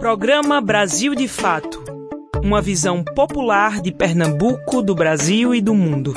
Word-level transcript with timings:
Programa 0.00 0.60
Brasil 0.60 1.12
de 1.12 1.26
Fato 1.26 1.82
Uma 2.40 2.62
visão 2.62 3.02
popular 3.02 3.80
de 3.80 3.90
Pernambuco, 3.90 4.80
do 4.80 4.94
Brasil 4.94 5.52
e 5.52 5.60
do 5.60 5.74
mundo. 5.74 6.14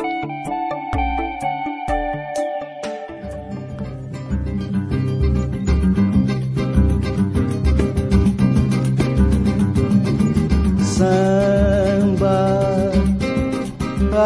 Samba 10.84 12.52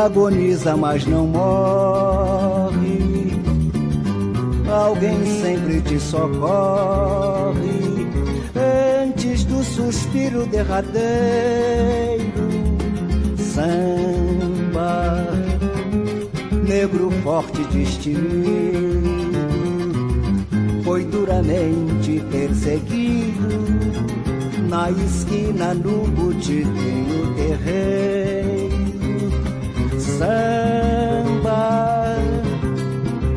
agoniza, 0.03 0.75
mas 0.75 1.05
não 1.05 1.25
morre. 1.27 2.99
Alguém 4.69 5.25
sempre 5.41 5.81
te 5.81 5.97
socorre 5.97 7.84
suspiro 9.75 10.45
derradeiro, 10.45 11.03
samba, 13.37 15.27
negro 16.65 17.11
forte 17.21 17.61
destemido, 17.65 19.35
foi 20.85 21.03
duramente 21.03 22.23
perseguido, 22.31 23.65
na 24.69 24.89
esquina 24.91 25.73
no 25.73 26.07
botiquinho 26.07 27.35
terreiro, 27.35 28.69
samba, 29.99 31.35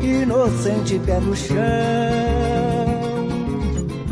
inocente 0.01 0.97
pé 0.99 1.19
no 1.19 1.35
chão 1.35 2.28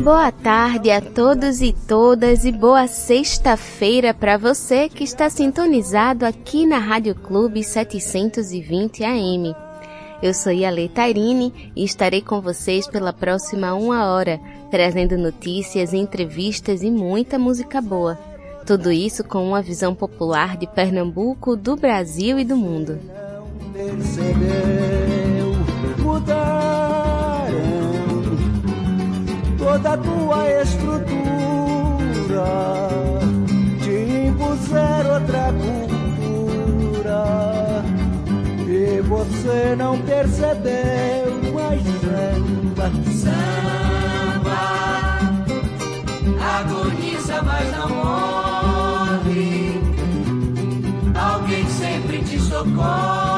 Boa 0.08 0.32
tarde 0.32 0.90
a 0.90 1.02
todos 1.02 1.60
e 1.60 1.70
todas 1.86 2.46
e 2.46 2.50
boa 2.50 2.86
sexta-feira 2.86 4.14
para 4.14 4.38
você 4.38 4.88
que 4.88 5.04
está 5.04 5.28
sintonizado 5.28 6.24
aqui 6.24 6.64
na 6.64 6.78
Rádio 6.78 7.14
Clube 7.14 7.62
720 7.62 9.04
AM. 9.04 9.54
Eu 10.22 10.32
sou 10.32 10.50
Yale 10.50 10.88
Tairine 10.88 11.52
e 11.76 11.84
estarei 11.84 12.22
com 12.22 12.40
vocês 12.40 12.88
pela 12.88 13.12
próxima 13.12 13.74
uma 13.74 14.10
hora, 14.10 14.40
trazendo 14.70 15.18
notícias, 15.18 15.92
entrevistas 15.92 16.82
e 16.82 16.90
muita 16.90 17.38
música 17.38 17.78
boa. 17.82 18.18
Tudo 18.64 18.90
isso 18.90 19.22
com 19.22 19.46
uma 19.46 19.60
visão 19.60 19.94
popular 19.94 20.56
de 20.56 20.66
Pernambuco, 20.66 21.54
do 21.54 21.76
Brasil 21.76 22.38
e 22.38 22.46
do 22.46 22.56
mundo. 22.56 22.98
Toda 29.68 29.92
a 29.92 29.98
tua 29.98 30.62
estrutura, 30.62 31.18
te 33.82 34.26
impuser 34.28 35.06
outra 35.12 35.52
cultura, 35.60 37.24
e 38.66 39.02
você 39.02 39.76
não 39.76 40.00
percebeu 40.00 41.52
mais 41.52 41.82
samba. 41.82 42.90
Samba 43.20 44.60
agoniza, 46.58 47.42
mas 47.42 47.70
não 47.76 47.88
morre. 47.90 49.48
Alguém 51.14 51.66
sempre 51.68 52.22
te 52.22 52.40
socorre 52.40 53.37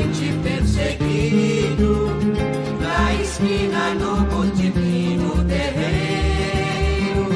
duramente 0.00 0.32
perseguido, 0.42 2.10
na 2.80 3.14
esquina 3.14 3.94
no 3.94 4.24
botiquim 4.26 5.18
terreiro. 5.46 7.28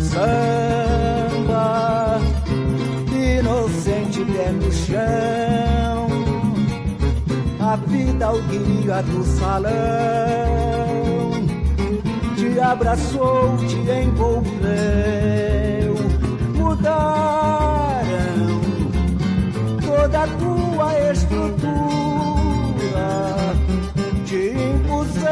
Samba, 0.00 2.20
inocente 3.10 4.24
pé 4.24 4.50
no 4.52 4.72
chão, 4.72 6.08
a 7.60 7.76
vida 7.76 8.32
o 8.32 8.42
guia 8.42 9.02
do 9.02 9.22
salão, 9.24 9.72
te 12.36 12.60
abraçou, 12.60 13.56
te 13.68 13.76
envolveu 13.76 15.81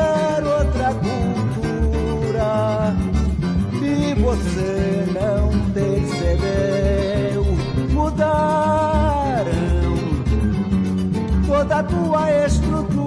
impuseram 0.00 0.50
outra 0.58 0.94
cultura 0.94 2.50
e 3.82 4.14
você 4.14 5.06
não 5.12 5.48
percebeu. 5.72 7.44
Mudaram 7.90 9.50
toda 11.46 11.76
a 11.76 11.82
tua 11.82 12.46
estrutura. 12.46 13.00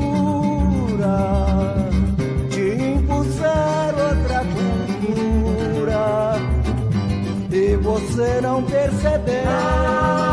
você 7.84 8.42
não 8.42 8.64
percebeu. 8.64 10.33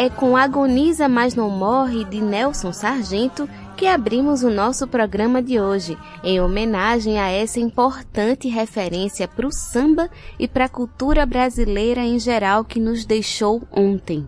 É 0.00 0.08
com 0.08 0.34
Agoniza 0.34 1.06
Mas 1.10 1.34
Não 1.34 1.50
Morre 1.50 2.06
de 2.06 2.22
Nelson 2.22 2.72
Sargento 2.72 3.46
que 3.76 3.86
abrimos 3.86 4.42
o 4.42 4.48
nosso 4.48 4.88
programa 4.88 5.42
de 5.42 5.60
hoje, 5.60 5.94
em 6.24 6.40
homenagem 6.40 7.20
a 7.20 7.28
essa 7.28 7.60
importante 7.60 8.48
referência 8.48 9.28
para 9.28 9.46
o 9.46 9.52
samba 9.52 10.10
e 10.38 10.48
para 10.48 10.64
a 10.64 10.70
cultura 10.70 11.26
brasileira 11.26 12.00
em 12.00 12.18
geral 12.18 12.64
que 12.64 12.80
nos 12.80 13.04
deixou 13.04 13.60
ontem. 13.70 14.26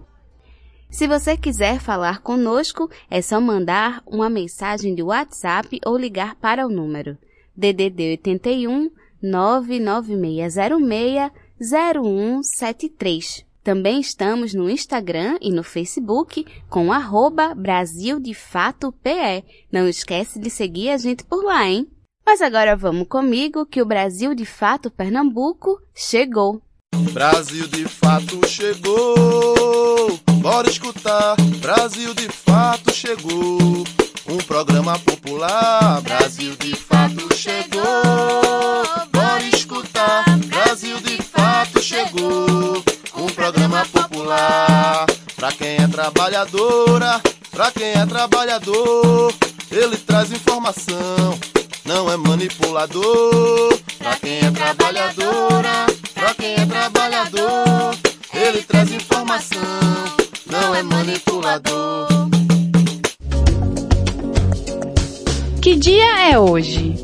Se 0.91 1.07
você 1.07 1.39
quiser 1.39 1.81
falar 1.81 2.21
conosco, 2.21 2.91
é 3.11 3.23
só 3.23 3.41
mandar 3.41 4.03
uma 4.07 4.29
mensagem 4.29 4.95
de 4.95 5.03
WhatsApp 5.03 5.81
ou 5.87 5.97
ligar 5.97 6.35
para 6.35 6.67
o 6.67 6.71
número 6.71 7.17
DDD 7.57 8.19
81 8.23 8.91
99606 9.23 11.31
0173. 11.59 13.52
Também 13.63 14.01
estamos 14.01 14.53
no 14.55 14.69
Instagram 14.69 15.39
e 15.41 15.51
no 15.51 15.63
Facebook 15.63 16.45
com 16.69 16.93
arroba 16.93 17.55
Brasil 17.55 18.19
de 18.19 18.35
Fato 18.35 18.93
PE. 19.03 19.45
Não 19.71 19.89
esquece 19.89 20.39
de 20.41 20.51
seguir 20.51 20.91
a 20.91 20.97
gente 20.97 21.25
por 21.25 21.45
lá, 21.45 21.69
hein? 21.69 21.89
Mas 22.27 22.41
agora 22.41 22.77
vamos 22.77 23.09
comigo 23.09 23.67
que 23.67 23.81
o 23.81 23.87
Brasil 23.87 24.35
de 24.35 24.45
Fato 24.45 24.91
Pernambuco 24.91 25.81
chegou. 25.95 26.61
Brasil 27.13 27.67
de 27.69 27.85
Fato 27.85 28.47
chegou. 28.49 30.19
Bora 30.43 30.69
escutar, 30.69 31.37
Brasil 31.61 32.13
de 32.15 32.29
fato 32.29 32.93
chegou. 32.93 33.85
Um 34.29 34.39
programa 34.39 34.99
popular, 34.99 36.01
Brasil 36.03 36.57
de 36.57 36.75
fato 36.75 37.33
chegou. 37.37 39.12
Trabalhadora, 45.93 47.21
pra 47.53 47.71
quem 47.71 47.93
é 47.93 48.05
trabalhador. 48.07 49.33
Ele 49.71 49.97
traz 49.99 50.33
informação, 50.33 51.39
não 51.85 52.11
é 52.11 52.17
manipulador. 52.17 53.79
Pra 53.99 54.17
quem 54.17 54.39
é 54.39 54.51
trabalhadora, 54.51 55.87
pra 56.15 56.35
quem 56.35 56.55
é 56.55 56.67
trabalhador. 56.67 57.95
Ele 58.35 58.63
traz 58.63 58.91
informação 58.91 60.03
não 60.53 60.75
é 60.75 60.83
manipulador. 60.83 62.09
Que 65.63 65.75
dia 65.77 66.31
é 66.31 66.39
hoje? 66.39 66.95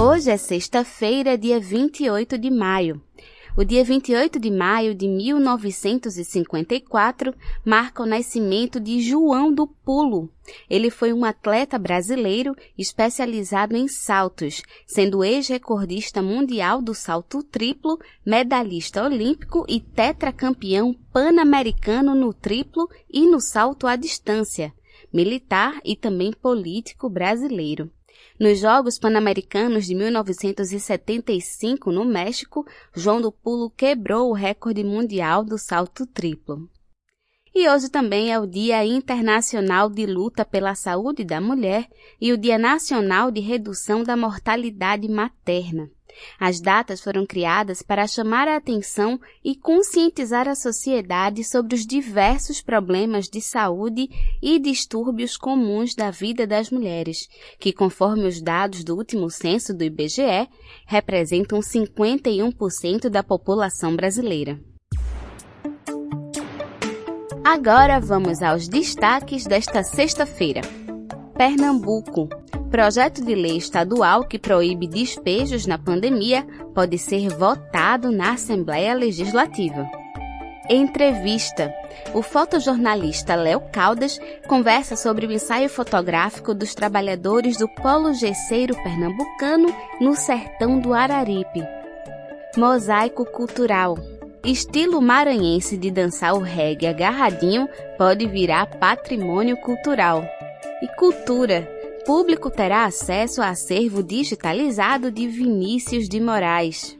Hoje 0.00 0.30
é 0.30 0.36
sexta-feira, 0.36 1.36
dia 1.36 1.58
28 1.58 2.38
de 2.38 2.50
maio. 2.50 3.02
O 3.56 3.64
dia 3.64 3.84
28 3.84 4.40
de 4.40 4.50
maio 4.50 4.96
de 4.96 5.06
1954 5.06 7.32
marca 7.64 8.02
o 8.02 8.06
nascimento 8.06 8.80
de 8.80 9.00
João 9.00 9.54
do 9.54 9.68
Pulo. 9.68 10.28
Ele 10.68 10.90
foi 10.90 11.12
um 11.12 11.24
atleta 11.24 11.78
brasileiro 11.78 12.56
especializado 12.76 13.76
em 13.76 13.86
saltos, 13.86 14.60
sendo 14.84 15.22
ex-recordista 15.22 16.20
mundial 16.20 16.82
do 16.82 16.94
salto 16.94 17.44
triplo, 17.44 17.96
medalhista 18.26 19.04
olímpico 19.04 19.64
e 19.68 19.78
tetracampeão 19.78 20.92
pan-americano 21.12 22.12
no 22.12 22.34
triplo 22.34 22.88
e 23.08 23.24
no 23.24 23.40
salto 23.40 23.86
à 23.86 23.94
distância, 23.94 24.74
militar 25.12 25.80
e 25.84 25.94
também 25.94 26.32
político 26.32 27.08
brasileiro. 27.08 27.88
Nos 28.38 28.58
Jogos 28.58 28.98
Pan-Americanos 28.98 29.86
de 29.86 29.94
1975 29.94 31.92
no 31.92 32.04
México, 32.04 32.66
João 32.94 33.20
do 33.20 33.30
Pulo 33.30 33.70
quebrou 33.70 34.30
o 34.30 34.34
recorde 34.34 34.82
mundial 34.82 35.44
do 35.44 35.56
salto 35.56 36.06
triplo. 36.06 36.68
E 37.56 37.68
hoje 37.68 37.88
também 37.88 38.32
é 38.32 38.38
o 38.40 38.48
Dia 38.48 38.84
Internacional 38.84 39.88
de 39.88 40.06
Luta 40.06 40.44
pela 40.44 40.74
Saúde 40.74 41.22
da 41.22 41.40
Mulher 41.40 41.88
e 42.20 42.32
o 42.32 42.36
Dia 42.36 42.58
Nacional 42.58 43.30
de 43.30 43.40
Redução 43.40 44.02
da 44.02 44.16
Mortalidade 44.16 45.08
Materna. 45.08 45.88
As 46.38 46.60
datas 46.60 47.00
foram 47.00 47.24
criadas 47.24 47.80
para 47.80 48.08
chamar 48.08 48.48
a 48.48 48.56
atenção 48.56 49.20
e 49.44 49.54
conscientizar 49.54 50.48
a 50.48 50.56
sociedade 50.56 51.44
sobre 51.44 51.76
os 51.76 51.86
diversos 51.86 52.60
problemas 52.60 53.28
de 53.28 53.40
saúde 53.40 54.08
e 54.42 54.58
distúrbios 54.58 55.36
comuns 55.36 55.94
da 55.94 56.10
vida 56.10 56.48
das 56.48 56.70
mulheres, 56.70 57.28
que, 57.60 57.72
conforme 57.72 58.26
os 58.26 58.42
dados 58.42 58.82
do 58.82 58.96
último 58.96 59.30
censo 59.30 59.72
do 59.72 59.84
IBGE, 59.84 60.48
representam 60.86 61.60
51% 61.60 63.08
da 63.08 63.22
população 63.22 63.94
brasileira. 63.94 64.58
Agora 67.44 68.00
vamos 68.00 68.42
aos 68.42 68.66
destaques 68.66 69.44
desta 69.44 69.82
sexta-feira. 69.82 70.62
Pernambuco. 71.36 72.26
Projeto 72.70 73.22
de 73.22 73.34
lei 73.34 73.58
estadual 73.58 74.24
que 74.24 74.38
proíbe 74.38 74.88
despejos 74.88 75.66
na 75.66 75.76
pandemia 75.76 76.46
pode 76.74 76.96
ser 76.96 77.28
votado 77.28 78.10
na 78.10 78.32
Assembleia 78.32 78.94
Legislativa. 78.94 79.86
Entrevista. 80.70 81.70
O 82.14 82.22
fotojornalista 82.22 83.34
Léo 83.34 83.60
Caldas 83.70 84.18
conversa 84.48 84.96
sobre 84.96 85.26
o 85.26 85.32
ensaio 85.32 85.68
fotográfico 85.68 86.54
dos 86.54 86.74
trabalhadores 86.74 87.58
do 87.58 87.68
Polo 87.68 88.14
Gesseiro 88.14 88.74
Pernambucano 88.82 89.68
no 90.00 90.16
sertão 90.16 90.80
do 90.80 90.94
Araripe. 90.94 91.62
Mosaico 92.56 93.26
Cultural. 93.26 93.98
Estilo 94.44 95.00
maranhense 95.00 95.74
de 95.74 95.90
dançar 95.90 96.34
o 96.34 96.40
reggae 96.40 96.86
agarradinho 96.86 97.66
pode 97.96 98.26
virar 98.26 98.66
patrimônio 98.66 99.56
cultural. 99.56 100.22
E 100.82 100.88
cultura. 100.96 101.66
Público 102.04 102.50
terá 102.50 102.84
acesso 102.84 103.40
a 103.40 103.48
acervo 103.48 104.02
digitalizado 104.02 105.10
de 105.10 105.26
Vinícius 105.26 106.06
de 106.06 106.20
Moraes. 106.20 106.94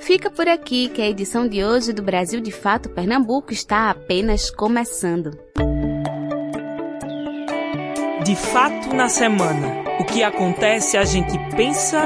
Fica 0.00 0.30
por 0.30 0.48
aqui 0.48 0.88
que 0.88 1.02
a 1.02 1.08
edição 1.08 1.46
de 1.46 1.62
hoje 1.62 1.92
do 1.92 2.02
Brasil 2.02 2.40
de 2.40 2.50
Fato 2.50 2.88
Pernambuco 2.88 3.52
está 3.52 3.90
apenas 3.90 4.50
começando. 4.50 5.38
De 8.24 8.34
fato 8.34 8.94
na 8.94 9.10
semana. 9.10 9.84
O 10.00 10.04
que 10.04 10.22
acontece 10.22 10.96
a 10.96 11.04
gente 11.04 11.38
pensa, 11.54 12.02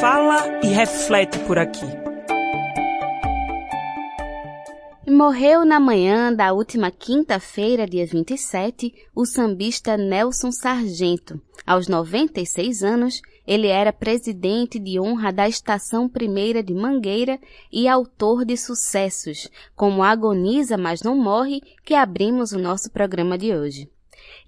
fala 0.00 0.60
e 0.62 0.68
reflete 0.68 1.38
por 1.40 1.58
aqui. 1.58 1.99
Morreu 5.12 5.64
na 5.64 5.80
manhã 5.80 6.32
da 6.32 6.52
última 6.52 6.88
quinta-feira, 6.88 7.84
dia 7.84 8.06
27, 8.06 8.94
o 9.12 9.26
sambista 9.26 9.96
Nelson 9.96 10.52
Sargento. 10.52 11.42
Aos 11.66 11.88
96 11.88 12.84
anos, 12.84 13.20
ele 13.44 13.66
era 13.66 13.92
presidente 13.92 14.78
de 14.78 15.00
honra 15.00 15.32
da 15.32 15.48
Estação 15.48 16.08
Primeira 16.08 16.62
de 16.62 16.72
Mangueira 16.72 17.40
e 17.72 17.88
autor 17.88 18.44
de 18.44 18.56
sucessos, 18.56 19.48
como 19.74 20.04
Agoniza, 20.04 20.78
mas 20.78 21.02
não 21.02 21.16
morre, 21.16 21.60
que 21.84 21.94
abrimos 21.94 22.52
o 22.52 22.58
nosso 22.60 22.88
programa 22.88 23.36
de 23.36 23.52
hoje. 23.52 23.90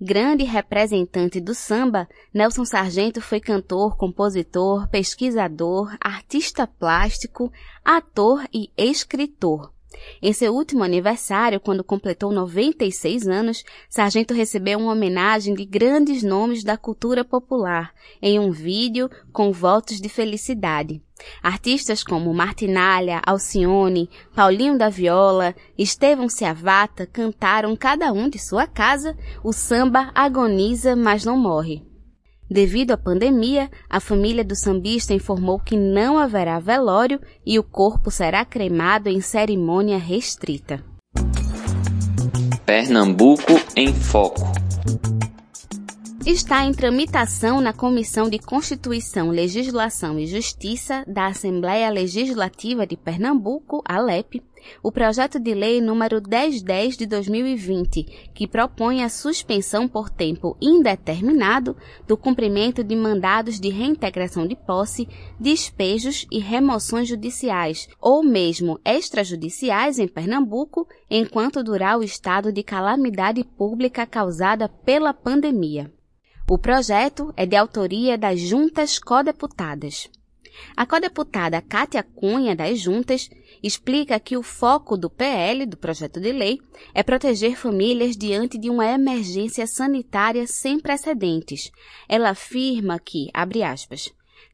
Grande 0.01 0.45
representante 0.45 1.41
do 1.41 1.57
samba, 1.57 2.09
Nelson 2.33 2.65
Sargento 2.65 3.21
foi 3.21 3.41
cantor, 3.41 3.97
compositor, 3.97 4.89
pesquisador, 4.89 5.97
artista 6.01 6.69
plástico, 6.69 7.53
ator 7.85 8.47
e 8.55 8.71
escritor. 8.77 9.73
Em 10.21 10.33
seu 10.33 10.55
último 10.55 10.83
aniversário, 10.83 11.61
quando 11.61 11.85
completou 11.85 12.33
96 12.33 13.27
anos, 13.29 13.65
Sargento 13.89 14.35
recebeu 14.35 14.79
uma 14.79 14.93
homenagem 14.93 15.55
de 15.55 15.65
grandes 15.65 16.23
nomes 16.23 16.65
da 16.65 16.77
cultura 16.77 17.25
popular 17.25 17.93
em 18.21 18.39
um 18.39 18.51
vídeo 18.51 19.11
com 19.33 19.53
votos 19.53 20.01
de 20.01 20.09
felicidade. 20.09 21.03
Artistas 21.43 22.03
como 22.03 22.33
Martinalha, 22.35 23.23
Alcione, 23.25 24.11
Paulinho 24.35 24.77
da 24.77 24.89
Viola, 24.89 25.55
Estevão 25.79 26.29
Ciavata 26.29 27.07
cantaram 27.07 27.77
cada 27.77 28.13
um 28.13 28.29
de 28.29 28.39
sua 28.39 28.67
casa 28.67 29.17
o 29.45 29.53
samba 29.53 30.11
Agoniza, 30.15 30.97
mas 30.97 31.25
não 31.25 31.37
morre. 31.37 31.92
Devido 32.53 32.91
à 32.91 32.99
pandemia, 32.99 33.71
a 33.89 33.99
família 33.99 34.45
do 34.45 34.55
sambista 34.55 35.15
informou 35.15 35.59
que 35.59 35.75
não 35.75 36.19
haverá 36.19 36.61
velório 36.61 37.19
e 37.47 37.59
o 37.59 37.63
corpo 37.63 38.11
será 38.11 38.45
cremado 38.45 39.09
em 39.09 39.23
cerimônia 39.23 39.97
restrita. 39.97 40.85
Pernambuco 42.67 43.55
em 43.75 43.95
Foco 43.95 44.53
está 46.27 46.65
em 46.65 46.73
tramitação 46.73 47.61
na 47.61 47.73
Comissão 47.73 48.29
de 48.29 48.39
Constituição, 48.39 49.31
Legislação 49.31 50.19
e 50.19 50.27
Justiça 50.27 51.05
da 51.07 51.27
Assembleia 51.27 51.91
Legislativa 51.91 52.87
de 52.87 52.97
Pernambuco, 52.97 53.83
ALEP, 53.85 54.41
o 54.83 54.91
projeto 54.91 55.39
de 55.39 55.55
lei 55.55 55.81
número 55.81 56.21
1010 56.21 56.97
de 56.97 57.07
2020, 57.07 58.31
que 58.35 58.47
propõe 58.47 59.03
a 59.03 59.09
suspensão 59.09 59.89
por 59.89 60.11
tempo 60.11 60.57
indeterminado 60.61 61.77
do 62.07 62.17
cumprimento 62.17 62.83
de 62.83 62.95
mandados 62.95 63.59
de 63.59 63.69
reintegração 63.69 64.47
de 64.47 64.57
posse, 64.57 65.09
despejos 65.39 66.27
e 66.31 66.39
remoções 66.39 67.09
judiciais, 67.09 67.89
ou 68.01 68.23
mesmo 68.23 68.81
extrajudiciais 68.85 69.99
em 69.99 70.09
Pernambuco, 70.09 70.87
enquanto 71.11 71.63
durar 71.63 71.99
o 71.99 72.03
estado 72.03 72.53
de 72.53 72.63
calamidade 72.63 73.45
pública 73.45 74.07
causada 74.07 74.69
pela 74.69 75.13
pandemia. 75.13 75.93
O 76.51 76.59
projeto 76.59 77.33
é 77.37 77.47
de 77.47 77.57
autoria 77.57 78.19
das 78.19 78.41
juntas 78.41 78.99
codeputadas. 78.99 80.11
A 80.77 80.85
codeputada 80.85 81.63
Cátia 81.63 82.03
Cunha, 82.03 82.55
das 82.55 82.79
Juntas, 82.79 83.31
explica 83.63 84.19
que 84.19 84.37
o 84.37 84.43
foco 84.43 84.97
do 84.97 85.09
PL, 85.09 85.67
do 85.67 85.77
projeto 85.77 86.21
de 86.21 86.33
lei, 86.33 86.61
é 86.93 87.03
proteger 87.03 87.57
famílias 87.57 88.17
diante 88.17 88.59
de 88.59 88.69
uma 88.69 88.87
emergência 88.87 89.67
sanitária 89.67 90.47
sem 90.47 90.81
precedentes. 90.81 91.71
Ela 92.09 92.31
afirma 92.31 92.99
que, 92.99 93.29
abre 93.33 93.63
aspas, 93.63 94.13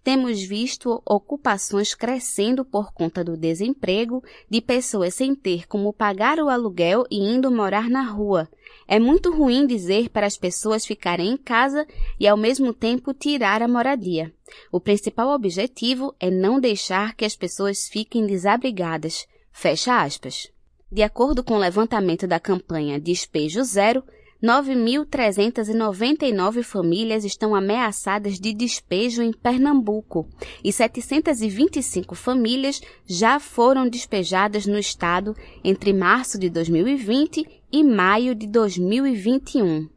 temos 0.08 0.42
visto 0.42 1.02
ocupações 1.04 1.94
crescendo 1.94 2.64
por 2.64 2.94
conta 2.94 3.22
do 3.22 3.36
desemprego, 3.36 4.24
de 4.48 4.58
pessoas 4.58 5.12
sem 5.12 5.34
ter 5.34 5.68
como 5.68 5.92
pagar 5.92 6.38
o 6.38 6.48
aluguel 6.48 7.04
e 7.10 7.18
indo 7.18 7.50
morar 7.50 7.90
na 7.90 8.04
rua. 8.04 8.48
É 8.86 8.98
muito 8.98 9.30
ruim 9.30 9.66
dizer 9.66 10.08
para 10.08 10.26
as 10.26 10.38
pessoas 10.38 10.86
ficarem 10.86 11.28
em 11.28 11.36
casa 11.36 11.86
e 12.18 12.26
ao 12.26 12.38
mesmo 12.38 12.72
tempo 12.72 13.12
tirar 13.12 13.62
a 13.62 13.68
moradia. 13.68 14.32
O 14.72 14.80
principal 14.80 15.28
objetivo 15.28 16.14
é 16.18 16.30
não 16.30 16.58
deixar 16.58 17.14
que 17.14 17.26
as 17.26 17.36
pessoas 17.36 17.86
fiquem 17.86 18.26
desabrigadas. 18.26 19.26
Fecha 19.52 20.00
aspas. 20.00 20.50
De 20.90 21.02
acordo 21.02 21.44
com 21.44 21.52
o 21.52 21.58
levantamento 21.58 22.26
da 22.26 22.40
campanha 22.40 22.98
Despejo 22.98 23.62
Zero, 23.62 24.02
9.399 24.42 26.62
famílias 26.62 27.24
estão 27.24 27.54
ameaçadas 27.56 28.38
de 28.38 28.54
despejo 28.54 29.20
em 29.20 29.32
Pernambuco 29.32 30.28
e 30.62 30.72
725 30.72 32.14
famílias 32.14 32.80
já 33.04 33.40
foram 33.40 33.88
despejadas 33.88 34.64
no 34.64 34.78
estado 34.78 35.34
entre 35.64 35.92
março 35.92 36.38
de 36.38 36.48
2020 36.48 37.44
e 37.72 37.82
maio 37.82 38.32
de 38.32 38.46
2021. 38.46 39.88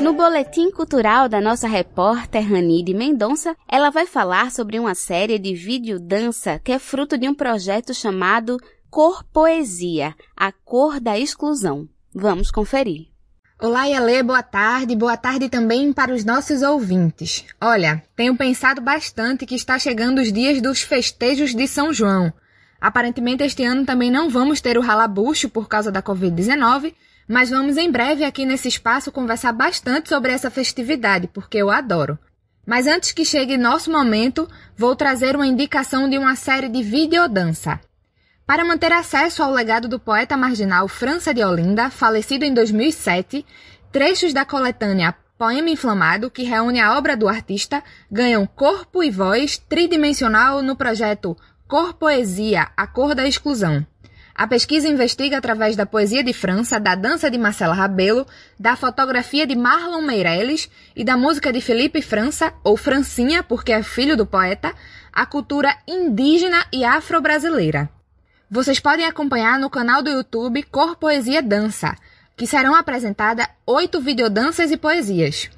No 0.00 0.14
boletim 0.14 0.70
cultural 0.70 1.28
da 1.28 1.38
nossa 1.40 1.68
repórter 1.68 2.48
Ranide 2.48 2.94
Mendonça, 2.94 3.56
ela 3.68 3.90
vai 3.90 4.06
falar 4.06 4.52
sobre 4.52 4.78
uma 4.78 4.94
série 4.94 5.38
de 5.38 5.54
videodança 5.54 6.58
que 6.60 6.72
é 6.72 6.78
fruto 6.78 7.18
de 7.18 7.28
um 7.28 7.34
projeto 7.34 7.92
chamado 7.92 8.56
Cor 8.88 9.22
Poesia, 9.24 10.14
a 10.34 10.50
cor 10.52 10.98
da 11.00 11.18
exclusão. 11.18 11.86
Vamos 12.14 12.50
conferir. 12.50 13.17
Olá, 13.60 13.86
Yale, 13.86 14.22
boa 14.22 14.40
tarde. 14.40 14.94
Boa 14.94 15.16
tarde 15.16 15.48
também 15.48 15.92
para 15.92 16.14
os 16.14 16.24
nossos 16.24 16.62
ouvintes. 16.62 17.44
Olha, 17.60 18.00
tenho 18.14 18.36
pensado 18.36 18.80
bastante 18.80 19.44
que 19.44 19.56
está 19.56 19.76
chegando 19.80 20.20
os 20.20 20.32
dias 20.32 20.62
dos 20.62 20.82
festejos 20.82 21.52
de 21.56 21.66
São 21.66 21.92
João. 21.92 22.32
Aparentemente, 22.80 23.42
este 23.42 23.64
ano 23.64 23.84
também 23.84 24.12
não 24.12 24.30
vamos 24.30 24.60
ter 24.60 24.78
o 24.78 24.80
ralabucho 24.80 25.48
por 25.48 25.66
causa 25.66 25.90
da 25.90 26.00
Covid-19, 26.00 26.94
mas 27.26 27.50
vamos 27.50 27.76
em 27.76 27.90
breve 27.90 28.22
aqui 28.22 28.46
nesse 28.46 28.68
espaço 28.68 29.10
conversar 29.10 29.50
bastante 29.50 30.08
sobre 30.08 30.30
essa 30.30 30.52
festividade, 30.52 31.26
porque 31.26 31.58
eu 31.58 31.68
adoro. 31.68 32.16
Mas 32.64 32.86
antes 32.86 33.10
que 33.10 33.24
chegue 33.24 33.58
nosso 33.58 33.90
momento, 33.90 34.48
vou 34.76 34.94
trazer 34.94 35.34
uma 35.34 35.48
indicação 35.48 36.08
de 36.08 36.16
uma 36.16 36.36
série 36.36 36.68
de 36.68 36.80
videodança. 36.80 37.80
Para 38.48 38.64
manter 38.64 38.90
acesso 38.90 39.42
ao 39.42 39.52
legado 39.52 39.88
do 39.88 40.00
poeta 40.00 40.34
marginal 40.34 40.88
França 40.88 41.34
de 41.34 41.44
Olinda, 41.44 41.90
falecido 41.90 42.46
em 42.46 42.54
2007, 42.54 43.44
trechos 43.92 44.32
da 44.32 44.42
coletânea 44.42 45.14
Poema 45.36 45.68
Inflamado, 45.68 46.30
que 46.30 46.44
reúne 46.44 46.80
a 46.80 46.96
obra 46.96 47.14
do 47.14 47.28
artista, 47.28 47.84
ganham 48.10 48.46
corpo 48.46 49.02
e 49.02 49.10
voz 49.10 49.58
tridimensional 49.58 50.62
no 50.62 50.74
projeto 50.74 51.36
Cor 51.68 51.92
Poesia, 51.92 52.68
a 52.74 52.86
cor 52.86 53.14
da 53.14 53.28
exclusão. 53.28 53.86
A 54.34 54.46
pesquisa 54.46 54.88
investiga 54.88 55.36
através 55.36 55.76
da 55.76 55.84
poesia 55.84 56.24
de 56.24 56.32
França, 56.32 56.80
da 56.80 56.94
dança 56.94 57.30
de 57.30 57.36
Marcela 57.36 57.74
Rabelo, 57.74 58.26
da 58.58 58.76
fotografia 58.76 59.46
de 59.46 59.54
Marlon 59.54 60.00
Meirelles 60.00 60.70
e 60.96 61.04
da 61.04 61.18
música 61.18 61.52
de 61.52 61.60
Felipe 61.60 62.00
França, 62.00 62.54
ou 62.64 62.78
Francinha, 62.78 63.42
porque 63.42 63.72
é 63.72 63.82
filho 63.82 64.16
do 64.16 64.24
poeta, 64.24 64.72
a 65.12 65.26
cultura 65.26 65.76
indígena 65.86 66.64
e 66.72 66.82
afro-brasileira. 66.82 67.90
Vocês 68.50 68.80
podem 68.80 69.04
acompanhar 69.04 69.58
no 69.58 69.68
canal 69.68 70.02
do 70.02 70.08
YouTube 70.08 70.62
Cor 70.62 70.96
Poesia 70.96 71.42
Dança, 71.42 71.94
que 72.34 72.46
serão 72.46 72.74
apresentadas 72.74 73.46
oito 73.66 74.00
videodanças 74.00 74.70
e 74.70 74.76
poesias. 74.78 75.50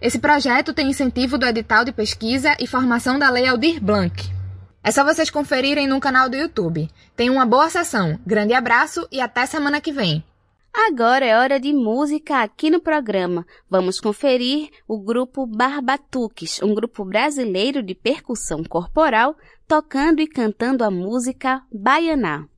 Esse 0.00 0.18
projeto 0.18 0.72
tem 0.72 0.88
incentivo 0.88 1.36
do 1.36 1.44
edital 1.44 1.84
de 1.84 1.92
pesquisa 1.92 2.56
e 2.58 2.66
formação 2.66 3.18
da 3.18 3.28
Lei 3.28 3.46
Aldir 3.46 3.82
Blanc. 3.82 4.32
É 4.82 4.90
só 4.90 5.04
vocês 5.04 5.28
conferirem 5.28 5.86
no 5.86 6.00
canal 6.00 6.30
do 6.30 6.36
YouTube. 6.36 6.88
Tenham 7.14 7.34
uma 7.34 7.44
boa 7.44 7.68
sessão. 7.68 8.18
Grande 8.26 8.54
abraço 8.54 9.06
e 9.12 9.20
até 9.20 9.44
semana 9.44 9.78
que 9.78 9.92
vem. 9.92 10.24
Agora 10.72 11.26
é 11.26 11.36
hora 11.36 11.60
de 11.60 11.72
música 11.72 12.40
aqui 12.42 12.70
no 12.70 12.80
programa. 12.80 13.44
Vamos 13.68 14.00
conferir 14.00 14.70
o 14.86 14.98
grupo 14.98 15.44
Barbatuques, 15.44 16.62
um 16.62 16.72
grupo 16.72 17.04
brasileiro 17.04 17.82
de 17.82 17.94
percussão 17.94 18.62
corporal, 18.64 19.36
tocando 19.68 20.20
e 20.20 20.26
cantando 20.26 20.82
a 20.82 20.90
música 20.90 21.62
Baianá. 21.70 22.48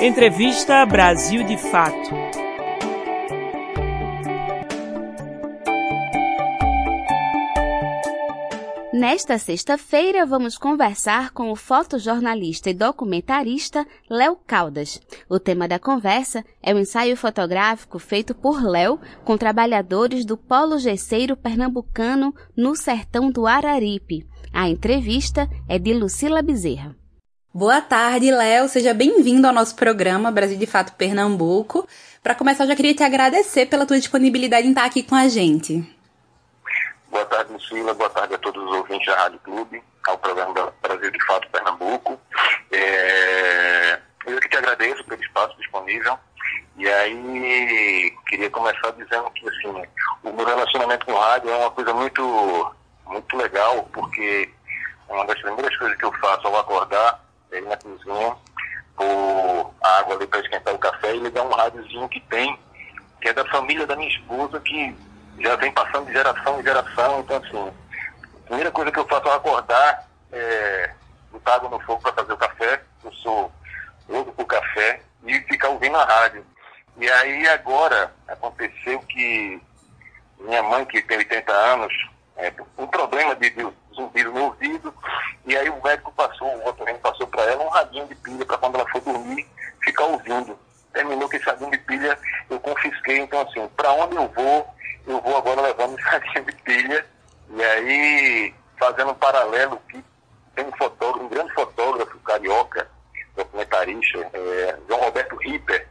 Entrevista 0.00 0.86
Brasil 0.86 1.42
de 1.42 1.56
Fato. 1.56 2.10
Nesta 8.92 9.38
sexta-feira, 9.38 10.24
vamos 10.24 10.56
conversar 10.56 11.32
com 11.32 11.50
o 11.50 11.56
fotojornalista 11.56 12.70
e 12.70 12.74
documentarista 12.74 13.84
Léo 14.08 14.36
Caldas. 14.46 15.00
O 15.28 15.40
tema 15.40 15.66
da 15.66 15.80
conversa 15.80 16.44
é 16.62 16.72
o 16.72 16.78
ensaio 16.78 17.16
fotográfico 17.16 17.98
feito 17.98 18.36
por 18.36 18.62
Léo 18.62 19.00
com 19.24 19.36
trabalhadores 19.36 20.24
do 20.24 20.36
Polo 20.36 20.78
Gesseiro 20.78 21.36
Pernambucano 21.36 22.32
no 22.56 22.76
sertão 22.76 23.32
do 23.32 23.48
Araripe. 23.48 24.24
A 24.52 24.68
entrevista 24.68 25.50
é 25.68 25.76
de 25.76 25.92
Lucila 25.92 26.40
Bezerra. 26.40 26.94
Boa 27.52 27.80
tarde, 27.80 28.30
Léo. 28.30 28.68
Seja 28.68 28.92
bem-vindo 28.92 29.46
ao 29.46 29.54
nosso 29.54 29.74
programa 29.74 30.30
Brasil 30.30 30.58
de 30.58 30.66
Fato 30.66 30.92
Pernambuco. 30.92 31.88
Para 32.22 32.34
começar, 32.34 32.64
eu 32.64 32.68
já 32.68 32.76
queria 32.76 32.94
te 32.94 33.02
agradecer 33.02 33.64
pela 33.64 33.86
tua 33.86 33.98
disponibilidade 33.98 34.66
em 34.66 34.70
estar 34.70 34.84
aqui 34.84 35.02
com 35.02 35.14
a 35.14 35.28
gente. 35.28 35.82
Boa 37.10 37.24
tarde, 37.24 37.50
Lucila. 37.50 37.94
Boa 37.94 38.10
tarde 38.10 38.34
a 38.34 38.38
todos 38.38 38.62
os 38.62 38.70
ouvintes 38.76 39.06
da 39.06 39.16
Rádio 39.22 39.40
Clube, 39.40 39.82
ao 40.06 40.18
programa 40.18 40.74
Brasil 40.82 41.10
de 41.10 41.24
Fato 41.24 41.48
Pernambuco. 41.48 42.20
É... 42.70 43.98
Eu 44.26 44.38
que 44.40 44.48
te 44.50 44.56
agradeço 44.58 45.02
pelo 45.04 45.22
espaço 45.22 45.56
disponível. 45.56 46.18
E 46.76 46.86
aí, 46.86 48.14
queria 48.28 48.50
começar 48.50 48.90
dizendo 48.90 49.30
que, 49.30 49.48
assim, 49.48 49.86
o 50.22 50.32
meu 50.34 50.44
relacionamento 50.44 51.06
com 51.06 51.12
o 51.12 51.18
rádio 51.18 51.48
é 51.48 51.56
uma 51.56 51.70
coisa 51.70 51.94
muito, 51.94 52.76
muito 53.06 53.36
legal, 53.38 53.88
porque 53.90 54.50
uma 55.08 55.24
das 55.24 55.40
primeiras 55.40 55.74
coisas 55.78 55.96
que 55.96 56.04
eu 56.04 56.12
faço 56.12 56.46
ao 56.46 56.58
acordar 56.58 57.27
ele 57.50 57.66
na 57.66 57.76
cozinha, 57.76 58.36
pôr 58.96 59.74
água 59.82 60.14
ali 60.16 60.26
para 60.26 60.40
esquentar 60.40 60.74
o 60.74 60.78
café 60.78 61.14
e 61.14 61.20
ligar 61.20 61.44
um 61.44 61.52
rádiozinho 61.52 62.08
que 62.08 62.20
tem, 62.20 62.58
que 63.20 63.28
é 63.28 63.32
da 63.32 63.44
família 63.46 63.86
da 63.86 63.96
minha 63.96 64.08
esposa, 64.08 64.60
que 64.60 64.96
já 65.40 65.56
vem 65.56 65.72
passando 65.72 66.06
de 66.06 66.12
geração 66.12 66.60
em 66.60 66.62
geração. 66.62 67.20
Então, 67.20 67.36
assim, 67.36 67.68
a 67.68 68.46
primeira 68.46 68.70
coisa 68.70 68.90
que 68.90 68.98
eu 68.98 69.08
faço 69.08 69.28
ao 69.28 69.36
acordar 69.36 70.08
é 70.32 70.90
botar 71.30 71.54
água 71.54 71.70
no 71.70 71.80
fogo 71.80 72.02
para 72.02 72.12
fazer 72.12 72.32
o 72.32 72.36
café. 72.36 72.82
Eu 73.04 73.12
sou 73.12 73.52
louco 74.08 74.32
por 74.32 74.46
café 74.46 75.00
e 75.24 75.40
ficar 75.42 75.68
ouvindo 75.68 75.96
a 75.96 76.04
rádio. 76.04 76.44
E 76.96 77.08
aí, 77.08 77.48
agora, 77.48 78.12
aconteceu 78.26 78.98
que 79.00 79.60
minha 80.40 80.62
mãe, 80.62 80.84
que 80.84 81.02
tem 81.02 81.18
80 81.18 81.52
anos, 81.52 81.92
é, 82.38 82.52
um 82.78 82.86
problema 82.86 83.34
de, 83.36 83.50
de 83.50 83.68
zumbido 83.94 84.32
no 84.32 84.44
ouvido, 84.44 84.94
e 85.44 85.56
aí 85.56 85.68
o 85.68 85.82
médico 85.82 86.12
passou, 86.12 86.48
o 86.48 86.68
otorrino 86.68 86.98
passou 87.00 87.26
para 87.26 87.42
ela 87.42 87.64
um 87.64 87.68
radinho 87.68 88.06
de 88.06 88.14
pilha 88.14 88.46
para 88.46 88.58
quando 88.58 88.76
ela 88.76 88.88
for 88.88 89.00
dormir, 89.00 89.46
ficar 89.82 90.04
ouvindo 90.04 90.58
terminou 90.98 91.28
que 91.28 91.36
esse 91.36 91.46
radinho 91.46 91.70
de 91.70 91.78
pilha 91.78 92.18
eu 92.50 92.58
confisquei. 92.60 93.18
Então, 93.18 93.40
assim, 93.42 93.66
para 93.76 93.92
onde 93.92 94.16
eu 94.16 94.28
vou, 94.28 94.74
eu 95.06 95.20
vou 95.20 95.36
agora 95.36 95.60
levando 95.60 95.98
esse 95.98 96.06
radinho 96.08 96.44
de 96.44 96.52
pilha. 96.56 97.06
E 97.50 97.62
aí, 97.62 98.54
fazendo 98.78 99.10
um 99.12 99.14
paralelo, 99.14 99.80
que 99.88 100.02
tem 100.54 100.66
um 100.66 100.76
fotógrafo, 100.76 101.24
um 101.24 101.28
grande 101.28 101.52
fotógrafo 101.54 102.18
carioca, 102.20 102.88
documentarista, 103.36 104.18
é, 104.32 104.76
João 104.88 105.00
Roberto 105.00 105.36
Ripper, 105.36 105.88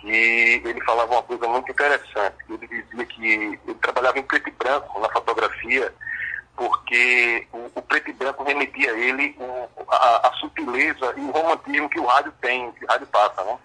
que 0.00 0.62
ele 0.64 0.80
falava 0.84 1.12
uma 1.12 1.22
coisa 1.22 1.46
muito 1.48 1.70
interessante. 1.70 2.36
Ele 2.48 2.66
dizia 2.66 3.06
que 3.06 3.32
ele 3.32 3.74
trabalhava 3.80 4.18
em 4.18 4.22
preto 4.22 4.48
e 4.48 4.52
branco 4.52 5.00
na 5.00 5.08
fotografia, 5.10 5.92
porque 6.56 7.46
o, 7.52 7.70
o 7.74 7.82
preto 7.82 8.10
e 8.10 8.12
branco 8.12 8.44
remetia 8.44 8.92
a 8.92 8.98
ele 8.98 9.36
o, 9.38 9.68
a, 9.88 10.28
a, 10.28 10.32
sutileza 10.34 11.14
e 11.16 11.20
o 11.20 11.30
romantismo 11.30 11.88
que 11.88 12.00
o 12.00 12.06
rádio 12.06 12.32
tem, 12.40 12.72
que 12.72 12.84
o 12.84 12.88
rádio 12.88 13.06
passa, 13.08 13.44
né? 13.44 13.58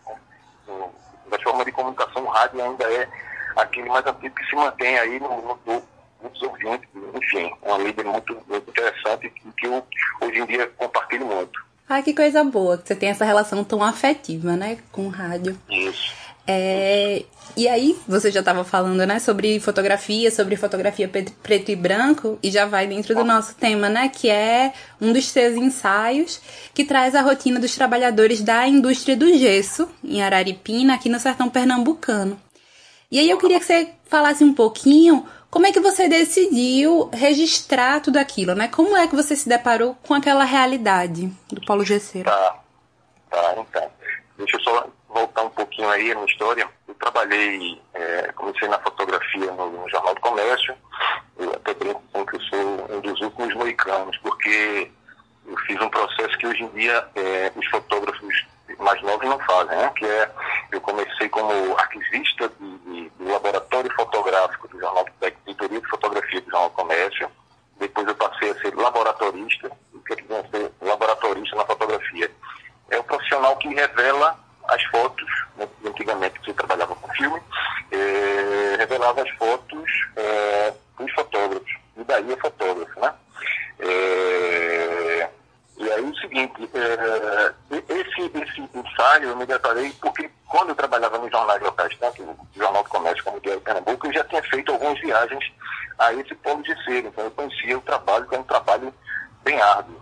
Da 1.29 1.39
forma 1.39 1.63
de 1.63 1.71
comunicação, 1.71 2.23
o 2.23 2.29
rádio 2.29 2.61
ainda 2.61 2.83
é 2.91 3.07
aquele 3.55 3.89
mais 3.89 4.05
antigo 4.05 4.35
que 4.35 4.45
se 4.45 4.55
mantém 4.55 4.97
aí 5.00 5.19
no, 5.19 5.41
no 5.41 5.55
topo 5.57 5.88
dos 6.21 6.41
ouvintes. 6.41 6.89
Enfim, 7.15 7.51
uma 7.61 7.77
mídia 7.79 8.03
muito, 8.03 8.33
muito 8.47 8.69
interessante 8.69 9.29
que, 9.29 9.51
que 9.53 9.67
eu 9.67 9.85
hoje 10.21 10.39
em 10.39 10.45
dia 10.45 10.67
compartilho 10.77 11.25
muito. 11.25 11.59
Ah, 11.88 12.01
que 12.01 12.13
coisa 12.13 12.43
boa 12.43 12.77
que 12.77 12.88
você 12.88 12.95
tem 12.95 13.09
essa 13.09 13.25
relação 13.25 13.63
tão 13.63 13.83
afetiva, 13.83 14.55
né, 14.55 14.77
com 14.91 15.07
o 15.07 15.09
rádio. 15.09 15.57
Isso. 15.69 16.21
É, 16.53 17.24
e 17.55 17.67
aí, 17.67 17.98
você 18.08 18.31
já 18.31 18.41
estava 18.41 18.63
falando, 18.63 19.05
né, 19.05 19.20
sobre 19.20 19.60
fotografia, 19.60 20.29
sobre 20.31 20.55
fotografia 20.55 21.10
preto 21.43 21.72
e 21.72 21.75
branco, 21.75 22.38
e 22.43 22.51
já 22.51 22.65
vai 22.65 22.88
dentro 22.88 23.15
do 23.15 23.24
nosso 23.24 23.55
tema, 23.55 23.89
né, 23.89 24.10
que 24.10 24.29
é 24.29 24.74
um 25.00 25.13
dos 25.13 25.27
seus 25.27 25.55
ensaios, 25.55 26.41
que 26.74 26.84
traz 26.84 27.15
a 27.15 27.22
rotina 27.22 27.60
dos 27.60 27.75
trabalhadores 27.75 28.41
da 28.41 28.67
indústria 28.67 29.15
do 29.15 29.27
gesso, 29.38 29.89
em 30.03 30.22
Araripina, 30.22 30.96
aqui 30.96 31.10
no 31.10 31.20
sertão 31.20 31.50
pernambucano. 31.50 32.39
E 33.10 33.20
aí 33.20 33.29
eu 33.29 33.38
queria 33.38 33.60
que 33.60 33.65
você 33.65 33.89
falasse 34.05 34.43
um 34.43 34.53
pouquinho 34.53 35.25
como 35.50 35.67
é 35.67 35.72
que 35.72 35.81
você 35.81 36.08
decidiu 36.08 37.10
registrar 37.12 38.00
tudo 38.00 38.17
aquilo, 38.17 38.55
né? 38.55 38.70
Como 38.70 38.96
é 38.96 39.05
que 39.05 39.15
você 39.15 39.36
se 39.36 39.50
deparou 39.50 39.98
com 40.08 40.13
aquela 40.13 40.46
realidade 40.46 41.29
do 41.51 41.60
Paulo 41.65 41.84
Gesseiro? 41.84 42.29
Tá, 42.29 42.60
tá, 43.29 43.55
então. 43.58 43.91
Deixa 44.38 44.55
eu 44.55 44.62
só 44.62 44.88
voltar 45.13 45.44
um 45.44 45.50
pouquinho 45.50 45.89
aí 45.89 46.13
na 46.13 46.25
história. 46.25 46.68
Eu 46.88 46.96
trabalhei, 46.96 47.82
é, 47.94 48.32
comecei 48.34 48.68
na 48.68 48.80
fotografia 48.80 49.51
no, 49.51 49.70
no, 49.70 49.89
Jornal 49.89 50.15
do 50.15 50.22
Comércio. 50.22 50.75
Eu 51.38 51.51
até 51.53 51.74
brinco 51.74 52.01
com 52.12 52.25
que 52.25 52.36
eu 52.36 52.41
sou 52.41 52.88
um 52.89 53.01
dos 53.01 53.22
últimos 53.22 53.53
moicanos, 53.56 54.18
porque 54.18 54.91
eu 55.46 55.58
fiz 55.60 55.80
um 55.82 55.89
processo 55.89 56.38
que 56.38 56.48
hoje 56.48 56.63
em 56.63 56.70
dia 56.70 57.08
é, 57.15 57.51
os 57.56 57.68
fotógrafos 57.68 58.46
mais 58.80 59.01
novos 59.03 59.27
não 59.27 59.39
fazem, 59.39 59.77
né? 59.77 59.91
Que 59.96 60.06
é, 60.06 60.32
eu 60.72 60.82
comecei 60.82 61.30
como 61.30 61.77
arquivista 61.77 62.50
de, 62.60 62.77
de, 62.80 63.10
do 63.10 63.32
laboratório 63.32 63.94
fotográfico 63.94 64.68
do 64.70 64.80
jornal, 64.80 65.06
da 65.20 65.27
editoria 65.27 65.82
de 65.82 65.88
fotografia 65.88 66.41
do 66.41 66.50
Jornal 66.50 66.70
do 66.70 66.75
Comércio. 66.75 67.30
Depois 67.80 68.08
eu 68.08 68.15
passei 68.15 68.51
a 68.51 68.56
ser 68.62 68.75
laboratorista. 68.75 69.72
O 69.94 70.00
que 70.00 70.13
é 70.13 70.15
que 70.15 70.24
ser 70.27 70.72
laboratorista 70.82 71.56
na 71.56 71.65
fotografia? 71.65 72.32
É 72.89 73.00
o 73.00 73.03
profissional 73.03 73.56
que 73.58 73.70
revela 73.70 74.38
as 74.72 74.84
fotos, 74.86 75.30
né? 75.58 75.68
antigamente 75.86 76.40
você 76.40 76.54
trabalhava 76.54 76.96
com 76.96 77.13
filme, 77.13 77.42
é, 77.92 78.75
revelava 78.78 79.22
as 79.22 79.30
fotos 79.32 79.92
é, 80.16 80.74
dos 80.98 81.12
fotógrafos. 81.13 81.72
E 81.98 82.04
daí 82.04 82.32
é 82.32 82.38
fotógrafo, 82.38 83.00
né? 83.00 83.13
É, 83.80 85.30
e 85.78 85.92
aí 85.92 86.01
o 86.01 86.16
seguinte, 86.16 86.70
esse, 87.90 88.22
esse 88.22 88.78
ensaio 88.78 89.30
eu 89.30 89.36
me 89.36 89.46
deparei 89.46 89.92
porque 90.00 90.30
quando 90.48 90.70
eu 90.70 90.75
trabalhava 90.75 91.18
nos 91.18 91.32
jornais 91.32 91.62
locais, 91.62 91.96
tanto 92.00 92.24
no 92.24 92.38
Jornal 92.56 92.84
do 92.84 92.90
Comércio 92.90 93.24
como 93.24 93.38
no 93.38 93.42
Diário 93.42 93.60
de 93.60 93.66
Pernambuco, 93.66 94.08
eu 94.08 94.13
já 94.13 94.24
tinha 94.25 94.44
feito 94.44 94.72
algumas 94.72 95.00
viagens 95.00 95.51
a 95.98 96.13
esse 96.13 96.34
polo 96.36 96.62
de 96.63 96.84
ser. 96.84 97.06
Então 97.06 97.24
eu 97.24 97.32
conhecia 97.32 97.78
o 97.78 97.82
trabalho, 97.82 98.28
que 98.28 98.36
é 98.36 98.40
um 98.40 98.44
trabalho 98.44 98.94
bem 99.44 99.62
árduo. 99.62 100.00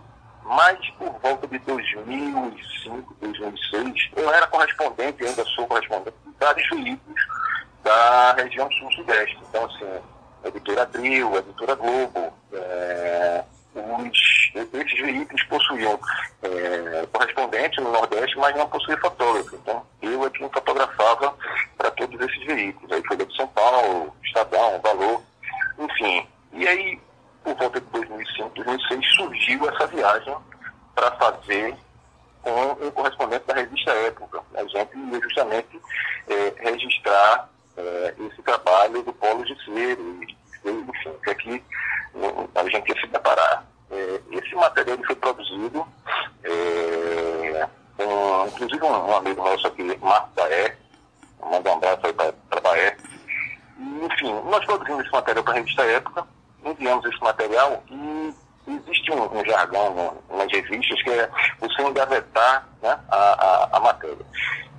Mas 0.50 0.90
por 0.98 1.12
volta 1.20 1.46
de 1.46 1.58
2005, 1.60 3.16
2006, 3.20 4.10
eu 4.16 4.34
era 4.34 4.48
correspondente, 4.48 5.24
ainda 5.24 5.44
sou 5.44 5.64
correspondente 5.68 6.16
de 6.26 6.32
vários 6.40 6.68
veículos 6.70 7.20
da 7.84 8.32
região 8.32 8.68
sul-sudeste. 8.72 9.38
Então, 9.48 9.64
assim, 9.66 9.86
Editora 10.44 10.82
Abril, 10.82 11.36
Editora 11.36 11.76
Globo, 11.76 12.32
é, 12.52 13.44
os, 13.76 14.52
esses 14.74 15.00
veículos 15.00 15.40
possuíam 15.44 16.00
é, 16.42 17.06
correspondente 17.12 17.80
no 17.80 17.92
Nordeste, 17.92 18.36
mas 18.36 18.56
não 18.56 18.68
possuíam 18.68 18.98
fotógrafo. 18.98 19.54
Então, 19.54 19.86
eu 20.02 20.26
é 20.26 20.30
quem 20.30 20.50
fotografava 20.50 21.32
para 21.78 21.92
todos 21.92 22.20
esses 22.28 22.44
veículos. 22.44 22.90
Aí 22.90 23.00
Folha 23.06 23.24
de 23.24 23.36
São 23.36 23.46
Paulo, 23.46 24.12
Estadão, 24.24 24.80
Valor, 24.80 25.22
enfim. 25.78 26.26
E 26.54 26.66
aí, 26.66 26.98
por 27.42 27.54
volta 27.56 27.80
de 27.80 27.86
2005, 27.86 28.50
2006, 28.54 29.14
surgiu 29.14 29.68
essa 29.68 29.86
viagem 29.86 30.36
para 30.94 31.10
fazer 31.12 31.76
com 32.42 32.86
um 32.86 32.90
correspondente 32.90 33.46
da 33.46 33.54
revista 33.54 33.90
Época. 33.90 34.42
A 34.54 34.62
gente 34.64 34.98
ia 34.98 35.20
justamente 35.20 35.80
é, 36.28 36.54
registrar 36.58 37.48
é, 37.76 38.14
esse 38.18 38.42
trabalho 38.42 39.02
do 39.02 39.12
Polo 39.12 39.44
Cero, 39.46 40.22
enfim, 40.22 40.36
que 41.24 41.30
aqui 41.30 41.64
a 42.54 42.68
gente 42.68 42.88
ia 42.88 43.00
se 43.00 43.06
deparar. 43.06 43.64
É, 43.90 44.20
esse 44.30 44.54
material 44.54 44.98
foi 45.06 45.16
produzido, 45.16 45.86
é, 46.44 47.68
inclusive 48.46 48.84
um, 48.84 49.10
um, 49.10 49.16
amigo 49.16 49.42
nosso 49.42 49.66
aqui, 49.66 49.82
Marco 49.98 50.28
Baé, 50.34 50.76
manda 51.40 51.70
um 51.70 51.74
abraço 51.74 52.06
aí 52.06 52.12
para 52.12 52.60
Baé. 52.60 52.96
Enfim, 53.78 54.32
nós 54.44 54.64
produzimos 54.64 55.04
esse 55.04 55.12
material 55.12 55.44
para 55.44 55.52
a 55.54 55.56
revista 55.56 55.82
Época, 55.82 56.26
enviamos 56.64 57.04
esse 57.04 57.20
material 57.20 57.82
e 57.90 58.34
existe 58.66 59.12
um, 59.12 59.38
um 59.38 59.44
jargão 59.44 60.16
nas 60.30 60.52
revistas 60.52 61.02
que 61.02 61.10
é 61.10 61.28
você 61.60 61.82
engavetar 61.82 62.68
né, 62.82 62.98
a, 63.10 63.16
a, 63.16 63.76
a, 63.76 63.80
matéria. 63.80 64.26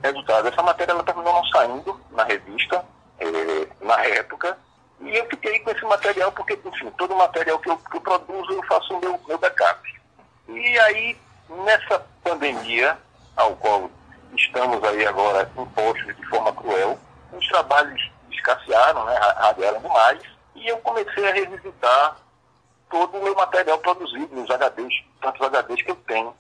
Resultado, 0.04 0.48
essa 0.48 0.64
matéria 0.64 0.92
ela 0.94 1.04
terminou 1.04 1.34
não 1.34 1.46
saindo 1.46 2.00
na 2.12 2.24
revista, 2.24 2.84
eh, 3.20 3.68
na 3.82 4.04
época, 4.06 4.58
e 5.02 5.16
eu 5.16 5.26
fiquei 5.28 5.60
com 5.60 5.72
esse 5.72 5.84
material 5.84 6.32
porque, 6.32 6.60
enfim, 6.64 6.90
todo 6.98 7.16
material 7.16 7.60
que 7.60 7.70
eu, 7.70 7.78
que 7.78 7.98
eu 7.98 8.02
produzo 8.02 8.54
eu 8.54 8.64
faço 8.64 8.96
o 8.96 9.00
meu, 9.00 9.20
meu 9.28 9.38
backup. 9.38 10.02
E 10.48 10.80
aí, 10.80 11.18
nessa 11.50 12.06
pandemia, 12.24 12.98
ao 13.36 13.56
qual 13.56 13.90
estamos 14.36 14.84
aí 14.84 15.06
agora 15.06 15.50
impostos 15.58 16.16
de 16.16 16.26
forma 16.28 16.54
cruel, 16.54 16.98
os 17.34 17.48
trabalhos 17.48 18.12
escassearam, 18.32 19.06
né, 19.06 19.18
radiaram 19.38 19.80
demais, 19.82 20.22
e 20.62 20.68
eu 20.68 20.78
comecei 20.78 21.28
a 21.28 21.34
revisitar 21.34 22.18
todo 22.90 23.18
o 23.18 23.24
meu 23.24 23.34
material 23.36 23.78
produzido 23.80 24.36
nos 24.36 24.50
HDs, 24.50 25.04
tantos 25.22 25.42
HDs 25.42 25.82
que 25.82 25.92
eu 25.92 25.96
tenho. 26.08 26.36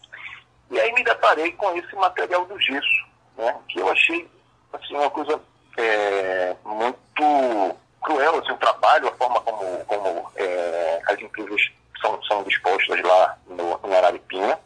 E 0.69 0.79
aí 0.79 0.93
me 0.93 1.03
deparei 1.03 1.51
com 1.53 1.75
esse 1.75 1.95
material 1.95 2.45
do 2.45 2.59
gesso, 2.59 3.07
né, 3.37 3.55
que 3.67 3.79
eu 3.79 3.89
achei 3.89 4.29
assim, 4.73 4.95
uma 4.95 5.09
coisa 5.09 5.41
é, 5.77 6.55
muito 6.63 7.75
cruel 8.01 8.39
assim, 8.39 8.51
o 8.51 8.57
trabalho, 8.57 9.07
a 9.07 9.15
forma 9.15 9.41
como, 9.41 9.85
como 9.85 10.31
é, 10.35 11.01
as 11.07 11.19
empresas 11.19 11.61
são, 11.99 12.21
são 12.23 12.43
dispostas 12.43 13.01
lá 13.01 13.37
no, 13.47 13.79
em 13.89 13.95
Araripina. 13.95 14.59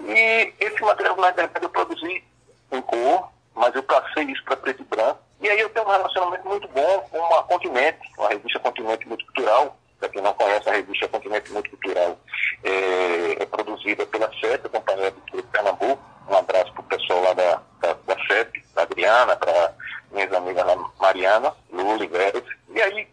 E 0.00 0.54
esse 0.60 0.80
material, 0.82 1.16
na 1.16 1.30
verdade, 1.30 1.64
eu 1.64 1.70
produzi 1.70 2.24
em 2.72 2.82
cor, 2.82 3.30
mas 3.54 3.74
eu 3.74 3.82
passei 3.82 4.24
isso 4.24 4.42
para 4.44 4.56
preto 4.56 4.82
e 4.82 4.84
branco. 4.84 5.20
E 5.40 5.48
aí 5.48 5.58
eu 5.58 5.70
tenho 5.70 5.86
um 5.86 5.90
relacionamento 5.90 6.46
muito 6.46 6.68
bom 6.68 7.00
com 7.10 7.34
a 7.34 7.42
Continente, 7.44 7.98
a 8.18 8.28
revista 8.28 8.58
Continente 8.58 9.08
Multicultural. 9.08 9.76
Para 9.98 10.08
quem 10.10 10.22
não 10.22 10.34
conhece, 10.34 10.68
a 10.68 10.72
revista 10.72 11.08
Continente 11.08 11.50
Multicultural 11.50 12.18
é, 12.62 13.42
é 13.42 13.46
produzida 13.46 14.04
pela 14.06 14.30
CEP, 14.38 14.66
a 14.66 14.68
Companhia 14.68 15.10
de 15.10 15.42
Pernambuco. 15.44 16.02
Um 16.28 16.36
abraço 16.36 16.72
para 16.72 16.80
o 16.80 16.84
pessoal 16.84 17.22
lá 17.22 17.32
da, 17.32 17.62
da, 17.80 17.92
da 18.06 18.26
CEP, 18.26 18.62
da 18.74 18.82
Adriana, 18.82 19.34
para 19.36 19.74
minhas 20.12 20.32
amigas 20.32 20.66
lá, 20.66 20.76
Mariana, 21.00 21.54
Lula 21.72 22.04
e 22.04 22.76
E 22.76 22.82
aí, 22.82 23.08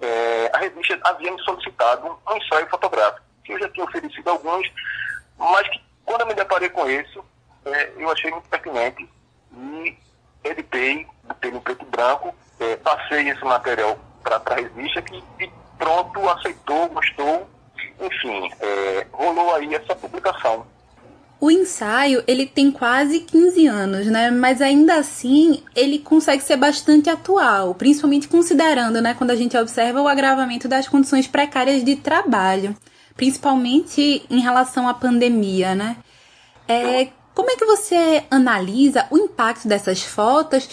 é, 0.00 0.50
a 0.54 0.58
revista 0.58 0.98
havia 1.04 1.30
me 1.30 1.42
solicitado 1.42 2.18
um 2.26 2.36
ensaio 2.36 2.68
fotográfico, 2.68 3.26
que 3.44 3.52
eu 3.52 3.58
já 3.58 3.68
tinha 3.70 3.84
oferecido 3.84 4.28
alguns, 4.30 4.70
mas 5.36 5.68
que 5.68 5.82
quando 6.04 6.22
eu 6.22 6.26
me 6.28 6.34
deparei 6.34 6.70
com 6.70 6.88
isso, 6.88 7.24
é, 7.66 7.92
eu 7.96 8.10
achei 8.10 8.30
muito 8.30 8.48
pertinente 8.48 9.08
e 9.52 9.98
editei, 10.44 11.06
botei 11.24 11.50
no 11.50 11.60
preto 11.60 11.84
e 11.84 11.90
branco, 11.90 12.34
é, 12.60 12.76
passei 12.76 13.28
esse 13.28 13.44
material 13.58 13.98
para 14.22 14.40
a 14.44 14.54
revista 14.54 15.02
que 15.02 15.22
de 15.38 15.50
pronto 15.76 16.28
aceitou, 16.28 16.88
gostou, 16.88 17.48
enfim, 18.00 18.50
é, 18.60 19.06
rolou 19.12 19.54
aí 19.54 19.74
essa 19.74 19.94
publicação. 19.94 20.66
O 21.40 21.52
ensaio, 21.52 22.24
ele 22.26 22.46
tem 22.46 22.70
quase 22.70 23.20
15 23.20 23.66
anos, 23.68 24.06
né? 24.08 24.28
Mas 24.28 24.60
ainda 24.60 24.96
assim, 24.96 25.62
ele 25.74 26.00
consegue 26.00 26.42
ser 26.42 26.56
bastante 26.56 27.08
atual, 27.08 27.74
principalmente 27.76 28.26
considerando, 28.26 29.00
né, 29.00 29.14
quando 29.14 29.30
a 29.30 29.36
gente 29.36 29.56
observa 29.56 30.02
o 30.02 30.08
agravamento 30.08 30.66
das 30.66 30.88
condições 30.88 31.28
precárias 31.28 31.84
de 31.84 31.94
trabalho, 31.94 32.76
principalmente 33.14 34.26
em 34.28 34.40
relação 34.40 34.88
à 34.88 34.94
pandemia, 34.94 35.76
né? 35.76 35.96
É, 36.66 37.08
Como 37.36 37.50
é 37.50 37.56
que 37.56 37.64
você 37.64 38.24
analisa 38.28 39.06
o 39.08 39.16
impacto 39.16 39.68
dessas 39.68 40.02
fotos 40.02 40.68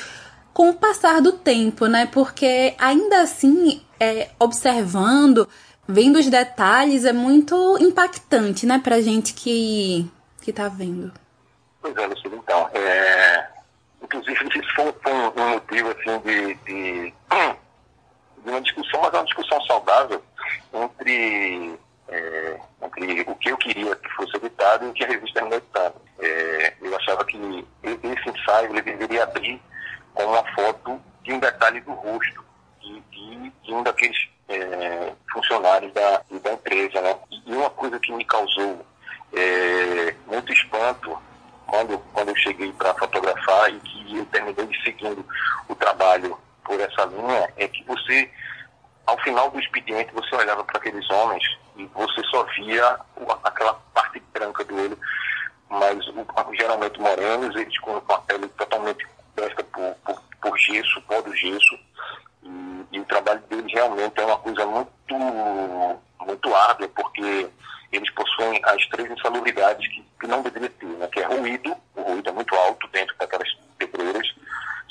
com 0.55 0.69
o 0.69 0.73
passar 0.73 1.21
do 1.21 1.33
tempo, 1.33 1.85
né? 1.85 2.05
Porque 2.05 2.73
ainda 2.79 3.21
assim, 3.21 3.85
é, 3.99 4.29
observando, 4.39 5.49
vendo 5.85 6.17
os 6.17 6.29
detalhes, 6.29 7.03
é 7.03 7.11
muito 7.11 7.77
impactante, 7.81 8.65
né, 8.65 8.79
pra 8.81 9.01
gente 9.01 9.33
que, 9.33 10.09
que 10.41 10.53
tá 10.53 10.69
vendo. 10.69 11.11
Pois 11.81 11.93
é, 11.97 12.07
Lucila, 12.07 12.37
então, 12.37 12.69
é, 12.73 13.49
inclusive 14.01 14.47
isso 14.57 14.75
foi, 14.75 14.85
um 15.13 15.49
motivo, 15.49 15.89
assim, 15.89 16.19
de, 16.19 16.53
de, 16.63 17.13
de, 18.45 18.49
uma 18.49 18.61
discussão, 18.61 19.01
mas 19.01 19.13
é 19.13 19.17
uma 19.17 19.25
discussão 19.25 19.61
saudável 19.63 20.23
entre, 20.73 21.77
é, 22.07 22.59
entre 22.81 23.21
o 23.27 23.35
que 23.35 23.49
eu 23.49 23.57
queria 23.57 23.93
que 23.93 24.09
fosse 24.11 24.37
editado 24.37 24.85
e 24.85 24.87
o 24.87 24.93
que 24.93 25.03
a 25.03 25.07
revista 25.07 25.43
me 25.43 25.57
editava. 25.57 25.95
É, 26.17 26.73
eu 26.81 26.95
achava 26.95 27.25
que 27.25 27.37
esse 27.83 28.29
ensaio 28.29 28.73
deveria 28.73 29.23
abrir 29.23 29.61
com 30.15 30.23
uma 30.23 30.43
foto 30.53 30.99
de 31.23 31.33
um 31.33 31.39
detalhe 31.39 31.81
do 31.81 31.91
rosto 31.91 32.43
de, 32.81 32.99
de, 33.11 33.51
de 33.63 33.73
um 33.73 33.83
daqueles 33.83 34.17
é, 34.47 35.13
funcionários 35.31 35.93
da, 35.93 36.21
da 36.41 36.53
empresa. 36.53 37.01
Né? 37.01 37.15
E 37.45 37.53
uma 37.53 37.69
coisa 37.69 37.99
que 37.99 38.11
me 38.11 38.25
causou 38.25 38.85
é, 39.33 40.15
muito 40.25 40.51
espanto 40.51 41.17
quando, 41.67 41.97
quando 42.13 42.29
eu 42.29 42.35
cheguei 42.37 42.71
para 42.73 42.93
fotografar 42.93 43.69
e 43.69 43.79
que 43.79 44.17
eu 44.17 44.25
terminei 44.27 44.69
seguindo 44.83 45.25
o 45.67 45.75
trabalho 45.75 46.37
por 46.63 46.79
essa 46.79 47.05
linha 47.05 47.49
é 47.57 47.67
que 47.67 47.83
você, 47.83 48.29
ao 49.05 49.17
final 49.19 49.49
do 49.51 49.59
expediente, 49.59 50.13
você 50.13 50.35
olhava 50.35 50.63
para 50.63 50.77
aqueles 50.77 51.09
homens 51.09 51.43
e 51.75 51.85
você 51.87 52.23
só 52.31 52.43
via 52.55 52.99
aquela 53.43 53.73
parte 53.93 54.21
branca 54.33 54.63
do 54.63 54.75
olho, 54.75 54.97
mas 55.69 56.05
geralmente 56.57 56.99
morenos, 56.99 57.55
eles 57.55 57.77
com 57.79 57.97
a 57.97 58.17
pele 58.19 58.47
totalmente 58.49 59.05
coberta 59.35 59.63
por, 59.63 59.95
por, 60.05 60.21
por 60.41 60.59
gesso, 61.45 61.75
pó 61.75 61.75
do 61.75 61.75
gesso, 61.75 61.79
e, 62.43 62.85
e, 62.91 62.99
o 62.99 63.05
trabalho 63.05 63.41
deles 63.49 63.73
realmente 63.73 64.19
é 64.19 64.25
uma 64.25 64.37
coisa 64.37 64.65
muito, 64.65 65.15
muito 66.25 66.55
árdua, 66.55 66.87
porque 66.89 67.49
eles 67.91 68.09
possuem 68.11 68.61
as 68.63 68.85
três 68.87 69.09
insalubridades 69.09 69.87
que, 69.87 70.05
que 70.19 70.27
não 70.27 70.41
deveria 70.41 70.69
ter, 70.69 70.85
né? 70.85 71.07
que 71.07 71.19
é 71.19 71.25
ruído, 71.25 71.75
o 71.95 72.01
ruído 72.01 72.29
é 72.29 72.33
muito 72.33 72.55
alto 72.55 72.87
dentro 72.87 73.15
daquelas 73.17 73.49
pedreiras, 73.77 74.27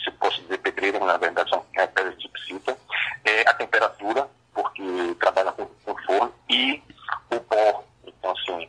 se 0.02 0.10
posso 0.12 0.40
dizer 0.42 0.58
pedreiras, 0.58 1.00
na 1.00 1.16
verdade 1.16 1.50
são 1.50 1.64
é, 1.76 1.86
pedras 1.86 2.18
de 2.18 2.28
psita, 2.28 2.76
é 3.24 3.48
a 3.48 3.54
temperatura, 3.54 4.28
porque 4.52 4.82
trabalha 5.18 5.52
com, 5.52 5.66
com 5.84 6.02
forno, 6.02 6.34
e 6.48 6.82
o 7.30 7.40
pó. 7.40 7.84
Então, 8.06 8.30
assim, 8.30 8.68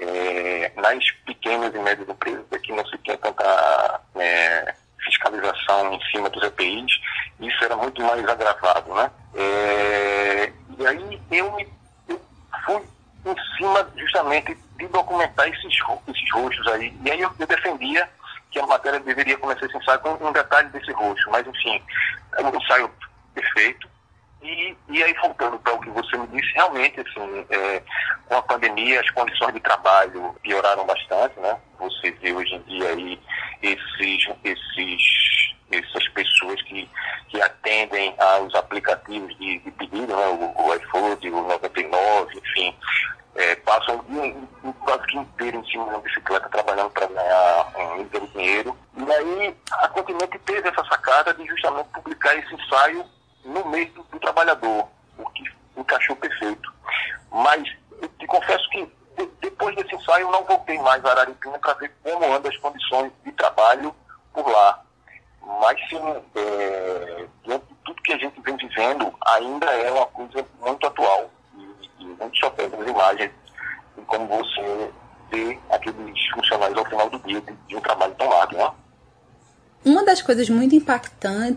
é, 0.00 0.72
nas 0.76 1.10
pequenas 1.24 1.74
e 1.74 1.78
médias 1.78 2.08
empresas 2.08 2.44
aqui 2.52 2.72
não 2.72 2.84
se 2.86 2.98
tem 2.98 3.16
tanta 3.16 4.00
é, 4.16 4.74
fiscalização 5.04 5.92
em 5.92 6.00
cima 6.10 6.28
dos 6.30 6.42
EPIs, 6.42 6.92
isso 7.40 7.64
era 7.64 7.76
muito 7.76 8.02
mais 8.02 8.26
agravado, 8.26 8.94
né? 8.94 9.10
É, 9.34 10.52
e 10.78 10.86
aí 10.86 11.20
eu, 11.30 11.52
me, 11.52 11.68
eu 12.08 12.20
fui 12.64 12.82
em 13.26 13.56
cima 13.56 13.88
justamente 13.96 14.56
de 14.76 14.88
documentar 14.88 15.48
esses, 15.48 15.64
esses 15.64 16.32
rostos 16.32 16.66
aí. 16.68 16.96
E 17.04 17.10
aí 17.10 17.20
eu, 17.20 17.30
eu 17.38 17.46
defendia 17.46 18.08
que 18.50 18.58
a 18.58 18.66
matéria 18.66 19.00
deveria 19.00 19.38
começar 19.38 19.66
esse 19.66 19.76
ensaio 19.76 20.00
com 20.00 20.10
um 20.26 20.32
detalhe 20.32 20.68
desse 20.68 20.92
rosto, 20.92 21.30
mas 21.30 21.46
enfim, 21.46 21.82
é 22.36 22.42
um 22.42 22.54
ensaio 22.54 22.90
perfeito. 23.34 23.92
E, 24.42 24.76
e 24.88 25.02
aí, 25.02 25.14
voltando 25.14 25.56
para 25.60 25.72
o 25.72 25.80
que 25.80 25.90
você 25.90 26.16
me 26.16 26.26
disse, 26.26 26.52
realmente, 26.54 27.00
assim, 27.00 27.46
é, 27.48 27.82
com 28.26 28.36
a 28.36 28.42
pandemia, 28.42 29.00
as 29.00 29.08
condições 29.10 29.54
de 29.54 29.60
trabalho 29.60 30.34
pioraram 30.42 30.84
bastante, 30.84 31.38
né? 31.38 31.56
Você 31.78 32.10
vê 32.10 32.32
hoje 32.32 32.54
em 32.54 32.62
dia 32.62 32.88
aí 32.88 33.20
esses, 33.62 34.28
esses, 34.42 35.54
essas 35.70 36.08
pessoas 36.08 36.60
que, 36.62 36.90
que 37.28 37.40
atendem 37.40 38.14
aos 38.18 38.52
aplicativos 38.56 39.36
de, 39.38 39.60
de 39.60 39.70
pedido, 39.70 40.08
né? 40.08 40.26
o, 40.26 40.60
o 40.60 40.74
iFood, 40.74 41.30
o 41.30 41.42
99, 41.42 42.38
enfim, 42.38 42.76
é, 43.36 43.54
passam 43.56 44.00
o 44.00 44.02
dia 44.12 44.34
quase 44.80 45.06
que 45.06 45.18
inteiro 45.18 45.58
em 45.58 45.70
cima 45.70 45.84
de 45.84 45.90
uma 45.90 46.00
bicicleta 46.00 46.48
trabalhando 46.48 46.90
para 46.90 47.06
ganhar 47.06 47.72
um 47.76 48.00
inteiro 48.00 48.26
dinheiro. 48.28 48.76
E 48.96 49.12
aí 49.12 49.56
a 49.70 49.88
Continente 49.88 50.38
teve 50.40 50.68
essa 50.68 50.84
sacada 50.84 51.32
de 51.32 51.46
justamente 51.46 51.88
publicar 51.90 52.34
esse 52.36 52.52
ensaio 52.54 53.06
no 53.44 53.68
meio 53.68 53.90
do, 53.92 54.02
do 54.04 54.20
trabalhador, 54.20 54.88
o 55.18 55.30
que 55.30 55.44
encaixou 55.76 56.16
perfeito. 56.16 56.72
Mas 57.30 57.62
eu 58.00 58.08
te 58.08 58.26
confesso 58.26 58.68
que 58.70 58.84
de, 59.16 59.26
depois 59.40 59.74
desse 59.76 59.94
ensaio 59.94 60.26
eu 60.26 60.32
não 60.32 60.44
voltei 60.44 60.78
mais 60.78 61.04
a 61.04 61.10
Araripina 61.10 61.58
para 61.58 61.74
ver 61.74 61.92
como 62.02 62.24
andam 62.32 62.50
as 62.50 62.56
condições 62.58 63.12
de 63.24 63.32
trabalho 63.32 63.94
por 64.32 64.48
lá. 64.48 64.82
Mas 65.60 65.78
sim, 65.88 65.98
é, 66.36 67.26
diante 67.44 67.66
de 67.66 67.74
tudo 67.84 68.02
que 68.02 68.12
a 68.12 68.18
gente 68.18 68.40
vem 68.40 68.56
vivendo, 68.56 69.12
ainda 69.26 69.66
é 69.66 69.90
uma 69.90 70.06
coisa 70.06 70.46
muito 70.60 70.86
atual 70.86 71.30
e, 71.56 71.90
e 72.00 72.04
muito 72.04 72.38
chocante 72.38 72.74
as 72.74 72.88
imagens 72.88 73.30
e 73.98 74.00
como 74.02 74.26
você 74.28 74.90
vê 75.30 75.58
aqueles 75.70 76.28
funcionários 76.34 76.78
ao 76.78 76.84
final 76.86 77.10
do 77.10 77.18
dia 77.20 77.40
de, 77.40 77.52
de 77.52 77.76
um 77.76 77.80
trabalho 77.80 78.14
tão 78.14 78.32
árduo, 78.32 78.58
né? 78.58 78.70
Uma 79.84 80.04
das 80.04 80.22
coisas 80.22 80.48
muito 80.48 80.76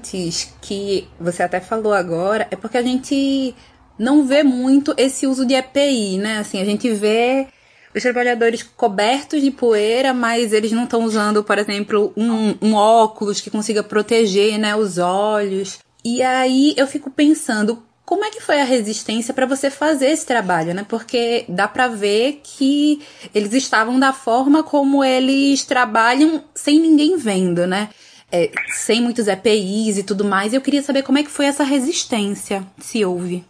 impactantes 0.06 0.54
que 0.62 1.08
você 1.20 1.44
até 1.44 1.60
falou 1.60 1.94
agora 1.94 2.48
é 2.52 2.56
porque 2.56 2.78
a 2.78 2.84
gente 2.84 3.56
não 3.98 4.26
vê 4.26 4.44
muito 4.44 4.94
esse 4.98 5.26
uso 5.26 5.46
de 5.46 5.54
EPI, 5.54 6.18
né? 6.18 6.40
Assim, 6.40 6.62
a 6.62 6.66
gente 6.66 6.92
vê 6.92 7.48
os 7.96 8.04
trabalhadores 8.04 8.62
cobertos 8.62 9.42
de 9.42 9.52
poeira, 9.52 10.14
mas 10.14 10.52
eles 10.52 10.72
não 10.72 10.84
estão 10.84 11.04
usando, 11.06 11.44
por 11.44 11.58
exemplo, 11.58 12.14
um, 12.16 12.56
um, 12.62 12.74
óculos 12.74 13.40
que 13.40 13.50
consiga 13.50 13.82
proteger, 13.82 14.60
né, 14.60 14.76
os 14.76 14.98
olhos. 14.98 15.80
E 16.04 16.22
aí 16.22 16.74
eu 16.76 16.88
fico 16.88 17.10
pensando, 17.10 17.82
como 18.06 18.26
é 18.26 18.30
que 18.30 18.42
foi 18.42 18.60
a 18.60 18.66
resistência 18.66 19.34
para 19.34 19.46
você 19.46 19.72
fazer 19.72 20.08
esse 20.08 20.26
trabalho, 20.26 20.74
né? 20.74 20.86
Porque 20.88 21.46
dá 21.48 21.70
para 21.70 21.88
ver 21.88 22.42
que 22.44 23.02
eles 23.34 23.54
estavam 23.54 23.98
da 23.98 24.12
forma 24.12 24.62
como 24.62 25.02
eles 25.02 25.64
trabalham 25.64 26.44
sem 26.54 26.82
ninguém 26.82 27.16
vendo, 27.18 27.66
né? 27.66 27.90
É, 28.36 28.52
sem 28.68 29.02
muitos 29.02 29.28
EPIs 29.28 29.98
e 29.98 30.04
tudo 30.04 30.26
mais. 30.26 30.54
Eu 30.54 30.62
queria 30.62 30.84
saber 30.84 31.04
como 31.04 31.18
é 31.18 31.24
que 31.24 31.32
foi 31.32 31.46
essa 31.46 31.64
resistência, 31.64 32.66
se 32.80 33.06
houve. 33.06 33.46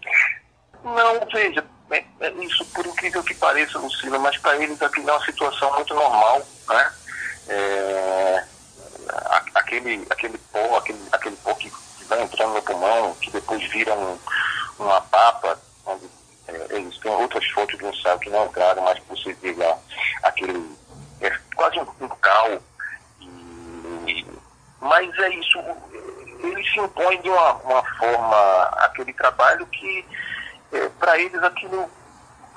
Não, 0.83 1.27
veja, 1.33 1.65
é, 1.89 2.03
é 2.19 2.29
isso 2.43 2.63
por 2.65 2.85
incrível 2.85 3.23
que 3.23 3.33
pareça, 3.33 3.79
Lucila, 3.79 4.19
mas 4.19 4.37
para 4.37 4.61
eles 4.61 4.79
aquilo 4.79 5.09
é 5.09 5.13
uma 5.13 5.25
situação 5.25 5.73
muito 5.73 5.93
normal, 5.95 6.45
né? 6.69 6.93
É, 7.47 8.43
aquele, 9.55 10.05
aquele 10.09 10.37
pó, 10.51 10.77
aquele, 10.77 10.99
aquele 11.11 11.35
pó 11.37 11.53
que 11.55 11.71
vai 12.07 12.21
entrando 12.21 12.53
no 12.53 12.61
pulmão, 12.61 13.15
que 13.15 13.31
depois 13.31 13.63
vira 13.71 13.93
um, 13.95 14.19
uma 14.77 15.01
papa, 15.01 15.59
onde 15.87 16.05
é, 16.47 16.67
eles 16.69 16.95
têm 16.99 17.11
outras 17.11 17.45
fontes 17.49 17.77
de 17.79 17.85
ensaio 17.85 18.19
que 18.19 18.29
não 18.29 18.45
entraram, 18.45 18.83
mas 18.83 18.99
você 19.09 19.33
vê 19.33 19.51
lá 19.53 19.79
aquele, 20.21 20.63
é 21.21 21.31
quase 21.55 21.79
um, 21.79 21.87
um 22.01 22.09
cal, 22.21 22.59
e, 24.07 24.25
mas 24.85 25.17
é 25.17 25.29
isso, 25.29 25.59
ele 26.39 26.63
se 26.63 26.79
impõe 26.79 27.19
de 27.21 27.29
uma, 27.29 27.53
uma 27.53 27.83
forma 27.97 28.63
aquele 28.77 29.11
trabalho 29.13 29.65
que 29.67 30.05
é, 30.71 30.89
para 30.99 31.17
eles 31.19 31.41
aquilo, 31.41 31.89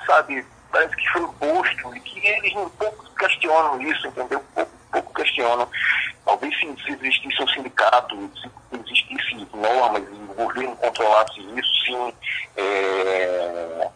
sabe, 0.04 0.44
parece 0.70 0.94
que 0.94 1.08
foi 1.08 1.22
imposto 1.22 1.96
e 1.96 2.00
que 2.00 2.26
eles 2.26 2.54
um 2.54 2.68
pouco 2.68 3.10
questionam 3.14 3.80
isso, 3.80 4.06
entendeu? 4.08 4.44
Pouco, 4.54 4.70
pouco 4.92 5.14
questionam. 5.14 5.68
Talvez 6.26 6.54
se, 6.58 6.66
se 6.84 6.92
existisse 6.92 7.42
um 7.42 7.48
sindicato, 7.48 8.30
se 8.42 8.50
existisse 8.78 9.48
normas 9.54 10.02
e 10.02 10.30
o 10.30 10.34
governo 10.34 10.76
controlasse 10.76 11.40
isso, 11.40 11.84
sim, 11.86 12.12
é, 12.58 13.90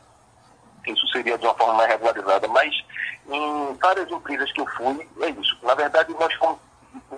isso 0.87 1.07
seria 1.09 1.37
de 1.37 1.45
uma 1.45 1.55
forma 1.55 1.75
mais 1.75 1.91
regularizada. 1.91 2.49
Mas 2.49 2.75
em 3.29 3.75
várias 3.75 4.11
empresas 4.11 4.51
que 4.53 4.61
eu 4.63 4.67
fui, 4.69 5.07
é 5.21 5.29
isso. 5.29 5.59
Na 5.63 5.75
verdade, 5.75 6.15
nós 6.15 6.33
fomos 6.35 6.59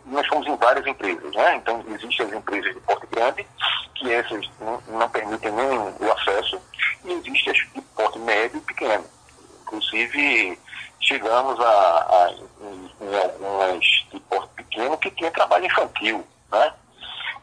nós 0.07 0.27
fomos 0.27 0.47
em 0.47 0.57
várias 0.57 0.87
empresas, 0.87 1.35
né? 1.35 1.57
Então, 1.57 1.85
existem 1.89 2.27
as 2.27 2.33
empresas 2.33 2.75
de 2.75 2.81
porte 2.81 3.07
grande, 3.09 3.47
que 3.95 4.13
essas 4.13 4.49
não, 4.61 4.81
não 4.99 5.09
permitem 5.09 5.53
nem 5.53 5.79
o 5.79 6.13
acesso, 6.13 6.61
e 7.05 7.13
existem 7.13 7.53
as 7.53 7.59
de 7.73 7.81
porte 7.97 8.19
médio 8.19 8.59
e 8.59 8.61
pequeno. 8.61 9.05
Inclusive, 9.63 10.59
chegamos 11.01 11.59
a, 11.61 11.65
a 11.65 12.35
em, 12.61 12.91
em, 13.01 13.17
algumas 13.17 13.85
de 14.13 14.21
porte 14.21 14.55
pequeno 14.55 14.99
que 14.99 15.11
tinha 15.13 15.31
trabalho 15.31 15.67
infantil, 15.67 16.27
né? 16.53 16.75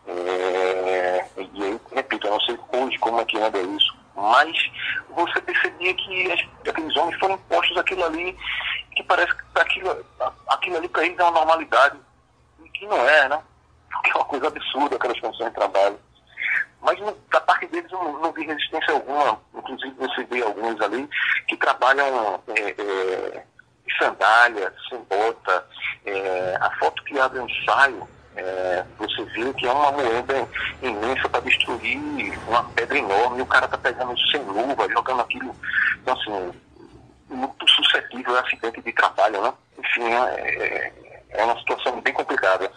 É, 0.08 1.26
e 1.54 1.64
aí, 1.64 1.80
repito, 1.94 2.28
eu 2.28 2.32
não 2.32 2.42
sei 2.42 2.58
hoje 2.74 2.98
como 3.00 3.20
é 3.20 3.26
que 3.26 3.38
anda 3.38 3.60
isso, 3.60 3.96
mas 4.16 4.52
você 5.10 5.42
percebia 5.42 5.94
que 5.94 6.32
as, 6.32 6.42
aqueles 6.68 6.96
homens 6.96 7.20
foram 7.20 7.36
impostos 7.36 7.78
aquilo 7.78 8.04
ali, 8.06 8.38
que 8.96 9.04
parece 9.04 9.34
que 9.36 9.44
aquilo, 9.56 10.06
aquilo 10.48 10.78
ali 10.78 10.90
para 10.90 11.06
eles 11.06 11.20
é 11.20 11.24
uma 11.24 11.32
normalidade 11.32 11.98
que 12.74 12.86
não 12.88 12.98
é, 13.08 13.30
né? 13.30 13.42
Porque 13.92 14.12
é 14.12 14.16
uma 14.16 14.26
coisa 14.26 14.48
absurda 14.48 14.96
aquelas 14.96 15.20
condições 15.20 15.50
de 15.50 15.56
trabalho. 15.56 16.00
Mas 16.82 17.00
no, 17.00 17.16
da 17.32 17.40
parte 17.42 17.68
deles 17.68 17.92
eu 17.92 18.04
não, 18.04 18.20
não, 18.20 18.32
vi 18.32 18.46
resistência 18.46 18.94
alguma. 18.94 19.40
Inclusive 19.54 20.26
vê 20.30 20.42
alguns 20.42 20.82
ali 20.82 21.08
que 21.48 21.56
trabalham 21.58 22.42
é, 22.48 22.76
é, 22.78 23.44
sandália, 24.00 24.74
sem 24.90 25.00
bota. 25.04 25.66
É, 26.06 26.58
a 26.60 26.72
foto 26.78 27.04
que 27.04 27.20
abre 27.20 27.40
o 27.40 27.48
ensaio, 27.48 28.08
é, 28.36 28.84
você 28.98 29.24
vê 29.26 29.54
que 29.54 29.68
é 29.68 29.72
uma 29.72 29.92
moeda 29.92 30.48
imensa 30.82 31.30
para 31.30 31.42
destruir 31.42 32.00
uma 32.48 32.64
pedra 32.72 32.98
enorme, 32.98 33.40
e 33.40 33.42
o 33.42 33.46
cara 33.46 33.68
tá 33.68 33.78
pegando 33.78 34.14
isso 34.14 34.32
sem 34.32 34.42
luva, 34.44 34.90
jogando 34.90 35.22
aquilo. 35.22 35.56
Então, 36.02 36.14
assim, 36.14 36.52
muito 37.30 37.70
suscetível 37.70 38.36
a 38.36 38.42
acidente 38.42 38.82
de 38.82 38.94
trabalho, 38.94 39.42
né? 39.42 39.54
Enfim, 39.78 40.14
é, 40.14 41.11
é 41.32 41.44
uma 41.44 41.58
situação 41.60 42.00
bem 42.02 42.14
complicada. 42.14 42.72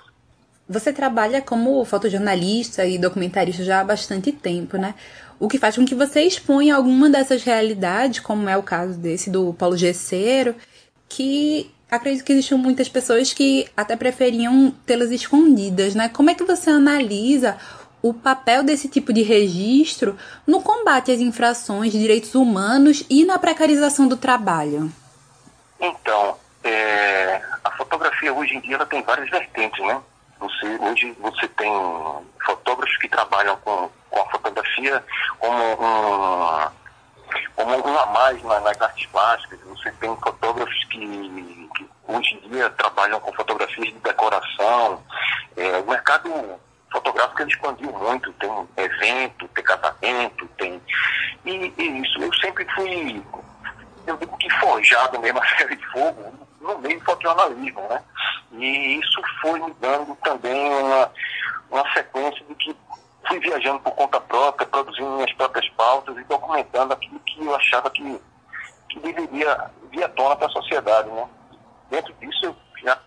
Você 0.69 0.93
trabalha 0.93 1.43
como 1.43 1.85
fotojornalista 1.85 2.87
e 2.87 2.97
documentarista 2.97 3.63
já 3.63 3.81
há 3.81 3.85
bastante 3.85 4.33
tempo, 4.33 4.79
né? 4.79 4.95
O 5.39 5.49
que 5.49 5.59
faz 5.59 5.77
com 5.77 5.85
que 5.85 5.95
você 5.95 6.23
exponha 6.23 6.77
alguma 6.77 7.11
dessas 7.11 7.43
realidades, 7.43 8.21
como 8.21 8.49
é 8.49 8.57
o 8.57 8.63
caso 8.63 8.99
desse 8.99 9.29
do 9.29 9.53
Paulo 9.53 9.77
Gesseiro, 9.77 10.55
que 11.09 11.71
acredito 11.91 12.25
que 12.25 12.33
existiam 12.33 12.57
muitas 12.57 12.89
pessoas 12.89 13.33
que 13.33 13.69
até 13.77 13.95
preferiam 13.95 14.73
tê-las 14.87 15.11
escondidas, 15.11 15.95
né? 15.95 16.09
Como 16.09 16.31
é 16.31 16.35
que 16.35 16.45
você 16.45 16.71
analisa 16.71 17.59
o 18.01 18.15
papel 18.15 18.63
desse 18.63 18.89
tipo 18.89 19.13
de 19.13 19.23
registro 19.23 20.17
no 20.47 20.63
combate 20.63 21.11
às 21.11 21.21
infrações 21.21 21.93
de 21.93 21.99
direitos 21.99 22.35
humanos 22.35 23.05
e 23.11 23.25
na 23.25 23.39
precarização 23.39 24.09
do 24.09 24.17
trabalho? 24.17 24.91
Então, 25.81 26.37
é, 26.65 27.43
a 27.63 27.71
fotografia 27.73 28.33
hoje 28.33 28.57
em 28.57 28.61
dia 28.61 28.77
ela 28.77 28.87
tem 28.87 29.03
várias 29.03 29.29
vertentes, 29.29 29.85
né? 29.85 30.01
Você, 30.41 30.67
hoje 30.81 31.13
você 31.21 31.47
tem 31.49 31.73
fotógrafos 32.45 32.97
que 32.97 33.09
trabalham 33.09 33.57
com, 33.59 33.91
com 34.11 34.21
a 34.21 34.31
fotografia 34.31 35.05
como 35.39 35.63
um, 35.63 36.71
como 37.55 37.89
um 37.89 37.99
a 37.99 38.07
mais 38.07 38.43
na, 38.43 38.61
nas 38.61 38.81
artes 38.81 39.07
plásticas. 39.07 39.61
Você 39.61 39.93
tem 39.93 40.17
fotógrafos 40.17 40.85
que, 40.87 41.69
que, 41.77 41.89
hoje 42.09 42.41
em 42.43 42.49
dia 42.49 42.71
trabalham 42.71 43.21
com 43.21 43.33
fotografias 43.35 43.89
de 43.89 43.99
decoração. 44.01 45.03
É, 45.57 45.79
o 45.79 45.87
mercado 45.87 46.59
fotográfico 46.91 47.43
ele 47.43 47.51
expandiu 47.51 47.93
muito. 47.93 48.33
Tem 48.35 48.69
evento, 48.79 49.49
tem 49.49 49.65
casamento, 49.65 50.47
tem... 50.57 50.83
E, 51.45 51.75
e 51.77 52.03
isso, 52.03 52.23
eu 52.23 52.33
sempre 52.35 52.67
fui, 52.75 53.23
eu 54.07 54.17
digo 54.17 54.35
que 54.39 54.51
forjado 54.59 55.21
mesmo 55.21 55.39
a 55.45 55.59
série 55.59 55.77
de 55.77 55.87
fogo 55.89 56.44
no 56.65 56.79
meio 56.79 56.99
do 56.99 57.05
fotojornalismo, 57.05 57.81
né? 57.83 58.03
E 58.53 58.99
isso 58.99 59.21
foi 59.41 59.61
me 59.61 59.73
dando 59.75 60.17
também 60.17 60.73
uma, 60.73 61.11
uma 61.71 61.93
sequência 61.93 62.45
de 62.47 62.55
que 62.55 62.77
fui 63.29 63.39
viajando 63.41 63.81
por 63.81 63.93
conta 63.93 64.21
própria, 64.21 64.67
produzindo 64.67 65.11
minhas 65.11 65.33
próprias 65.35 65.69
pautas 65.71 66.17
e 66.17 66.25
documentando 66.25 66.93
aquilo 66.93 67.21
que 67.21 67.45
eu 67.45 67.55
achava 67.55 67.91
que, 67.91 68.21
que 68.89 69.01
deveria 69.01 69.71
vir 69.91 70.05
à 70.05 70.09
tona 70.09 70.37
para 70.37 70.47
a 70.47 70.51
sociedade, 70.51 71.09
né? 71.11 71.29
Dentro 71.91 72.13
disso 72.15 72.47
eu 72.47 72.57
já 72.83 72.99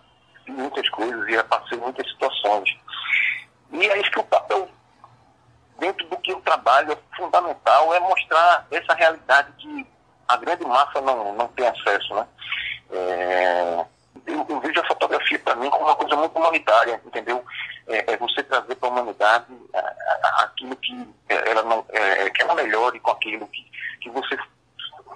vi 0.45 0.51
muitas 0.51 0.87
coisas 0.89 1.31
já 1.31 1.43
passei 1.43 1.77
muitas 1.77 2.07
situações. 2.11 2.69
E 3.71 3.85
é 3.85 3.99
isso 3.99 4.11
que 4.11 4.19
o 4.19 4.23
papel, 4.23 4.69
dentro 5.79 6.07
do 6.07 6.17
que 6.17 6.31
eu 6.31 6.39
trabalho, 6.41 6.91
é 6.91 6.97
fundamental, 7.17 7.93
é 7.93 7.99
mostrar 7.99 8.65
essa 8.71 8.93
realidade 8.93 9.51
que 9.57 9.85
a 10.27 10.37
grande 10.37 10.65
massa 10.65 11.01
não, 11.01 11.33
não 11.35 11.47
tem 11.49 11.67
acesso, 11.67 12.13
né? 12.13 12.27
É, 12.91 13.85
eu, 14.25 14.45
eu, 14.49 14.59
vejo 14.59 14.79
a 14.79 14.87
fotografia 14.87 15.39
para 15.39 15.55
mim 15.55 15.69
como 15.69 15.85
uma 15.85 15.95
coisa 15.95 16.15
muito 16.15 16.37
humanitária, 16.37 17.01
entendeu? 17.05 17.43
É, 17.87 18.13
é 18.13 18.17
você 18.17 18.43
trazer 18.43 18.75
para 18.75 18.89
a 18.89 18.91
humanidade 18.91 19.45
aquilo 20.39 20.75
que 20.77 21.07
ela 21.27 21.63
não 21.63 21.85
é, 21.89 22.29
que 22.29 22.41
ela 22.41 22.55
melhore 22.55 22.99
com 22.99 23.11
aquilo 23.11 23.47
que, 23.47 23.65
que 24.01 24.09
você 24.09 24.37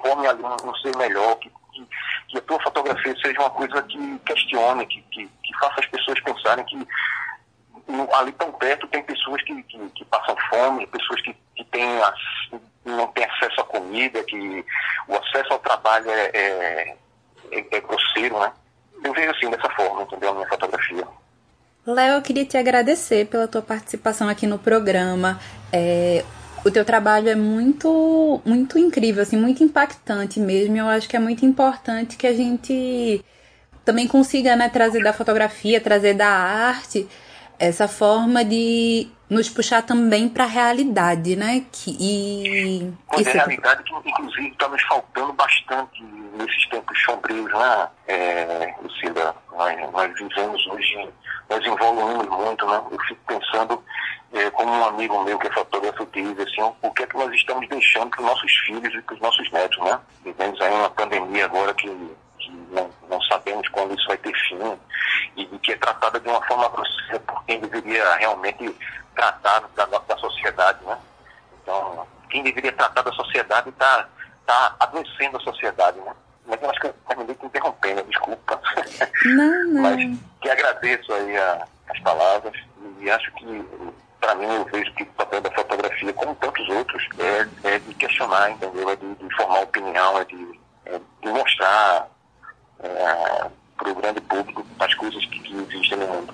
forme 0.02 0.28
ali 0.28 0.42
um, 0.44 0.70
um 0.70 0.76
ser 0.76 0.96
melhor, 0.98 1.36
que, 1.36 1.50
que, 1.74 1.88
que, 2.30 2.38
a 2.38 2.42
tua 2.42 2.62
fotografia 2.62 3.16
seja 3.22 3.40
uma 3.40 3.50
coisa 3.50 3.82
que 3.84 4.20
questione, 4.20 4.86
que, 4.88 5.02
que, 5.04 5.28
que 5.28 5.60
faça 5.60 5.80
as 5.80 5.86
pessoas 5.88 6.20
pensarem 6.22 6.66
que 6.66 6.88
ali 8.14 8.32
tão 8.34 8.52
perto 8.54 8.88
tem 8.88 9.04
pessoas 9.04 9.42
que, 9.44 9.64
que, 9.64 9.90
que 9.90 10.06
passam 10.06 10.36
fome, 10.50 10.88
pessoas 10.88 11.22
que, 11.22 11.36
que 11.56 11.64
têm 11.66 11.88
não 12.84 13.08
têm 13.08 13.26
acesso 13.26 13.62
à 13.62 13.64
comida, 13.66 14.24
que 14.24 14.66
o 15.08 15.16
acesso 15.16 15.54
ao 15.54 15.60
trabalho 15.60 16.10
é, 16.10 16.32
é 16.34 16.98
é, 17.52 17.78
é 17.78 17.82
grosseiro, 17.82 18.40
né? 18.40 18.52
Eu 19.04 19.14
vejo 19.14 19.32
assim, 19.32 19.50
dessa 19.50 19.70
forma, 19.72 20.04
entendeu? 20.04 20.30
A 20.30 20.34
minha 20.34 20.48
fotografia. 20.48 21.08
Léo, 21.86 22.16
eu 22.16 22.22
queria 22.22 22.46
te 22.46 22.58
agradecer 22.58 23.26
pela 23.28 23.48
tua 23.48 23.62
participação 23.62 24.30
aqui 24.30 24.46
no 24.46 24.60
programa. 24.60 25.40
É, 25.74 26.24
o 26.64 26.70
teu 26.70 26.86
trabalho 26.86 27.28
é 27.30 27.36
muito, 27.36 28.40
muito 28.46 28.78
incrível, 28.78 29.24
assim, 29.24 29.38
muito 29.38 29.64
impactante 29.64 30.40
mesmo. 30.40 30.78
Eu 30.78 30.88
acho 30.88 31.10
que 31.10 31.16
é 31.16 31.20
muito 31.20 31.44
importante 31.44 32.18
que 32.18 32.28
a 32.28 32.34
gente 32.34 33.24
também 33.84 34.08
consiga 34.08 34.56
né, 34.56 34.70
trazer 34.70 35.04
da 35.04 35.12
fotografia, 35.12 35.82
trazer 35.82 36.14
da 36.14 36.28
arte 36.28 37.08
essa 37.62 37.88
forma 37.88 38.44
de 38.44 39.08
nos 39.30 39.48
puxar 39.48 39.84
também 39.84 40.28
para 40.28 40.46
a 40.46 40.48
realidade, 40.48 41.36
né? 41.36 41.64
Que, 41.72 41.96
e, 42.00 42.94
Pois 43.08 43.28
é, 43.28 43.34
realidade 43.34 43.84
que, 43.84 44.10
inclusive, 44.10 44.48
está 44.48 44.68
nos 44.68 44.82
faltando 44.82 45.32
bastante 45.34 46.04
nesses 46.38 46.68
tempos 46.70 47.00
sombrios, 47.04 47.54
né, 47.54 47.88
é, 48.08 48.74
Lucila? 48.82 49.36
Nós, 49.56 49.92
nós 49.92 50.14
vivemos 50.20 50.68
hoje, 50.68 51.10
nós 51.50 51.64
evoluímos 51.64 52.28
muito, 52.28 52.66
né? 52.66 52.82
Eu 52.92 53.00
fico 53.08 53.22
pensando, 53.28 53.84
é, 54.34 54.50
como 54.50 54.72
um 54.72 54.86
amigo 54.86 55.24
meu 55.24 55.38
que 55.38 55.48
é 55.48 55.52
fotógrafo 55.52 56.08
diz, 56.12 56.40
assim, 56.40 56.74
o 56.82 56.92
que 56.92 57.04
é 57.04 57.08
que 57.08 57.16
nós 57.16 57.32
estamos 57.32 57.70
deixando 57.70 58.10
para 58.10 58.22
os 58.22 58.26
nossos 58.26 58.52
filhos 58.66 58.94
e 58.94 59.02
para 59.04 59.16
os 59.16 59.22
nossos 59.22 59.52
netos, 59.52 59.78
né? 59.78 60.00
Vivemos 60.26 60.60
aí 60.60 60.74
uma 60.74 60.90
pandemia 60.90 61.46
agora 61.46 61.74
que 61.76 61.88
que 62.42 62.52
não, 62.72 62.90
não, 63.10 63.22
sabemos 63.24 63.68
quando 63.70 63.94
isso 63.94 64.08
vai 64.08 64.18
ter 64.18 64.34
fim 64.34 64.78
e, 65.38 65.44
e, 65.44 65.60
que 65.60 65.74
é 65.74 65.78
tratada 65.78 66.20
de 66.20 66.28
uma 66.28 66.42
forma 66.46 66.68
grosseira 66.70 67.20
por 67.22 67.44
quem 67.46 67.60
deveria 67.60 68.16
realmente 68.16 68.76
tratar 69.16 69.64
da, 69.76 69.86
da 69.86 70.18
sociedade, 70.18 70.84
né? 70.86 70.98
Então, 71.62 72.08
quem 72.30 72.44
deveria 72.44 72.72
tratar 72.72 73.02
da 73.02 73.12
sociedade 73.12 73.70
está 73.70 74.08
tá 74.46 74.76
adoecendo 74.80 75.38
a 75.38 75.42
sociedade, 75.42 76.00
né? 76.00 76.14
Mas 76.46 76.62
eu 76.62 76.70
acho 76.70 76.80
que 76.80 76.88
eu 76.88 76.96
terminei 77.08 77.36
te 77.36 77.46
interrompendo, 77.46 78.04
desculpa. 78.04 78.62
Não, 79.26 79.64
não. 79.74 79.82
Mas 79.84 80.20
que 80.42 80.50
agradeço 80.50 81.14
aí 81.14 81.38
a, 81.38 81.68
as 81.90 82.00
palavras 82.00 82.54
e 83.00 83.10
acho 83.10 83.32
que 83.34 83.66
para 84.20 84.36
mim 84.36 84.46
eu 84.46 84.66
vejo 84.66 84.94
que 84.94 85.04
o 85.04 85.08
papel 85.08 85.42
da 85.42 85.52
fotografia, 85.52 86.14
como 86.14 86.36
tantos 86.36 86.70
outros, 86.70 87.08
é, 87.20 87.70
é 87.76 87.80
de 87.80 87.94
questionar, 87.96 88.52
entendeu? 88.52 88.90
É 88.90 88.96
de, 88.96 89.16
de 89.16 89.36
formar 89.36 89.62
opinião, 89.62 90.20
é 90.20 90.26
de, 90.26 90.60
é 90.86 91.00
de 91.22 91.30
mostrar 91.30 92.08
é, 92.84 93.50
para 93.78 93.92
o 93.92 93.96
grande 93.96 94.22
público 94.22 94.66
as 94.80 94.94
coisas 94.96 95.26
que, 95.26 95.40
que 95.40 95.56
existem 95.56 95.98
no 95.98 96.08
mundo. 96.08 96.34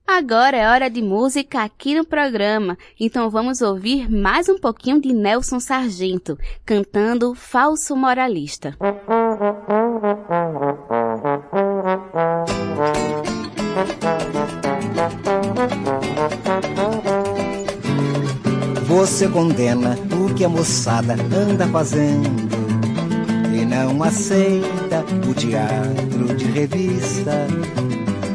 Agora 0.06 0.56
é 0.56 0.68
hora 0.68 0.88
de 0.90 1.00
música 1.00 1.62
aqui 1.62 1.94
no 1.94 2.04
programa, 2.04 2.76
então 2.98 3.30
vamos 3.30 3.62
ouvir 3.62 4.10
mais 4.10 4.48
um 4.48 4.58
pouquinho 4.58 5.00
de 5.00 5.12
Nelson 5.12 5.60
Sargento 5.60 6.36
cantando 6.66 7.32
Falso 7.32 7.94
Moralista. 7.94 8.76
Você 19.00 19.26
condena 19.28 19.98
o 20.12 20.34
que 20.34 20.44
a 20.44 20.48
moçada 20.50 21.14
anda 21.34 21.66
fazendo 21.68 22.50
e 23.50 23.64
não 23.64 24.02
aceita 24.02 25.02
o 25.26 25.32
teatro 25.32 26.36
de 26.36 26.44
revista. 26.44 27.46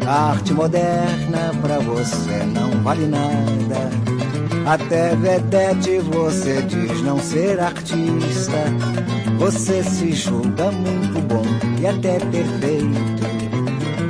A 0.08 0.32
arte 0.32 0.54
moderna 0.54 1.52
pra 1.62 1.78
você 1.78 2.44
não 2.52 2.82
vale 2.82 3.06
nada. 3.06 3.92
Até 4.66 5.16
vedete 5.16 6.00
você 6.00 6.64
diz 6.64 7.00
não 7.04 7.20
ser 7.20 7.60
artista. 7.60 8.64
Você 9.38 9.84
se 9.84 10.14
julga 10.14 10.72
muito 10.72 11.22
bom 11.28 11.46
e 11.80 11.86
até 11.86 12.18
perfeito. 12.18 13.06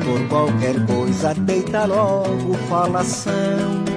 Por 0.05 0.29
qualquer 0.29 0.85
coisa 0.85 1.33
deita 1.33 1.83
logo 1.83 2.53
falação. 2.69 3.94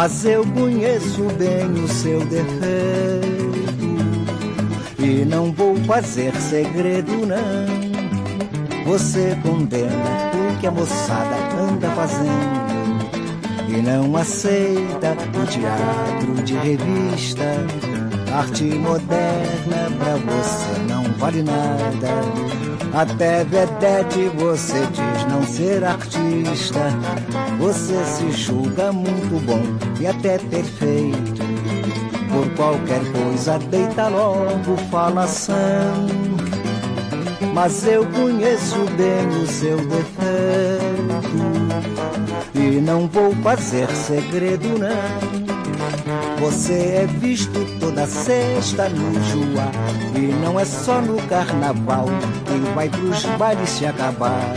Mas 0.00 0.24
eu 0.24 0.46
conheço 0.52 1.24
bem 1.36 1.72
o 1.72 1.88
seu 1.88 2.20
defeito 2.20 3.58
e 4.96 5.24
não 5.24 5.50
vou 5.50 5.74
fazer 5.86 6.32
segredo 6.36 7.26
não. 7.26 7.66
Você 8.84 9.36
condena 9.42 9.90
o 10.52 10.60
que 10.60 10.68
a 10.68 10.70
moçada 10.70 11.34
anda 11.60 11.90
fazendo 11.96 13.10
e 13.68 13.82
não 13.82 14.16
aceita 14.16 15.16
o 15.34 15.46
teatro 15.46 16.44
de 16.44 16.54
revista. 16.54 17.42
Arte 18.32 18.66
moderna 18.66 19.90
pra 19.98 20.14
você 20.14 20.78
não 20.88 21.02
vale 21.14 21.42
nada. 21.42 22.67
Até 22.92 23.44
vedete 23.44 24.28
você 24.36 24.80
diz 24.86 25.24
não 25.30 25.42
ser 25.44 25.84
artista. 25.84 26.80
Você 27.58 28.04
se 28.04 28.30
julga 28.32 28.92
muito 28.92 29.44
bom 29.44 29.62
e 30.00 30.06
até 30.06 30.38
perfeito. 30.38 31.42
Por 32.30 32.48
qualquer 32.56 33.00
coisa 33.12 33.58
deita 33.58 34.08
logo 34.08 34.76
falação. 34.90 36.06
Mas 37.54 37.86
eu 37.86 38.06
conheço 38.06 38.76
bem 38.96 39.28
o 39.42 39.46
seu 39.46 39.76
defeito 39.76 41.08
e 42.54 42.80
não 42.80 43.08
vou 43.08 43.34
fazer 43.36 43.88
segredo 43.90 44.78
não. 44.78 45.57
Você 46.40 46.72
é 46.72 47.06
visto 47.06 47.66
toda 47.80 48.06
sexta 48.06 48.88
no 48.88 49.12
Joá 49.24 49.72
E 50.14 50.32
não 50.42 50.58
é 50.58 50.64
só 50.64 51.00
no 51.00 51.16
carnaval 51.26 52.06
Que 52.46 52.74
vai 52.74 52.88
pros 52.88 53.24
bailes 53.36 53.68
se 53.70 53.86
acabar. 53.86 54.54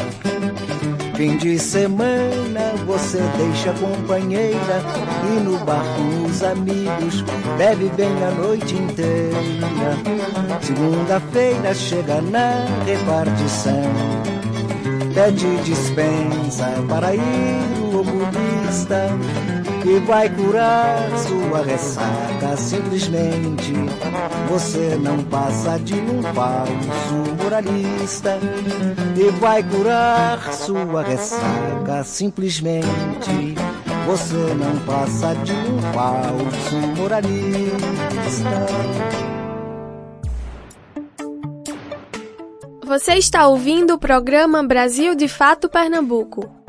Fim 1.16 1.38
de 1.38 1.58
semana 1.58 2.74
você 2.86 3.20
deixa 3.38 3.74
companheira 3.74 4.84
E 5.26 5.40
no 5.44 5.58
bar 5.66 5.84
com 5.96 6.26
os 6.26 6.44
amigos 6.44 7.24
Bebe 7.58 7.92
bem 7.98 8.24
a 8.24 8.32
noite 8.32 8.76
inteira. 8.76 9.98
Segunda-feira 10.62 11.74
chega 11.74 12.22
na 12.22 12.66
repartição 12.86 13.84
Pede 15.14 15.58
dispensa 15.64 16.68
para 16.88 17.14
ir 17.16 17.22
o 17.82 18.00
oculista 18.00 19.10
que 19.82 20.00
vai 20.00 20.30
curar 20.30 21.10
sua 21.18 21.64
ressaca. 21.64 22.58
Simplesmente 22.58 23.74
você 24.48 24.96
não 24.96 25.24
passa 25.24 25.80
de 25.80 25.96
um 25.96 26.22
falso 26.34 27.44
moralista 27.44 28.40
e 29.18 29.30
vai 29.40 29.64
curar 29.64 30.54
sua 30.54 31.04
ressaca. 31.04 32.04
Simplesmente 32.04 33.56
você 34.06 34.54
não 34.54 34.80
passa 34.86 35.34
de 35.36 35.54
um 35.54 35.82
falso 35.94 36.76
moralista. 36.98 38.50
Você 42.86 43.14
está 43.14 43.48
ouvindo 43.48 43.94
o 43.94 44.00
programa 44.00 44.62
Brasil 44.62 45.16
de 45.16 45.28
Fato 45.28 45.70
Pernambuco. 45.70 46.61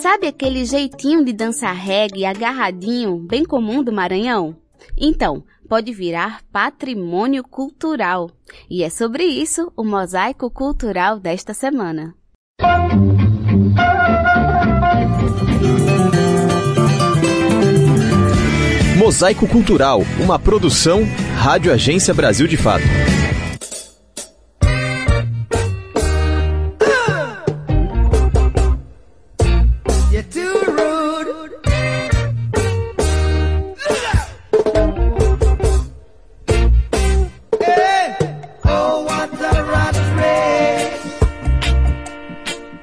Sabe 0.00 0.26
aquele 0.28 0.64
jeitinho 0.64 1.22
de 1.22 1.30
dançar 1.30 1.74
reggae 1.74 2.24
agarradinho, 2.24 3.18
bem 3.18 3.44
comum 3.44 3.84
do 3.84 3.92
Maranhão? 3.92 4.56
Então, 4.96 5.44
pode 5.68 5.92
virar 5.92 6.40
patrimônio 6.50 7.44
cultural. 7.44 8.30
E 8.70 8.82
é 8.82 8.88
sobre 8.88 9.24
isso 9.24 9.70
o 9.76 9.84
mosaico 9.84 10.50
cultural 10.50 11.20
desta 11.20 11.52
semana. 11.52 12.14
Mosaico 18.96 19.46
Cultural, 19.46 20.00
uma 20.22 20.38
produção 20.38 21.02
Rádio 21.36 21.72
Agência 21.72 22.14
Brasil 22.14 22.46
de 22.46 22.56
Fato. 22.56 22.84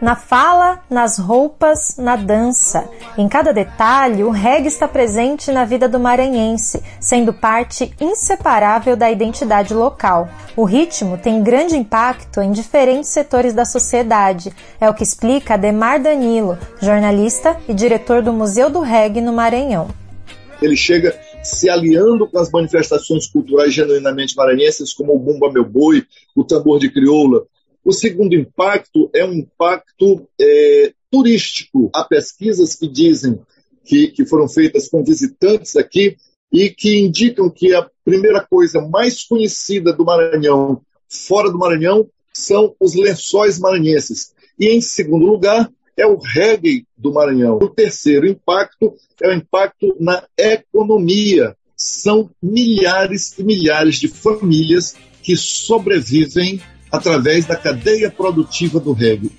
Na 0.08 0.16
fala, 0.16 0.82
nas 0.90 1.18
roupas, 1.18 1.98
na 1.98 2.16
dança. 2.16 2.90
Em 3.18 3.28
cada 3.28 3.52
detalhe, 3.52 4.24
o 4.24 4.30
reggae 4.30 4.70
está 4.70 4.88
presente 4.88 5.52
na 5.52 5.66
vida 5.66 5.86
do 5.90 6.00
maranhense, 6.00 6.82
sendo 6.98 7.34
parte 7.34 7.94
inseparável 8.00 8.96
da 8.96 9.12
identidade 9.12 9.74
local. 9.74 10.30
O 10.56 10.64
ritmo 10.64 11.18
tem 11.18 11.44
grande 11.44 11.76
impacto 11.76 12.40
em 12.40 12.54
diferentes 12.54 13.10
setores 13.10 13.54
da 13.54 13.66
sociedade, 13.66 14.54
é 14.80 14.90
o 14.90 14.94
que 14.94 15.04
explica 15.04 15.56
Ademar 15.56 16.02
Danilo, 16.02 16.58
jornalista 16.82 17.60
e 17.68 17.74
diretor 17.74 18.22
do 18.22 18.32
Museu 18.32 18.70
do 18.70 18.80
Reggae 18.80 19.20
no 19.20 19.34
Maranhão. 19.34 19.90
Ele 20.62 20.78
chega 20.78 21.20
se 21.44 21.70
aliando 21.70 22.26
com 22.30 22.40
as 22.40 22.50
manifestações 22.50 23.28
culturais 23.28 23.74
genuinamente 23.74 24.38
maranhenses, 24.38 24.94
como 24.94 25.14
o 25.14 25.20
Bumba 25.20 25.52
Meu 25.52 25.66
Boi, 25.66 26.06
o 26.34 26.46
tambor 26.46 26.80
de 26.80 26.90
crioula, 26.90 27.44
o 27.88 27.94
segundo 27.94 28.36
impacto 28.36 29.10
é 29.16 29.24
um 29.24 29.32
impacto 29.32 30.28
é, 30.38 30.92
turístico. 31.10 31.90
Há 31.96 32.04
pesquisas 32.04 32.76
que 32.76 32.86
dizem 32.86 33.40
que, 33.86 34.10
que 34.10 34.26
foram 34.26 34.50
feitas 34.50 34.90
com 34.90 35.06
visitantes 35.06 35.78
aqui 35.78 36.18
e 36.52 36.70
que 36.70 37.00
indicam 37.00 37.50
que 37.50 37.74
a 37.74 37.90
primeira 38.04 38.46
coisa 38.46 38.82
mais 38.82 39.24
conhecida 39.24 39.94
do 39.94 40.04
Maranhão, 40.04 40.82
fora 41.08 41.50
do 41.50 41.58
Maranhão, 41.58 42.10
são 42.34 42.76
os 42.78 42.94
lençóis 42.94 43.58
maranhenses. 43.58 44.34
E, 44.60 44.68
em 44.68 44.82
segundo 44.82 45.26
lugar, 45.26 45.72
é 45.96 46.06
o 46.06 46.18
reggae 46.18 46.86
do 46.98 47.14
Maranhão. 47.14 47.56
O 47.56 47.70
terceiro 47.70 48.28
impacto 48.28 48.96
é 49.22 49.30
o 49.30 49.34
impacto 49.34 49.96
na 49.98 50.28
economia. 50.38 51.56
São 51.74 52.30
milhares 52.44 53.34
e 53.40 53.46
milhares 53.46 53.96
de 53.96 54.10
famílias 54.10 54.94
que 55.24 55.38
sobrevivem 55.38 56.62
através 56.92 57.46
da 57.46 57.56
cadeia 57.56 58.10
produtiva 58.10 58.80
do 58.80 58.94
reggae. 58.94 59.32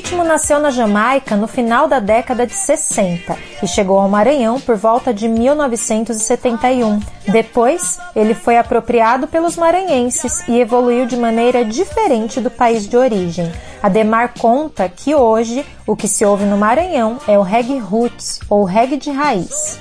Ritmo 0.00 0.24
nasceu 0.24 0.58
na 0.58 0.70
Jamaica 0.70 1.36
no 1.36 1.46
final 1.46 1.86
da 1.86 2.00
década 2.00 2.46
de 2.46 2.54
60 2.54 3.36
e 3.62 3.68
chegou 3.68 3.98
ao 3.98 4.08
Maranhão 4.08 4.58
por 4.58 4.74
volta 4.74 5.12
de 5.12 5.28
1971. 5.28 7.00
Depois, 7.30 7.98
ele 8.16 8.32
foi 8.32 8.56
apropriado 8.56 9.28
pelos 9.28 9.56
maranhenses 9.56 10.42
e 10.48 10.58
evoluiu 10.58 11.04
de 11.04 11.18
maneira 11.18 11.66
diferente 11.66 12.40
do 12.40 12.50
país 12.50 12.88
de 12.88 12.96
origem. 12.96 13.52
Ademar 13.82 14.32
conta 14.38 14.88
que 14.88 15.14
hoje 15.14 15.66
o 15.86 15.94
que 15.94 16.08
se 16.08 16.24
ouve 16.24 16.46
no 16.46 16.56
Maranhão 16.56 17.18
é 17.28 17.38
o 17.38 17.42
reggae 17.42 17.78
roots 17.78 18.40
ou 18.48 18.64
reggae 18.64 18.96
de 18.96 19.10
raiz. 19.10 19.78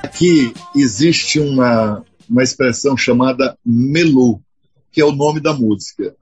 Aqui 0.00 0.54
existe 0.76 1.40
uma, 1.40 2.04
uma 2.30 2.44
expressão 2.44 2.96
chamada 2.96 3.58
melô, 3.66 4.40
que 4.92 5.00
é 5.00 5.04
o 5.04 5.10
nome 5.10 5.40
da 5.40 5.52
música. 5.52 6.14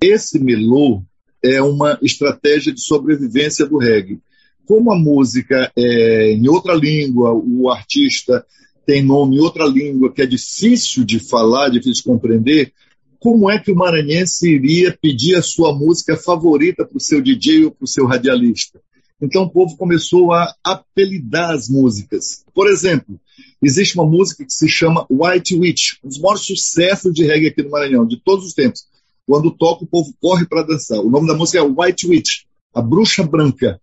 Esse 0.00 0.38
melô 0.38 1.02
é 1.44 1.60
uma 1.60 1.98
estratégia 2.00 2.72
de 2.72 2.80
sobrevivência 2.80 3.66
do 3.66 3.76
reggae. 3.76 4.18
Como 4.64 4.90
a 4.90 4.98
música 4.98 5.70
é 5.76 6.32
em 6.32 6.48
outra 6.48 6.72
língua, 6.74 7.32
o 7.34 7.68
artista 7.68 8.44
tem 8.86 9.02
nome 9.02 9.36
em 9.36 9.40
outra 9.40 9.66
língua 9.66 10.10
que 10.10 10.22
é 10.22 10.26
difícil 10.26 11.04
de 11.04 11.18
falar, 11.18 11.68
difícil 11.68 12.02
de 12.02 12.02
compreender, 12.04 12.72
como 13.18 13.50
é 13.50 13.58
que 13.58 13.72
o 13.72 13.76
maranhense 13.76 14.48
iria 14.48 14.96
pedir 15.00 15.34
a 15.34 15.42
sua 15.42 15.74
música 15.74 16.16
favorita 16.16 16.84
para 16.84 16.96
o 16.96 17.00
seu 17.00 17.22
DJ 17.22 17.66
ou 17.66 17.70
para 17.70 17.84
o 17.84 17.88
seu 17.88 18.06
radialista? 18.06 18.80
Então 19.20 19.44
o 19.44 19.50
povo 19.50 19.76
começou 19.76 20.32
a 20.32 20.54
apelidar 20.62 21.50
as 21.50 21.68
músicas. 21.68 22.44
Por 22.54 22.68
exemplo, 22.68 23.18
existe 23.62 23.94
uma 23.94 24.06
música 24.06 24.44
que 24.44 24.52
se 24.52 24.68
chama 24.68 25.06
White 25.10 25.56
Witch, 25.56 25.94
um 26.04 26.08
dos 26.08 26.18
maiores 26.18 26.44
sucessos 26.44 27.14
de 27.14 27.24
reggae 27.24 27.48
aqui 27.48 27.62
no 27.62 27.70
Maranhão, 27.70 28.06
de 28.06 28.18
todos 28.18 28.46
os 28.46 28.52
tempos. 28.52 28.86
Quando 29.26 29.50
toca, 29.50 29.84
o 29.84 29.86
povo 29.86 30.14
corre 30.20 30.46
para 30.46 30.62
dançar. 30.62 30.98
O 30.98 31.10
nome 31.10 31.26
da 31.26 31.34
música 31.34 31.58
é 31.58 31.62
White 31.62 32.06
Witch, 32.06 32.42
a 32.74 32.82
bruxa 32.82 33.22
branca. 33.22 33.80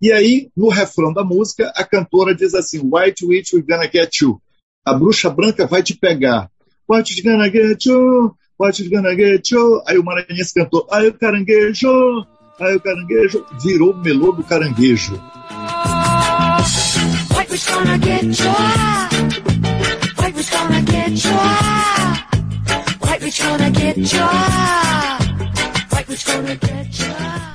E 0.00 0.12
aí, 0.12 0.50
no 0.56 0.68
refrão 0.68 1.12
da 1.12 1.24
música, 1.24 1.72
a 1.74 1.84
cantora 1.84 2.34
diz 2.34 2.54
assim: 2.54 2.80
White 2.82 3.24
Witch, 3.24 3.52
we're 3.52 3.66
gonna 3.66 3.90
get 3.90 4.20
you. 4.20 4.40
A 4.84 4.92
bruxa 4.92 5.30
branca 5.30 5.66
vai 5.66 5.82
te 5.82 5.96
pegar. 5.96 6.50
White 6.88 7.22
gonna 7.22 7.50
get 7.50 7.86
you, 7.86 8.36
White 8.58 8.88
gonna 8.88 9.14
get 9.16 9.50
you. 9.50 9.82
Aí 9.86 9.98
o 9.98 10.04
maranhense 10.04 10.54
cantou: 10.54 10.86
Aí 10.90 11.08
o 11.08 11.14
caranguejo, 11.14 11.88
aí 12.60 12.76
o 12.76 12.80
caranguejo. 12.80 13.44
Virou 13.62 13.96
melô 13.96 14.32
do 14.32 14.44
caranguejo. 14.44 15.14
White 17.36 17.50
witch 17.50 17.70
gonna 17.70 17.98
get 17.98 18.22
you. 18.38 18.50
White 20.20 20.36
witch 20.36 20.50
gonna 20.50 20.80
get 20.82 21.24
you. 21.24 21.93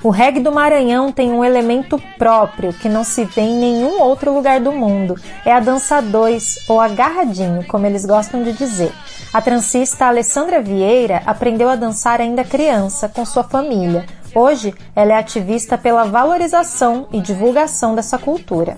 O 0.04 0.10
reggae 0.10 0.42
do 0.42 0.52
Maranhão 0.52 1.12
tem 1.12 1.32
um 1.32 1.44
elemento 1.44 2.02
próprio 2.18 2.74
que 2.74 2.90
não 2.90 3.06
se 3.06 3.24
vê 3.24 3.42
em 3.42 3.58
nenhum 3.60 4.02
outro 4.02 4.34
lugar 4.34 4.60
do 4.60 4.74
mundo. 4.74 5.16
É 5.46 5.54
a 5.54 5.60
dança 5.62 6.02
2, 6.02 6.68
ou 6.68 6.82
agarradinho, 6.82 7.66
como 7.66 7.86
eles 7.86 8.06
gostam 8.06 8.44
de 8.44 8.52
dizer. 8.52 8.92
A 9.34 9.42
transista 9.42 10.08
Alessandra 10.08 10.62
Vieira 10.62 11.22
aprendeu 11.26 11.70
a 11.70 11.76
dançar 11.76 12.20
ainda 12.20 12.44
criança 12.44 13.08
com 13.08 13.24
sua 13.26 13.44
família. 13.44 14.06
Hoje, 14.36 14.74
ela 14.94 15.14
é 15.14 15.16
ativista 15.16 15.78
pela 15.78 16.04
valorização 16.04 17.08
e 17.14 17.22
divulgação 17.22 17.96
dessa 17.96 18.18
cultura. 18.18 18.78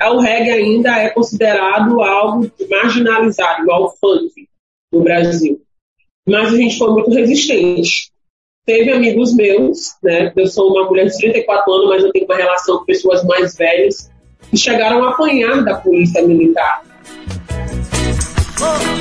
O 0.00 0.20
reggae 0.20 0.50
ainda 0.50 0.96
é 0.96 1.08
considerado 1.10 2.00
algo 2.02 2.48
marginalizado, 2.70 3.62
igual 3.62 3.84
o 3.84 3.90
funk 4.00 4.48
no 4.92 5.02
Brasil. 5.02 5.65
Mas 6.26 6.52
a 6.52 6.56
gente 6.56 6.76
foi 6.76 6.90
muito 6.90 7.10
resistente. 7.10 8.10
Teve 8.66 8.92
amigos 8.92 9.32
meus, 9.34 9.94
né? 10.02 10.32
Eu 10.34 10.46
sou 10.48 10.72
uma 10.72 10.84
mulher 10.88 11.06
de 11.06 11.16
34 11.18 11.72
anos, 11.72 11.88
mas 11.88 12.02
eu 12.02 12.10
tenho 12.10 12.24
uma 12.24 12.36
relação 12.36 12.78
com 12.78 12.84
pessoas 12.84 13.24
mais 13.24 13.56
velhas, 13.56 14.10
que 14.50 14.56
chegaram 14.56 15.04
a 15.04 15.10
apanhar 15.10 15.64
da 15.64 15.76
polícia 15.76 16.26
militar. 16.26 16.82
Oh, 18.58 18.96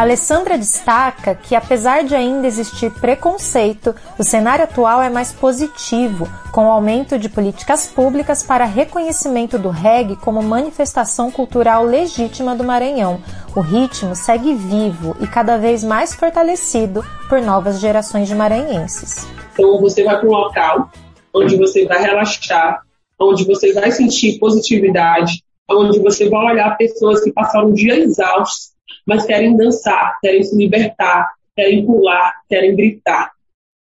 Alessandra 0.00 0.56
destaca 0.56 1.34
que, 1.34 1.54
apesar 1.54 2.04
de 2.04 2.14
ainda 2.14 2.46
existir 2.46 2.90
preconceito, 2.90 3.94
o 4.18 4.24
cenário 4.24 4.64
atual 4.64 5.02
é 5.02 5.10
mais 5.10 5.30
positivo, 5.30 6.26
com 6.50 6.64
o 6.64 6.70
aumento 6.70 7.18
de 7.18 7.28
políticas 7.28 7.86
públicas 7.86 8.42
para 8.42 8.64
reconhecimento 8.64 9.58
do 9.58 9.68
reggae 9.68 10.16
como 10.16 10.42
manifestação 10.42 11.30
cultural 11.30 11.84
legítima 11.84 12.56
do 12.56 12.64
Maranhão. 12.64 13.20
O 13.54 13.60
ritmo 13.60 14.16
segue 14.16 14.54
vivo 14.54 15.14
e 15.20 15.26
cada 15.26 15.58
vez 15.58 15.84
mais 15.84 16.14
fortalecido 16.14 17.04
por 17.28 17.42
novas 17.42 17.78
gerações 17.78 18.26
de 18.26 18.34
maranhenses. 18.34 19.28
Então, 19.52 19.78
você 19.82 20.02
vai 20.02 20.18
para 20.18 20.26
um 20.26 20.32
local 20.32 20.90
onde 21.34 21.58
você 21.58 21.84
vai 21.84 22.00
relaxar, 22.00 22.80
onde 23.18 23.44
você 23.44 23.74
vai 23.74 23.92
sentir 23.92 24.38
positividade, 24.38 25.44
onde 25.70 25.98
você 26.00 26.26
vai 26.30 26.54
olhar 26.54 26.74
pessoas 26.78 27.22
que 27.22 27.30
passaram 27.30 27.68
um 27.68 27.74
dia 27.74 27.98
exaustos 27.98 28.70
mas 29.10 29.26
querem 29.26 29.56
dançar, 29.56 30.20
querem 30.20 30.40
se 30.44 30.56
libertar, 30.56 31.32
querem 31.56 31.84
pular, 31.84 32.32
querem 32.48 32.76
gritar. 32.76 33.32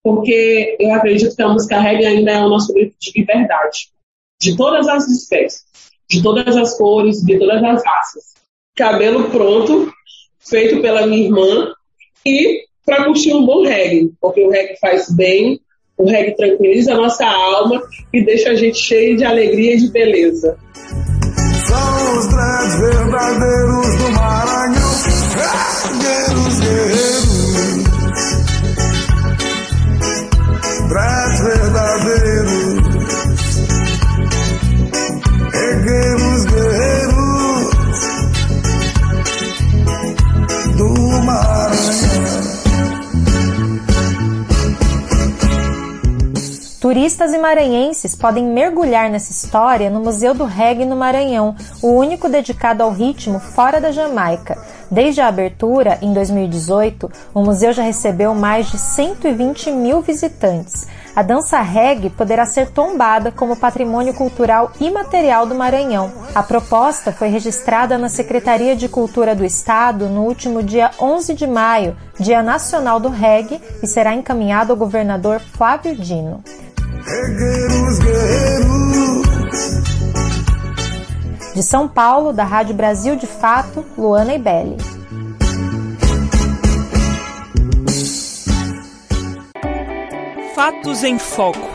Porque 0.03 0.75
eu 0.79 0.91
acredito 0.95 1.35
que 1.35 1.43
a 1.43 1.47
música 1.47 1.79
reggae 1.79 2.07
ainda 2.07 2.31
é 2.31 2.43
o 2.43 2.49
nosso 2.49 2.73
grito 2.73 2.95
de 2.99 3.11
liberdade, 3.19 3.91
de 4.41 4.57
todas 4.57 4.87
as 4.87 5.07
espécies, 5.07 5.61
de 6.09 6.23
todas 6.23 6.57
as 6.57 6.75
cores, 6.75 7.21
de 7.23 7.37
todas 7.37 7.63
as 7.63 7.85
raças. 7.85 8.23
Cabelo 8.75 9.29
pronto, 9.29 9.93
feito 10.39 10.81
pela 10.81 11.05
minha 11.05 11.23
irmã, 11.23 11.71
e 12.25 12.63
para 12.83 13.05
curtir 13.05 13.35
um 13.35 13.45
bom 13.45 13.63
reggae, 13.63 14.11
porque 14.19 14.43
o 14.43 14.49
reggae 14.49 14.79
faz 14.79 15.07
bem, 15.11 15.61
o 15.99 16.09
reggae 16.09 16.35
tranquiliza 16.35 16.93
a 16.93 16.97
nossa 16.97 17.27
alma 17.27 17.79
e 18.11 18.25
deixa 18.25 18.49
a 18.49 18.55
gente 18.55 18.79
cheio 18.79 19.15
de 19.17 19.23
alegria 19.23 19.75
e 19.75 19.81
de 19.81 19.91
beleza. 19.91 20.57
São 21.67 22.17
os 22.17 22.25
grandes 22.25 22.79
verdadeiros 22.79 23.97
do 23.97 24.11
Maranhão. 24.13 24.80
Guerreiros, 25.41 26.59
guerreiros, 26.59 27.25
traz 30.89 31.20
Turistas 46.81 47.31
e 47.31 47.37
maranhenses 47.37 48.15
podem 48.15 48.43
mergulhar 48.43 49.07
nessa 49.07 49.31
história 49.31 49.87
no 49.87 49.99
Museu 49.99 50.33
do 50.33 50.45
Reggae 50.45 50.83
no 50.83 50.95
Maranhão, 50.95 51.55
o 51.79 51.89
único 51.89 52.27
dedicado 52.27 52.81
ao 52.81 52.91
ritmo 52.91 53.39
fora 53.39 53.79
da 53.79 53.91
Jamaica. 53.91 54.57
Desde 54.89 55.21
a 55.21 55.27
abertura, 55.27 55.99
em 56.01 56.11
2018, 56.11 57.07
o 57.35 57.43
museu 57.43 57.71
já 57.71 57.83
recebeu 57.83 58.33
mais 58.33 58.71
de 58.71 58.79
120 58.79 59.71
mil 59.71 60.01
visitantes. 60.01 60.87
A 61.15 61.21
dança 61.21 61.61
reggae 61.61 62.09
poderá 62.09 62.47
ser 62.47 62.71
tombada 62.71 63.31
como 63.31 63.55
patrimônio 63.55 64.15
cultural 64.15 64.71
imaterial 64.79 65.45
do 65.45 65.53
Maranhão. 65.53 66.11
A 66.33 66.41
proposta 66.41 67.11
foi 67.11 67.27
registrada 67.27 67.95
na 67.95 68.09
Secretaria 68.09 68.75
de 68.75 68.89
Cultura 68.89 69.35
do 69.35 69.45
Estado 69.45 70.07
no 70.07 70.23
último 70.23 70.63
dia 70.63 70.89
11 70.99 71.35
de 71.35 71.45
maio, 71.45 71.95
Dia 72.19 72.41
Nacional 72.41 72.99
do 72.99 73.09
Reggae, 73.09 73.61
e 73.83 73.87
será 73.87 74.15
encaminhado 74.15 74.73
ao 74.73 74.77
governador 74.77 75.39
Flávio 75.39 75.95
Dino. 75.95 76.43
Guerreiros, 77.03 77.99
guerreiros. 77.99 78.71
De 81.53 81.63
São 81.63 81.87
Paulo, 81.87 82.31
da 82.31 82.43
Rádio 82.43 82.75
Brasil 82.75 83.15
de 83.15 83.27
Fato, 83.27 83.85
Luana 83.97 84.33
Ibelli. 84.33 84.77
Fatos 90.55 91.03
em 91.03 91.17
Foco. 91.17 91.69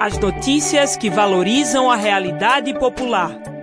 As 0.00 0.18
notícias 0.18 0.96
que 0.96 1.08
valorizam 1.10 1.90
a 1.90 1.96
realidade 1.96 2.72
popular. 2.78 3.53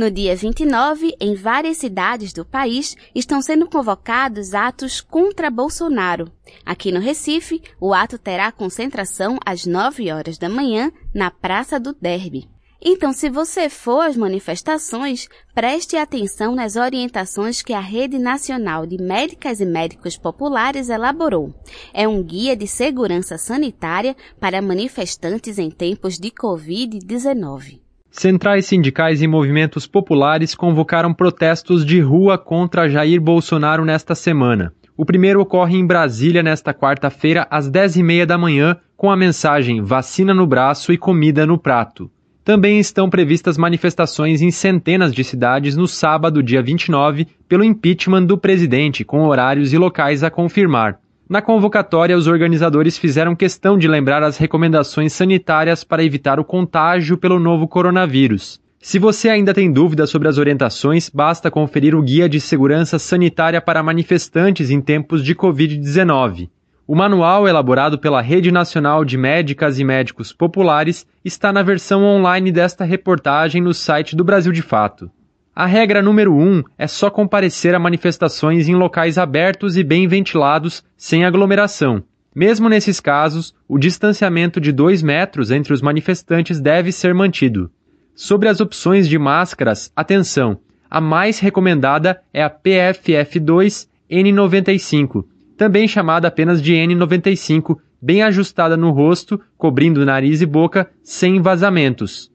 No 0.00 0.10
dia 0.10 0.34
29, 0.34 1.14
em 1.20 1.34
várias 1.34 1.76
cidades 1.76 2.32
do 2.32 2.42
país, 2.42 2.96
estão 3.14 3.42
sendo 3.42 3.68
convocados 3.68 4.54
atos 4.54 5.02
contra 5.02 5.50
Bolsonaro. 5.50 6.32
Aqui 6.64 6.90
no 6.90 7.00
Recife, 7.00 7.60
o 7.78 7.92
ato 7.92 8.16
terá 8.16 8.50
concentração 8.50 9.38
às 9.44 9.66
9 9.66 10.10
horas 10.10 10.38
da 10.38 10.48
manhã 10.48 10.90
na 11.14 11.30
Praça 11.30 11.78
do 11.78 11.92
Derby. 11.92 12.48
Então, 12.80 13.12
se 13.12 13.28
você 13.28 13.68
for 13.68 14.00
às 14.00 14.16
manifestações, 14.16 15.28
preste 15.54 15.98
atenção 15.98 16.54
nas 16.54 16.76
orientações 16.76 17.60
que 17.60 17.74
a 17.74 17.80
Rede 17.80 18.18
Nacional 18.18 18.86
de 18.86 18.96
Médicas 18.96 19.60
e 19.60 19.66
Médicos 19.66 20.16
Populares 20.16 20.88
elaborou. 20.88 21.54
É 21.92 22.08
um 22.08 22.22
guia 22.22 22.56
de 22.56 22.66
segurança 22.66 23.36
sanitária 23.36 24.16
para 24.40 24.62
manifestantes 24.62 25.58
em 25.58 25.70
tempos 25.70 26.18
de 26.18 26.30
Covid-19. 26.30 27.89
Centrais 28.10 28.66
sindicais 28.66 29.22
e 29.22 29.28
movimentos 29.28 29.86
populares 29.86 30.54
convocaram 30.54 31.14
protestos 31.14 31.86
de 31.86 32.00
rua 32.00 32.36
contra 32.36 32.88
Jair 32.88 33.20
Bolsonaro 33.20 33.84
nesta 33.84 34.16
semana. 34.16 34.72
O 34.96 35.04
primeiro 35.04 35.40
ocorre 35.40 35.78
em 35.78 35.86
Brasília 35.86 36.42
nesta 36.42 36.74
quarta-feira, 36.74 37.46
às 37.48 37.70
10h30 37.70 38.26
da 38.26 38.36
manhã, 38.36 38.76
com 38.96 39.10
a 39.10 39.16
mensagem 39.16 39.80
Vacina 39.80 40.34
no 40.34 40.46
braço 40.46 40.92
e 40.92 40.98
comida 40.98 41.46
no 41.46 41.56
prato. 41.56 42.10
Também 42.44 42.80
estão 42.80 43.08
previstas 43.08 43.56
manifestações 43.56 44.42
em 44.42 44.50
centenas 44.50 45.14
de 45.14 45.22
cidades 45.22 45.76
no 45.76 45.86
sábado, 45.86 46.42
dia 46.42 46.60
29, 46.60 47.28
pelo 47.48 47.62
impeachment 47.62 48.24
do 48.24 48.36
presidente, 48.36 49.04
com 49.04 49.24
horários 49.24 49.72
e 49.72 49.78
locais 49.78 50.24
a 50.24 50.30
confirmar. 50.30 50.98
Na 51.30 51.40
convocatória, 51.40 52.16
os 52.16 52.26
organizadores 52.26 52.98
fizeram 52.98 53.36
questão 53.36 53.78
de 53.78 53.86
lembrar 53.86 54.20
as 54.20 54.36
recomendações 54.36 55.12
sanitárias 55.12 55.84
para 55.84 56.02
evitar 56.02 56.40
o 56.40 56.44
contágio 56.44 57.16
pelo 57.16 57.38
novo 57.38 57.68
coronavírus. 57.68 58.60
Se 58.80 58.98
você 58.98 59.28
ainda 59.28 59.54
tem 59.54 59.70
dúvidas 59.70 60.10
sobre 60.10 60.26
as 60.26 60.38
orientações, 60.38 61.08
basta 61.08 61.48
conferir 61.48 61.94
o 61.94 62.02
Guia 62.02 62.28
de 62.28 62.40
Segurança 62.40 62.98
Sanitária 62.98 63.60
para 63.60 63.80
Manifestantes 63.80 64.70
em 64.70 64.80
Tempos 64.80 65.22
de 65.24 65.32
Covid-19. 65.36 66.50
O 66.84 66.96
manual, 66.96 67.46
elaborado 67.46 67.96
pela 67.96 68.20
Rede 68.20 68.50
Nacional 68.50 69.04
de 69.04 69.16
Médicas 69.16 69.78
e 69.78 69.84
Médicos 69.84 70.32
Populares, 70.32 71.06
está 71.24 71.52
na 71.52 71.62
versão 71.62 72.02
online 72.02 72.50
desta 72.50 72.84
reportagem 72.84 73.62
no 73.62 73.72
site 73.72 74.16
do 74.16 74.24
Brasil 74.24 74.50
de 74.50 74.62
Fato. 74.62 75.08
A 75.54 75.66
regra 75.66 76.00
número 76.00 76.32
1 76.32 76.40
um 76.40 76.62
é 76.78 76.86
só 76.86 77.10
comparecer 77.10 77.74
a 77.74 77.78
manifestações 77.78 78.68
em 78.68 78.74
locais 78.74 79.18
abertos 79.18 79.76
e 79.76 79.82
bem 79.82 80.06
ventilados, 80.06 80.84
sem 80.96 81.24
aglomeração. 81.24 82.02
Mesmo 82.34 82.68
nesses 82.68 83.00
casos, 83.00 83.52
o 83.68 83.76
distanciamento 83.76 84.60
de 84.60 84.70
2 84.70 85.02
metros 85.02 85.50
entre 85.50 85.72
os 85.72 85.82
manifestantes 85.82 86.60
deve 86.60 86.92
ser 86.92 87.12
mantido. 87.12 87.70
Sobre 88.14 88.48
as 88.48 88.60
opções 88.60 89.08
de 89.08 89.18
máscaras, 89.18 89.92
atenção! 89.96 90.60
A 90.88 91.00
mais 91.00 91.40
recomendada 91.40 92.20
é 92.32 92.42
a 92.42 92.50
PFF2 92.50 93.88
N95, 94.10 95.24
também 95.56 95.86
chamada 95.86 96.28
apenas 96.28 96.62
de 96.62 96.74
N95, 96.74 97.78
bem 98.00 98.22
ajustada 98.22 98.76
no 98.76 98.90
rosto, 98.90 99.40
cobrindo 99.58 100.06
nariz 100.06 100.40
e 100.40 100.46
boca, 100.46 100.90
sem 101.02 101.40
vazamentos. 101.40 102.30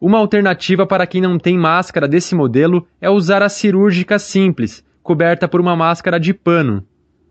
Uma 0.00 0.16
alternativa 0.16 0.86
para 0.86 1.06
quem 1.06 1.20
não 1.20 1.38
tem 1.38 1.58
máscara 1.58 2.08
desse 2.08 2.34
modelo 2.34 2.86
é 3.02 3.10
usar 3.10 3.42
a 3.42 3.50
cirúrgica 3.50 4.18
simples, 4.18 4.82
coberta 5.02 5.46
por 5.46 5.60
uma 5.60 5.76
máscara 5.76 6.18
de 6.18 6.32
pano. 6.32 6.82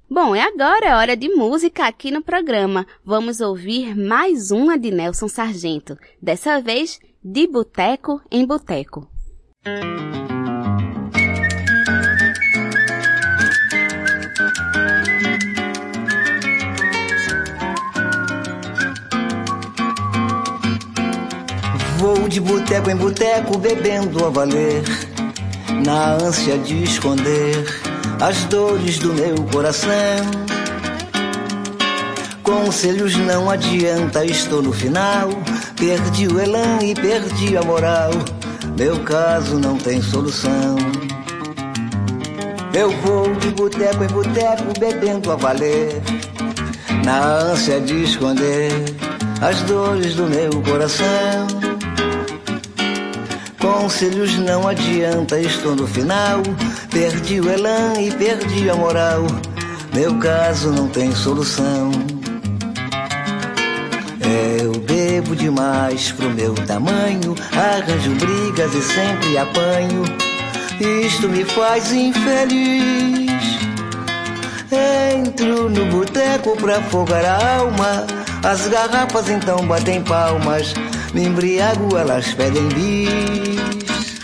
Bom, 0.08 0.36
e 0.36 0.40
agora 0.40 0.86
é 0.86 0.96
hora 0.96 1.18
de 1.18 1.30
música 1.30 1.88
aqui 1.88 2.12
no 2.12 2.22
programa. 2.22 2.86
Vamos 3.04 3.42
ouvir 3.42 3.98
mais 3.98 4.52
uma 4.52 4.78
de 4.78 4.92
Nelson 4.92 5.28
Sargento, 5.28 5.98
dessa 6.22 6.62
vez 6.62 7.00
de 7.24 7.48
boteco 7.48 8.22
em 8.30 8.46
boteco. 8.46 9.10
Vou 22.28 22.34
de 22.34 22.42
boteco 22.42 22.90
em 22.90 22.96
boteco 22.98 23.58
bebendo 23.58 24.26
a 24.26 24.30
valer, 24.30 24.84
na 25.86 26.16
ânsia 26.16 26.58
de 26.58 26.84
esconder 26.84 27.66
as 28.20 28.44
dores 28.46 29.00
do 29.00 29.14
meu 29.14 29.36
coração. 29.46 29.90
Conselhos 32.44 33.16
não 33.16 33.50
adianta, 33.50 34.26
estou 34.26 34.62
no 34.62 34.74
final. 34.74 35.30
Perdi 35.78 36.28
o 36.28 36.38
elan 36.38 36.80
e 36.84 36.94
perdi 36.94 37.56
a 37.56 37.62
moral. 37.62 38.12
Meu 38.78 39.00
caso 39.06 39.58
não 39.58 39.78
tem 39.78 40.02
solução. 40.02 40.76
Eu 42.74 42.92
vou 43.04 43.34
de 43.36 43.52
boteco 43.52 44.04
em 44.04 44.08
boteco 44.08 44.78
bebendo 44.78 45.32
a 45.32 45.38
valer, 45.38 46.02
na 47.06 47.24
ânsia 47.24 47.80
de 47.80 48.04
esconder 48.04 48.74
as 49.40 49.62
dores 49.62 50.16
do 50.16 50.24
meu 50.24 50.62
coração. 50.64 51.67
Conselhos 53.68 54.38
não 54.38 54.66
adianta, 54.66 55.38
estou 55.42 55.76
no 55.76 55.86
final. 55.86 56.42
Perdi 56.90 57.42
o 57.42 57.52
elan 57.52 58.00
e 58.00 58.10
perdi 58.12 58.70
a 58.70 58.76
moral. 58.76 59.24
Meu 59.94 60.18
caso 60.20 60.72
não 60.72 60.88
tem 60.88 61.14
solução. 61.14 61.92
Eu 64.62 64.72
bebo 64.80 65.36
demais 65.36 66.14
pro 66.14 66.30
meu 66.30 66.54
tamanho. 66.56 67.36
Arranjo 67.52 68.12
brigas 68.12 68.74
e 68.74 68.82
sempre 68.82 69.38
apanho. 69.38 70.04
Isto 71.06 71.28
me 71.28 71.44
faz 71.44 71.92
infeliz. 71.92 73.28
Entro 75.14 75.70
no 75.70 75.86
boteco 75.88 76.56
pra 76.56 76.78
afogar 76.78 77.26
a 77.26 77.58
alma. 77.58 78.17
As 78.44 78.68
garrafas 78.68 79.30
então 79.30 79.66
batem 79.68 80.02
palmas. 80.04 80.74
Me 81.14 81.26
embriago, 81.26 81.98
elas 81.98 82.34
pedem 82.34 82.68
bis. 82.70 84.18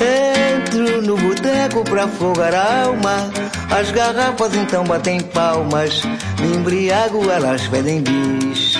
Entro 0.00 1.02
no 1.02 1.16
boteco 1.16 1.84
pra 1.84 2.04
afogar 2.04 2.54
a 2.54 2.84
alma. 2.84 3.30
As 3.70 3.90
garrafas 3.90 4.54
então 4.54 4.84
batem 4.84 5.20
palmas. 5.20 6.02
Me 6.40 6.56
embriago, 6.56 7.30
elas 7.30 7.66
pedem 7.68 8.02
bis. 8.02 8.74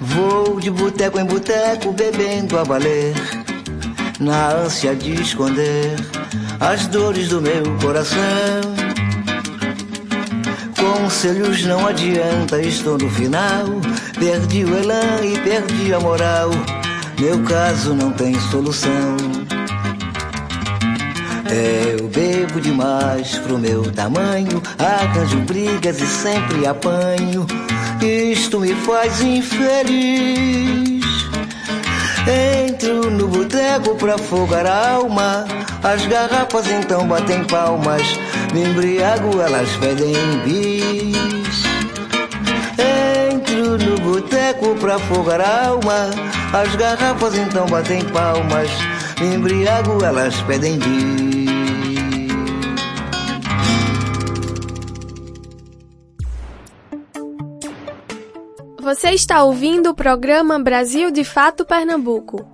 Vou 0.00 0.58
de 0.60 0.70
boteco 0.70 1.18
em 1.18 1.24
boteco 1.24 1.92
bebendo 1.92 2.58
a 2.58 2.64
valer. 2.64 3.14
Na 4.18 4.48
ânsia 4.48 4.94
de 4.96 5.20
esconder 5.20 5.96
as 6.60 6.86
dores 6.88 7.28
do 7.28 7.40
meu 7.40 7.62
coração. 7.80 8.77
Conselhos 10.78 11.64
não 11.64 11.86
adianta, 11.86 12.60
estou 12.62 12.96
no 12.96 13.10
final. 13.10 13.66
Perdi 14.18 14.64
o 14.64 14.76
elan 14.76 15.24
e 15.24 15.38
perdi 15.40 15.92
a 15.92 16.00
moral. 16.00 16.50
Meu 17.18 17.42
caso 17.44 17.94
não 17.94 18.12
tem 18.12 18.38
solução. 18.50 19.16
Eu 21.50 22.08
bebo 22.08 22.60
demais 22.60 23.38
pro 23.38 23.58
meu 23.58 23.90
tamanho, 23.92 24.62
arranjo 24.78 25.38
brigas 25.40 26.00
e 26.00 26.06
sempre 26.06 26.66
apanho. 26.66 27.46
Isto 28.02 28.60
me 28.60 28.74
faz 28.74 29.20
infeliz. 29.20 30.97
Entro 32.28 33.10
no 33.10 33.26
boteco 33.26 33.94
pra 33.94 34.16
afogar 34.16 34.66
a 34.66 34.90
alma. 34.92 35.46
As 35.82 36.04
garrafas 36.06 36.70
então 36.70 37.08
batem 37.08 37.42
palmas. 37.44 38.02
Me 38.52 38.64
embriago, 38.64 39.40
elas 39.40 39.70
pedem 39.76 40.14
bis. 40.44 41.62
Entro 42.78 43.78
no 43.78 43.98
boteco 44.00 44.74
pra 44.74 44.96
afogar 44.96 45.40
a 45.40 45.68
alma. 45.68 46.10
As 46.52 46.76
garrafas 46.76 47.34
então 47.34 47.66
batem 47.66 48.04
palmas. 48.04 48.68
Me 49.18 49.34
embriago, 49.34 50.04
elas 50.04 50.34
pedem 50.42 50.78
bis. 50.78 51.27
Você 58.88 59.10
está 59.10 59.44
ouvindo 59.44 59.90
o 59.90 59.94
programa 59.94 60.58
Brasil 60.58 61.10
de 61.10 61.22
Fato 61.22 61.62
Pernambuco. 61.62 62.48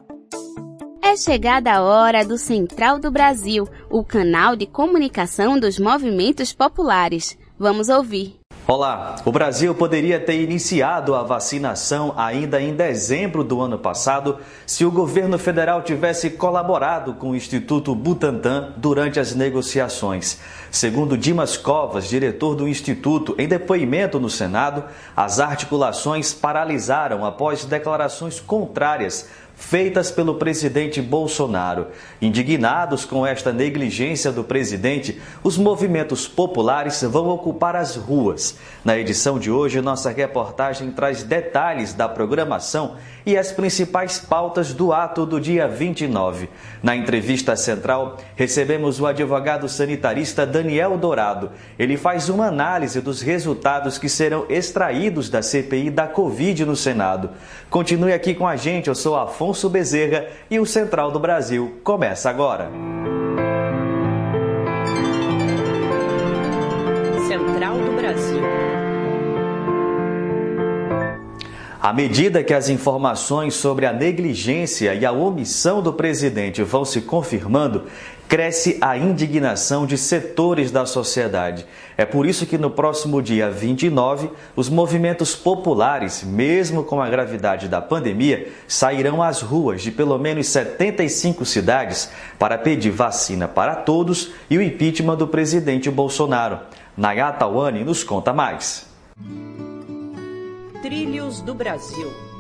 É 1.00 1.16
chegada 1.16 1.72
a 1.72 1.80
hora 1.80 2.24
do 2.24 2.36
Central 2.36 2.98
do 2.98 3.08
Brasil, 3.08 3.68
o 3.88 4.02
canal 4.02 4.56
de 4.56 4.66
comunicação 4.66 5.60
dos 5.60 5.78
movimentos 5.78 6.52
populares. 6.52 7.38
Vamos 7.56 7.88
ouvir. 7.88 8.43
Olá, 8.66 9.16
o 9.26 9.30
Brasil 9.30 9.74
poderia 9.74 10.18
ter 10.18 10.40
iniciado 10.40 11.14
a 11.14 11.22
vacinação 11.22 12.14
ainda 12.16 12.62
em 12.62 12.74
dezembro 12.74 13.44
do 13.44 13.60
ano 13.60 13.78
passado 13.78 14.38
se 14.66 14.86
o 14.86 14.90
governo 14.90 15.38
federal 15.38 15.82
tivesse 15.82 16.30
colaborado 16.30 17.12
com 17.12 17.32
o 17.32 17.36
Instituto 17.36 17.94
Butantan 17.94 18.72
durante 18.78 19.20
as 19.20 19.34
negociações. 19.34 20.40
Segundo 20.70 21.14
Dimas 21.14 21.58
Covas, 21.58 22.08
diretor 22.08 22.54
do 22.54 22.66
Instituto, 22.66 23.34
em 23.36 23.46
depoimento 23.46 24.18
no 24.18 24.30
Senado, 24.30 24.84
as 25.14 25.40
articulações 25.40 26.32
paralisaram 26.32 27.22
após 27.22 27.66
declarações 27.66 28.40
contrárias 28.40 29.28
feitas 29.56 30.10
pelo 30.10 30.34
presidente 30.34 31.00
Bolsonaro. 31.00 31.88
Indignados 32.20 33.04
com 33.04 33.26
esta 33.26 33.52
negligência 33.52 34.32
do 34.32 34.42
presidente, 34.42 35.20
os 35.42 35.56
movimentos 35.56 36.26
populares 36.26 37.02
vão 37.02 37.28
ocupar 37.28 37.76
as 37.76 37.96
ruas. 37.96 38.56
Na 38.84 38.98
edição 38.98 39.38
de 39.38 39.50
hoje, 39.50 39.80
nossa 39.80 40.10
reportagem 40.10 40.90
traz 40.90 41.22
detalhes 41.22 41.94
da 41.94 42.08
programação 42.08 42.96
e 43.24 43.38
as 43.38 43.52
principais 43.52 44.18
pautas 44.18 44.74
do 44.74 44.92
ato 44.92 45.24
do 45.24 45.40
dia 45.40 45.66
29. 45.66 46.48
Na 46.82 46.94
entrevista 46.94 47.56
central, 47.56 48.18
recebemos 48.36 49.00
o 49.00 49.06
advogado 49.06 49.68
sanitarista 49.68 50.44
Daniel 50.44 50.98
Dourado. 50.98 51.50
Ele 51.78 51.96
faz 51.96 52.28
uma 52.28 52.46
análise 52.46 53.00
dos 53.00 53.22
resultados 53.22 53.96
que 53.98 54.08
serão 54.08 54.44
extraídos 54.48 55.30
da 55.30 55.40
CPI 55.40 55.90
da 55.90 56.06
Covid 56.06 56.64
no 56.64 56.76
Senado. 56.76 57.30
Continue 57.70 58.12
aqui 58.12 58.34
com 58.34 58.46
a 58.46 58.56
gente, 58.56 58.88
eu 58.88 58.94
sou 58.94 59.16
Afonso 59.16 59.43
Bezerra 59.70 60.26
e 60.50 60.58
o 60.58 60.66
Central 60.66 61.10
do 61.10 61.18
Brasil 61.18 61.80
começa 61.82 62.30
agora. 62.30 62.70
Central 67.28 67.78
do 67.78 67.92
Brasil. 67.96 68.42
À 71.84 71.92
medida 71.92 72.42
que 72.42 72.54
as 72.54 72.70
informações 72.70 73.52
sobre 73.52 73.84
a 73.84 73.92
negligência 73.92 74.94
e 74.94 75.04
a 75.04 75.12
omissão 75.12 75.82
do 75.82 75.92
presidente 75.92 76.62
vão 76.62 76.82
se 76.82 77.02
confirmando, 77.02 77.84
cresce 78.28 78.78
a 78.80 78.96
indignação 78.96 79.86
de 79.86 79.96
setores 79.96 80.70
da 80.70 80.86
sociedade. 80.86 81.66
É 81.96 82.04
por 82.04 82.26
isso 82.26 82.46
que 82.46 82.58
no 82.58 82.70
próximo 82.70 83.22
dia 83.22 83.50
29, 83.50 84.30
os 84.56 84.68
movimentos 84.68 85.36
populares, 85.36 86.24
mesmo 86.24 86.82
com 86.82 87.00
a 87.00 87.08
gravidade 87.08 87.68
da 87.68 87.80
pandemia, 87.80 88.48
sairão 88.66 89.22
às 89.22 89.40
ruas 89.40 89.82
de 89.82 89.90
pelo 89.90 90.18
menos 90.18 90.48
75 90.48 91.44
cidades 91.44 92.10
para 92.38 92.58
pedir 92.58 92.90
vacina 92.90 93.46
para 93.46 93.76
todos 93.76 94.32
e 94.50 94.58
o 94.58 94.62
impeachment 94.62 95.16
do 95.16 95.28
presidente 95.28 95.90
Bolsonaro. 95.90 96.58
Nayata 96.96 97.46
Wani 97.46 97.84
nos 97.84 98.02
conta 98.02 98.32
mais. 98.32 98.86
Trilhos 100.82 101.40
do 101.40 101.54
Brasil. 101.54 102.33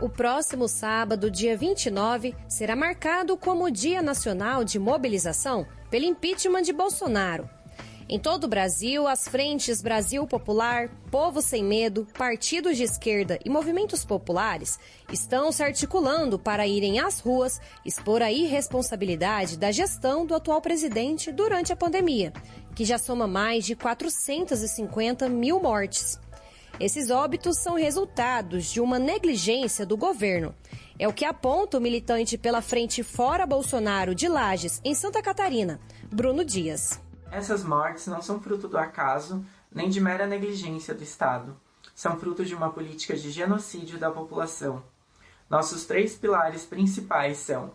O 0.00 0.08
próximo 0.08 0.68
sábado, 0.68 1.28
dia 1.28 1.56
29, 1.56 2.32
será 2.46 2.76
marcado 2.76 3.36
como 3.36 3.68
Dia 3.68 4.00
Nacional 4.00 4.62
de 4.62 4.78
Mobilização 4.78 5.66
pelo 5.90 6.04
impeachment 6.04 6.62
de 6.62 6.72
Bolsonaro. 6.72 7.50
Em 8.08 8.16
todo 8.16 8.44
o 8.44 8.48
Brasil, 8.48 9.08
as 9.08 9.26
frentes 9.26 9.82
Brasil 9.82 10.24
Popular, 10.24 10.88
Povo 11.10 11.42
Sem 11.42 11.64
Medo, 11.64 12.06
partidos 12.16 12.76
de 12.76 12.84
esquerda 12.84 13.40
e 13.44 13.50
movimentos 13.50 14.04
populares 14.04 14.78
estão 15.12 15.50
se 15.50 15.64
articulando 15.64 16.38
para 16.38 16.64
irem 16.64 17.00
às 17.00 17.18
ruas 17.18 17.60
expor 17.84 18.22
a 18.22 18.30
irresponsabilidade 18.30 19.58
da 19.58 19.72
gestão 19.72 20.24
do 20.24 20.32
atual 20.32 20.60
presidente 20.62 21.32
durante 21.32 21.72
a 21.72 21.76
pandemia, 21.76 22.32
que 22.72 22.84
já 22.84 22.98
soma 22.98 23.26
mais 23.26 23.66
de 23.66 23.74
450 23.74 25.28
mil 25.28 25.60
mortes. 25.60 26.20
Esses 26.80 27.10
óbitos 27.10 27.58
são 27.58 27.74
resultados 27.74 28.66
de 28.66 28.80
uma 28.80 29.00
negligência 29.00 29.84
do 29.84 29.96
governo. 29.96 30.54
É 30.96 31.08
o 31.08 31.12
que 31.12 31.24
aponta 31.24 31.76
o 31.76 31.80
militante 31.80 32.38
pela 32.38 32.62
Frente 32.62 33.02
Fora 33.02 33.44
Bolsonaro 33.44 34.14
de 34.14 34.28
Lages, 34.28 34.80
em 34.84 34.94
Santa 34.94 35.20
Catarina, 35.20 35.80
Bruno 36.04 36.44
Dias. 36.44 37.00
Essas 37.32 37.64
mortes 37.64 38.06
não 38.06 38.22
são 38.22 38.40
fruto 38.40 38.68
do 38.68 38.78
acaso 38.78 39.44
nem 39.74 39.88
de 39.88 40.00
mera 40.00 40.24
negligência 40.24 40.94
do 40.94 41.02
Estado. 41.02 41.56
São 41.96 42.16
fruto 42.16 42.44
de 42.44 42.54
uma 42.54 42.70
política 42.70 43.16
de 43.16 43.32
genocídio 43.32 43.98
da 43.98 44.10
população. 44.10 44.80
Nossos 45.50 45.84
três 45.84 46.14
pilares 46.14 46.64
principais 46.64 47.38
são 47.38 47.72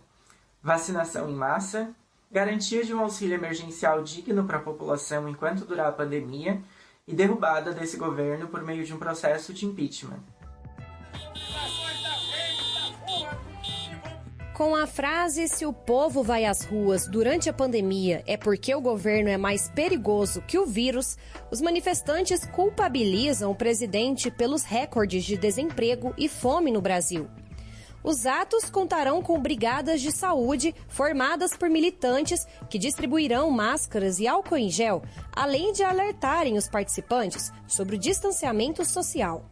vacinação 0.62 1.28
em 1.28 1.34
massa, 1.34 1.94
garantia 2.32 2.82
de 2.82 2.94
um 2.94 3.00
auxílio 3.00 3.34
emergencial 3.34 4.02
digno 4.02 4.44
para 4.44 4.56
a 4.56 4.62
população 4.62 5.28
enquanto 5.28 5.66
durar 5.66 5.88
a 5.88 5.92
pandemia 5.92 6.62
e 7.06 7.14
derrubada 7.14 7.72
desse 7.72 7.96
governo 7.96 8.48
por 8.48 8.62
meio 8.62 8.84
de 8.84 8.94
um 8.94 8.98
processo 8.98 9.52
de 9.52 9.66
impeachment. 9.66 10.22
Com 14.54 14.76
a 14.76 14.86
frase 14.86 15.48
se 15.48 15.66
o 15.66 15.72
povo 15.72 16.22
vai 16.22 16.44
às 16.44 16.64
ruas 16.64 17.08
durante 17.08 17.50
a 17.50 17.52
pandemia 17.52 18.22
é 18.24 18.36
porque 18.36 18.72
o 18.72 18.80
governo 18.80 19.28
é 19.28 19.36
mais 19.36 19.68
perigoso 19.68 20.42
que 20.42 20.56
o 20.56 20.64
vírus, 20.64 21.18
os 21.50 21.60
manifestantes 21.60 22.46
culpabilizam 22.46 23.50
o 23.50 23.54
presidente 23.54 24.30
pelos 24.30 24.62
recordes 24.62 25.24
de 25.24 25.36
desemprego 25.36 26.14
e 26.16 26.28
fome 26.28 26.70
no 26.70 26.80
Brasil. 26.80 27.28
Os 28.04 28.26
atos 28.26 28.68
contarão 28.68 29.22
com 29.22 29.40
brigadas 29.40 30.02
de 30.02 30.12
saúde 30.12 30.74
formadas 30.88 31.56
por 31.56 31.70
militantes 31.70 32.46
que 32.68 32.78
distribuirão 32.78 33.50
máscaras 33.50 34.18
e 34.18 34.28
álcool 34.28 34.58
em 34.58 34.68
gel, 34.68 35.02
além 35.34 35.72
de 35.72 35.82
alertarem 35.82 36.58
os 36.58 36.68
participantes 36.68 37.50
sobre 37.66 37.96
o 37.96 37.98
distanciamento 37.98 38.84
social. 38.84 39.50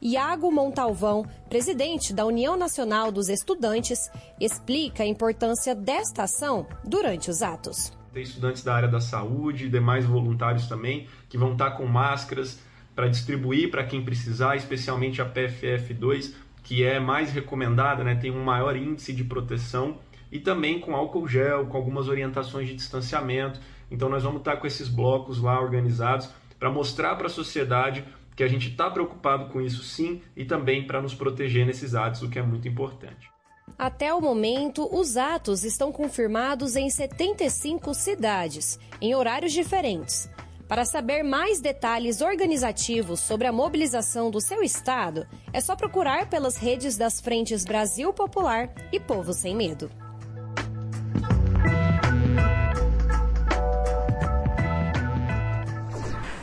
Iago 0.00 0.50
Montalvão, 0.50 1.26
presidente 1.50 2.14
da 2.14 2.24
União 2.24 2.56
Nacional 2.56 3.12
dos 3.12 3.28
Estudantes, 3.28 4.10
explica 4.40 5.02
a 5.02 5.06
importância 5.06 5.74
desta 5.74 6.22
ação 6.22 6.66
durante 6.82 7.28
os 7.28 7.42
atos. 7.42 7.92
Tem 8.10 8.22
estudantes 8.22 8.64
da 8.64 8.74
área 8.74 8.88
da 8.88 9.02
saúde, 9.02 9.68
demais 9.68 10.06
voluntários 10.06 10.66
também, 10.66 11.06
que 11.28 11.36
vão 11.36 11.52
estar 11.52 11.72
com 11.72 11.84
máscaras 11.84 12.58
para 12.94 13.08
distribuir 13.08 13.70
para 13.70 13.84
quem 13.84 14.02
precisar, 14.02 14.56
especialmente 14.56 15.20
a 15.20 15.30
PFF2, 15.30 16.32
que 16.72 16.82
é 16.82 16.98
mais 16.98 17.30
recomendada, 17.30 18.02
né, 18.02 18.14
tem 18.14 18.30
um 18.30 18.42
maior 18.42 18.74
índice 18.74 19.12
de 19.12 19.22
proteção, 19.22 19.98
e 20.30 20.40
também 20.40 20.80
com 20.80 20.96
álcool 20.96 21.28
gel, 21.28 21.66
com 21.66 21.76
algumas 21.76 22.08
orientações 22.08 22.66
de 22.66 22.74
distanciamento. 22.74 23.60
Então 23.90 24.08
nós 24.08 24.22
vamos 24.22 24.38
estar 24.38 24.56
com 24.56 24.66
esses 24.66 24.88
blocos 24.88 25.38
lá 25.38 25.60
organizados 25.60 26.30
para 26.58 26.70
mostrar 26.70 27.14
para 27.16 27.26
a 27.26 27.28
sociedade 27.28 28.02
que 28.34 28.42
a 28.42 28.48
gente 28.48 28.70
está 28.70 28.88
preocupado 28.88 29.50
com 29.50 29.60
isso 29.60 29.84
sim 29.84 30.22
e 30.34 30.46
também 30.46 30.86
para 30.86 31.02
nos 31.02 31.14
proteger 31.14 31.66
nesses 31.66 31.94
atos, 31.94 32.22
o 32.22 32.30
que 32.30 32.38
é 32.38 32.42
muito 32.42 32.66
importante. 32.66 33.30
Até 33.78 34.14
o 34.14 34.22
momento, 34.22 34.88
os 34.98 35.18
atos 35.18 35.64
estão 35.64 35.92
confirmados 35.92 36.74
em 36.74 36.88
75 36.88 37.92
cidades, 37.92 38.80
em 38.98 39.14
horários 39.14 39.52
diferentes. 39.52 40.30
Para 40.72 40.86
saber 40.86 41.22
mais 41.22 41.60
detalhes 41.60 42.22
organizativos 42.22 43.20
sobre 43.20 43.46
a 43.46 43.52
mobilização 43.52 44.30
do 44.30 44.40
seu 44.40 44.62
estado, 44.62 45.26
é 45.52 45.60
só 45.60 45.76
procurar 45.76 46.30
pelas 46.30 46.56
redes 46.56 46.96
das 46.96 47.20
frentes 47.20 47.62
Brasil 47.62 48.10
Popular 48.10 48.72
e 48.90 48.98
Povo 48.98 49.34
Sem 49.34 49.54
Medo. 49.54 49.90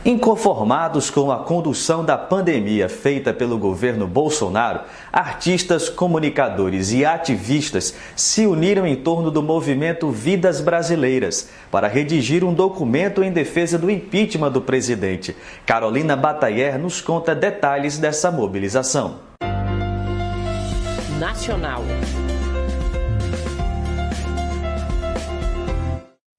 Inconformados 0.10 1.12
com 1.12 1.32
a 1.32 1.38
condução 1.38 2.04
da 2.04 2.18
pandemia 2.18 2.90
feita 2.90 3.32
pelo 3.32 3.60
governo 3.60 4.08
Bolsonaro, 4.08 4.80
artistas, 5.14 5.88
comunicadores 5.88 6.92
e 6.92 7.06
ativistas 7.06 7.94
se 8.16 8.48
uniram 8.48 8.88
em 8.88 8.96
torno 8.96 9.30
do 9.30 9.44
movimento 9.44 10.10
Vidas 10.10 10.62
Brasileiras 10.62 11.52
para 11.70 11.88
redigir 11.88 12.44
um 12.44 12.56
documento 12.56 13.24
em 13.24 13.32
defesa 13.32 13.78
do 13.78 13.88
impeachment 13.88 14.50
do 14.50 14.62
presidente. 14.62 15.38
Carolina 15.64 16.16
Batayer 16.16 16.80
nos 16.80 17.02
conta 17.02 17.36
detalhes 17.36 18.00
dessa 18.00 18.32
mobilização. 18.32 19.20
Nacional. 21.20 21.84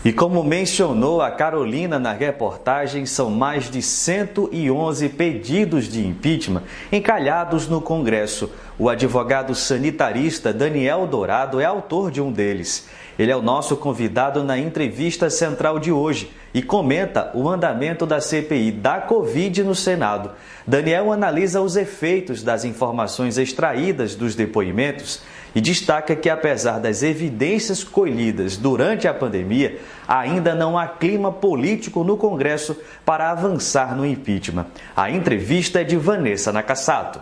E 0.03 0.11
como 0.11 0.43
mencionou 0.43 1.21
a 1.21 1.31
Carolina 1.31 1.97
na 1.97 2.11
reportagem, 2.11 3.05
são 3.05 3.29
mais 3.29 3.71
de 3.71 3.81
111 3.81 5.07
pedidos 5.07 5.87
de 5.87 6.05
impeachment 6.05 6.63
encalhados 6.91 7.69
no 7.69 7.79
Congresso. 7.79 8.51
O 8.77 8.89
advogado 8.89 9.55
sanitarista 9.55 10.51
Daniel 10.51 11.07
Dourado 11.07 11.61
é 11.61 11.65
autor 11.65 12.11
de 12.11 12.19
um 12.19 12.33
deles. 12.33 12.89
Ele 13.17 13.31
é 13.31 13.35
o 13.35 13.41
nosso 13.41 13.77
convidado 13.77 14.43
na 14.43 14.57
entrevista 14.57 15.29
central 15.29 15.79
de 15.79 15.89
hoje 15.89 16.33
e 16.53 16.61
comenta 16.61 17.31
o 17.33 17.49
andamento 17.49 18.05
da 18.05 18.21
CPI 18.21 18.71
da 18.71 19.01
Covid 19.01 19.63
no 19.63 19.73
Senado. 19.73 20.31
Daniel 20.65 21.11
analisa 21.11 21.61
os 21.61 21.75
efeitos 21.75 22.43
das 22.43 22.63
informações 22.63 23.37
extraídas 23.37 24.15
dos 24.15 24.35
depoimentos 24.35 25.21
e 25.55 25.61
destaca 25.61 26.15
que, 26.15 26.29
apesar 26.29 26.79
das 26.79 27.03
evidências 27.03 27.83
colhidas 27.83 28.57
durante 28.57 29.07
a 29.07 29.13
pandemia, 29.13 29.79
ainda 30.07 30.55
não 30.55 30.77
há 30.77 30.87
clima 30.87 31.31
político 31.31 32.03
no 32.03 32.17
Congresso 32.17 32.77
para 33.05 33.29
avançar 33.31 33.95
no 33.95 34.05
impeachment. 34.05 34.67
A 34.95 35.09
entrevista 35.11 35.81
é 35.81 35.83
de 35.83 35.97
Vanessa 35.97 36.51
Nakassato. 36.51 37.19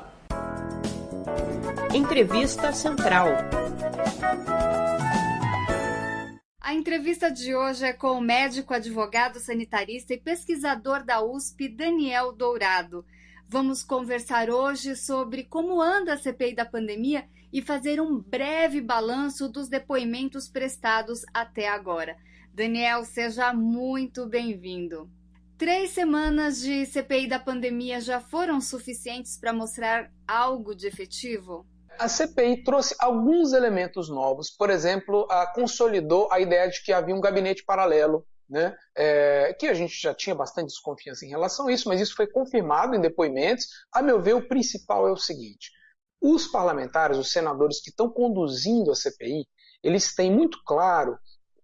Entrevista 1.94 2.72
Central. 2.72 3.28
A 6.72 6.74
entrevista 6.74 7.30
de 7.30 7.54
hoje 7.54 7.84
é 7.84 7.92
com 7.92 8.14
o 8.14 8.22
médico, 8.22 8.74
advogado, 8.74 9.42
sanitarista 9.42 10.14
e 10.14 10.18
pesquisador 10.18 11.04
da 11.04 11.22
USP, 11.22 11.68
Daniel 11.68 12.32
Dourado. 12.32 13.06
Vamos 13.46 13.84
conversar 13.84 14.50
hoje 14.50 14.96
sobre 14.96 15.44
como 15.44 15.82
anda 15.82 16.14
a 16.14 16.18
CPI 16.18 16.56
da 16.56 16.64
pandemia 16.64 17.28
e 17.52 17.62
fazer 17.62 18.00
um 18.00 18.20
breve 18.20 18.80
balanço 18.80 19.50
dos 19.50 19.68
depoimentos 19.68 20.48
prestados 20.48 21.26
até 21.34 21.68
agora. 21.68 22.16
Daniel, 22.54 23.04
seja 23.04 23.52
muito 23.52 24.26
bem-vindo. 24.26 25.12
Três 25.58 25.90
semanas 25.90 26.62
de 26.62 26.86
CPI 26.86 27.28
da 27.28 27.38
pandemia 27.38 28.00
já 28.00 28.22
foram 28.22 28.62
suficientes 28.62 29.38
para 29.38 29.52
mostrar 29.52 30.10
algo 30.26 30.74
de 30.74 30.88
efetivo? 30.88 31.66
A 32.00 32.08
CPI 32.08 32.64
trouxe 32.64 32.96
alguns 33.00 33.54
elementos 33.54 34.10
novos. 34.10 34.50
Por 34.50 34.70
exemplo, 34.70 35.28
a, 35.30 35.48
consolidou 35.48 36.32
a 36.32 36.40
ideia 36.40 36.70
de 36.70 36.84
que 36.84 36.92
havia 36.92 37.16
um 37.16 37.22
gabinete 37.22 37.64
paralelo, 37.64 38.26
né? 38.50 38.76
É, 38.96 39.54
que 39.54 39.68
a 39.68 39.74
gente 39.74 40.00
já 40.00 40.14
tinha 40.14 40.36
bastante 40.36 40.68
desconfiança 40.68 41.26
em 41.26 41.30
relação 41.30 41.68
a 41.68 41.72
isso, 41.72 41.88
mas 41.88 42.02
isso 42.02 42.16
foi 42.16 42.28
confirmado 42.28 42.96
em 42.96 43.02
depoimentos. 43.02 43.68
A 43.94 44.02
meu 44.02 44.22
ver, 44.22 44.34
o 44.34 44.48
principal 44.48 45.08
é 45.08 45.12
o 45.12 45.18
seguinte: 45.18 45.72
os 46.22 46.48
parlamentares, 46.48 47.18
os 47.18 47.32
senadores 47.32 47.82
que 47.82 47.90
estão 47.90 48.10
conduzindo 48.10 48.92
a 48.92 48.96
CPI, 48.96 49.48
eles 49.84 50.14
têm 50.14 50.32
muito 50.32 50.62
claro 50.66 51.18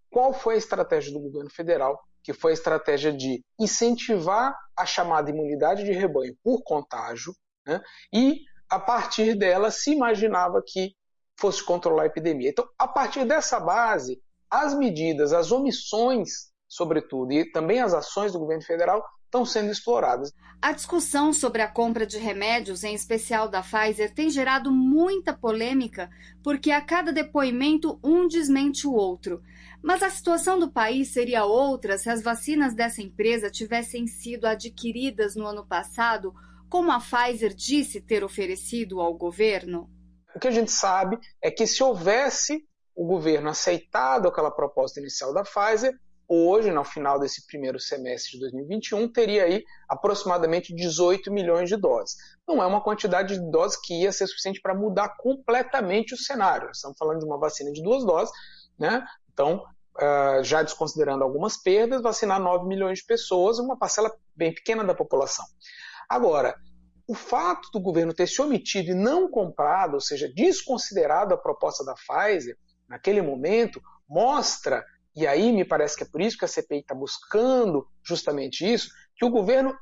qual 0.09 0.33
foi 0.33 0.55
a 0.55 0.57
estratégia 0.57 1.11
do 1.11 1.19
governo 1.19 1.49
federal, 1.49 1.99
que 2.23 2.33
foi 2.33 2.51
a 2.51 2.53
estratégia 2.53 3.11
de 3.13 3.43
incentivar 3.59 4.57
a 4.75 4.85
chamada 4.85 5.29
imunidade 5.29 5.83
de 5.83 5.91
rebanho 5.91 6.35
por 6.43 6.63
contágio, 6.63 7.33
né? 7.65 7.81
e 8.13 8.41
a 8.69 8.79
partir 8.79 9.35
dela 9.35 9.71
se 9.71 9.91
imaginava 9.91 10.61
que 10.65 10.93
fosse 11.39 11.63
controlar 11.63 12.03
a 12.03 12.07
epidemia. 12.07 12.49
Então, 12.49 12.67
a 12.77 12.87
partir 12.87 13.25
dessa 13.25 13.59
base, 13.59 14.21
as 14.49 14.73
medidas, 14.73 15.33
as 15.33 15.51
omissões, 15.51 16.49
sobretudo, 16.67 17.31
e 17.31 17.51
também 17.51 17.79
as 17.79 17.93
ações 17.93 18.33
do 18.33 18.39
governo 18.39 18.63
federal 18.63 19.03
estão 19.25 19.45
sendo 19.45 19.71
exploradas. 19.71 20.31
A 20.61 20.71
discussão 20.71 21.31
sobre 21.31 21.61
a 21.61 21.67
compra 21.67 22.05
de 22.05 22.17
remédios, 22.17 22.83
em 22.83 22.95
especial 22.95 23.47
da 23.47 23.61
Pfizer, 23.61 24.13
tem 24.13 24.29
gerado 24.29 24.71
muita 24.71 25.33
polêmica, 25.33 26.09
porque 26.41 26.71
a 26.71 26.81
cada 26.81 27.11
depoimento 27.13 27.99
um 28.03 28.27
desmente 28.27 28.87
o 28.87 28.93
outro. 28.93 29.41
Mas 29.83 30.01
a 30.01 30.09
situação 30.09 30.57
do 30.57 30.71
país 30.71 31.09
seria 31.09 31.45
outra 31.45 31.97
se 31.97 32.09
as 32.09 32.23
vacinas 32.23 32.73
dessa 32.73 33.01
empresa 33.01 33.51
tivessem 33.51 34.07
sido 34.07 34.45
adquiridas 34.45 35.35
no 35.35 35.45
ano 35.45 35.65
passado 35.65 36.33
como 36.69 36.91
a 36.91 36.99
Pfizer 36.99 37.53
disse 37.53 38.01
ter 38.01 38.23
oferecido 38.23 38.99
ao 39.01 39.13
governo? 39.13 39.89
O 40.35 40.39
que 40.39 40.47
a 40.47 40.51
gente 40.51 40.71
sabe 40.71 41.17
é 41.41 41.49
que 41.49 41.65
se 41.65 41.81
houvesse 41.83 42.63
o 42.95 43.05
governo 43.05 43.49
aceitado 43.49 44.27
aquela 44.27 44.51
proposta 44.51 44.99
inicial 44.99 45.33
da 45.33 45.43
Pfizer, 45.43 45.97
hoje, 46.27 46.71
no 46.71 46.83
final 46.83 47.19
desse 47.19 47.47
primeiro 47.47 47.79
semestre 47.79 48.33
de 48.33 48.39
2021, 48.39 49.11
teria 49.11 49.45
aí 49.45 49.63
aproximadamente 49.87 50.75
18 50.75 51.31
milhões 51.31 51.69
de 51.69 51.77
doses. 51.77 52.17
Não 52.47 52.61
é 52.61 52.65
uma 52.65 52.81
quantidade 52.81 53.35
de 53.35 53.51
doses 53.51 53.79
que 53.81 54.01
ia 54.01 54.11
ser 54.11 54.27
suficiente 54.27 54.61
para 54.61 54.75
mudar 54.75 55.15
completamente 55.17 56.13
o 56.13 56.17
cenário. 56.17 56.69
Estamos 56.71 56.97
falando 56.97 57.19
de 57.19 57.25
uma 57.25 57.37
vacina 57.37 57.71
de 57.71 57.81
duas 57.81 58.03
doses, 58.03 58.31
né? 58.77 59.05
Então, 59.31 59.63
já 60.43 60.61
desconsiderando 60.61 61.23
algumas 61.23 61.55
perdas, 61.55 62.01
vacinar 62.01 62.39
9 62.39 62.67
milhões 62.67 62.99
de 62.99 63.05
pessoas, 63.05 63.57
uma 63.57 63.77
parcela 63.77 64.13
bem 64.35 64.53
pequena 64.53 64.83
da 64.83 64.93
população. 64.93 65.45
Agora, 66.09 66.55
o 67.07 67.15
fato 67.15 67.69
do 67.71 67.79
governo 67.79 68.13
ter 68.13 68.27
se 68.27 68.41
omitido 68.41 68.91
e 68.91 68.95
não 68.95 69.29
comprado, 69.29 69.95
ou 69.95 70.01
seja, 70.01 70.31
desconsiderado 70.33 71.33
a 71.33 71.37
proposta 71.37 71.83
da 71.83 71.95
Pfizer, 71.95 72.57
naquele 72.87 73.21
momento, 73.21 73.81
mostra, 74.07 74.85
e 75.15 75.25
aí 75.25 75.51
me 75.51 75.65
parece 75.65 75.97
que 75.97 76.03
é 76.03 76.07
por 76.07 76.21
isso 76.21 76.37
que 76.37 76.45
a 76.45 76.47
CPI 76.47 76.79
está 76.79 76.93
buscando 76.93 77.87
justamente 78.03 78.71
isso, 78.71 78.89
que 79.15 79.25
o 79.25 79.29
governo 79.29 79.75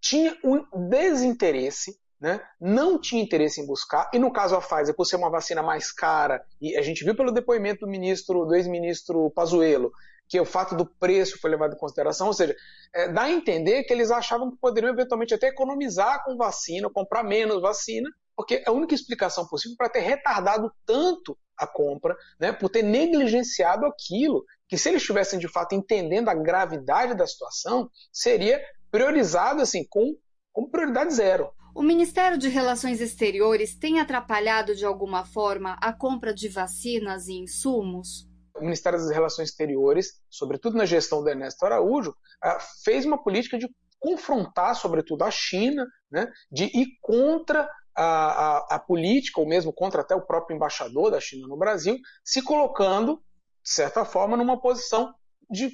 tinha 0.00 0.36
um 0.42 0.64
desinteresse, 0.88 1.98
né? 2.20 2.40
não 2.60 2.98
tinha 2.98 3.22
interesse 3.22 3.60
em 3.60 3.66
buscar, 3.66 4.10
e 4.12 4.18
no 4.18 4.32
caso 4.32 4.56
a 4.56 4.60
Pfizer, 4.60 4.94
por 4.94 5.04
ser 5.04 5.16
uma 5.16 5.30
vacina 5.30 5.62
mais 5.62 5.92
cara, 5.92 6.42
e 6.60 6.76
a 6.76 6.82
gente 6.82 7.04
viu 7.04 7.14
pelo 7.14 7.32
depoimento 7.32 7.80
do 7.80 7.90
ministro, 7.90 8.44
do 8.44 8.54
ex-ministro 8.54 9.30
Pazuello, 9.30 9.92
que 10.30 10.40
o 10.40 10.44
fato 10.44 10.76
do 10.76 10.86
preço 10.86 11.40
foi 11.40 11.50
levado 11.50 11.74
em 11.74 11.78
consideração, 11.78 12.28
ou 12.28 12.32
seja, 12.32 12.54
é, 12.94 13.12
dá 13.12 13.22
a 13.22 13.30
entender 13.30 13.82
que 13.82 13.92
eles 13.92 14.12
achavam 14.12 14.48
que 14.48 14.56
poderiam 14.58 14.92
eventualmente 14.92 15.34
até 15.34 15.48
economizar 15.48 16.24
com 16.24 16.36
vacina, 16.36 16.88
comprar 16.88 17.24
menos 17.24 17.60
vacina, 17.60 18.08
porque 18.36 18.54
é 18.54 18.64
a 18.68 18.72
única 18.72 18.94
explicação 18.94 19.44
possível 19.48 19.76
para 19.76 19.88
ter 19.88 19.98
retardado 20.00 20.72
tanto 20.86 21.36
a 21.58 21.66
compra, 21.66 22.16
né, 22.38 22.52
por 22.52 22.70
ter 22.70 22.82
negligenciado 22.82 23.84
aquilo 23.84 24.44
que 24.68 24.78
se 24.78 24.88
eles 24.88 25.02
estivessem 25.02 25.36
de 25.36 25.48
fato 25.48 25.74
entendendo 25.74 26.28
a 26.28 26.34
gravidade 26.34 27.14
da 27.14 27.26
situação, 27.26 27.90
seria 28.12 28.64
priorizado 28.88 29.60
assim 29.60 29.84
com, 29.90 30.16
com 30.52 30.70
prioridade 30.70 31.12
zero. 31.12 31.50
O 31.74 31.82
Ministério 31.82 32.38
de 32.38 32.48
Relações 32.48 33.00
Exteriores 33.00 33.74
tem 33.74 33.98
atrapalhado 33.98 34.76
de 34.76 34.84
alguma 34.84 35.24
forma 35.24 35.76
a 35.80 35.92
compra 35.92 36.32
de 36.32 36.48
vacinas 36.48 37.26
e 37.26 37.32
insumos? 37.32 38.29
Ministério 38.60 38.98
das 38.98 39.10
Relações 39.10 39.50
Exteriores, 39.50 40.20
sobretudo 40.28 40.76
na 40.76 40.84
gestão 40.84 41.22
do 41.22 41.28
Ernesto 41.28 41.64
Araújo, 41.64 42.14
ah, 42.42 42.58
fez 42.84 43.04
uma 43.04 43.22
política 43.22 43.58
de 43.58 43.68
confrontar, 43.98 44.74
sobretudo, 44.74 45.22
a 45.24 45.30
China, 45.30 45.86
né, 46.10 46.30
de 46.50 46.64
ir 46.64 46.98
contra 47.02 47.68
a, 47.94 48.04
a, 48.04 48.66
a, 48.76 48.78
política, 48.78 49.40
ou 49.40 49.46
mesmo 49.46 49.72
contra 49.72 50.00
até 50.00 50.14
o 50.14 50.24
próprio 50.24 50.56
embaixador 50.56 51.10
da 51.10 51.20
China 51.20 51.46
no 51.46 51.56
Brasil, 51.56 51.98
se 52.24 52.42
colocando, 52.42 53.22
de 53.62 53.70
certa 53.70 54.04
forma, 54.04 54.36
numa 54.36 54.60
posição 54.60 55.12
de 55.50 55.70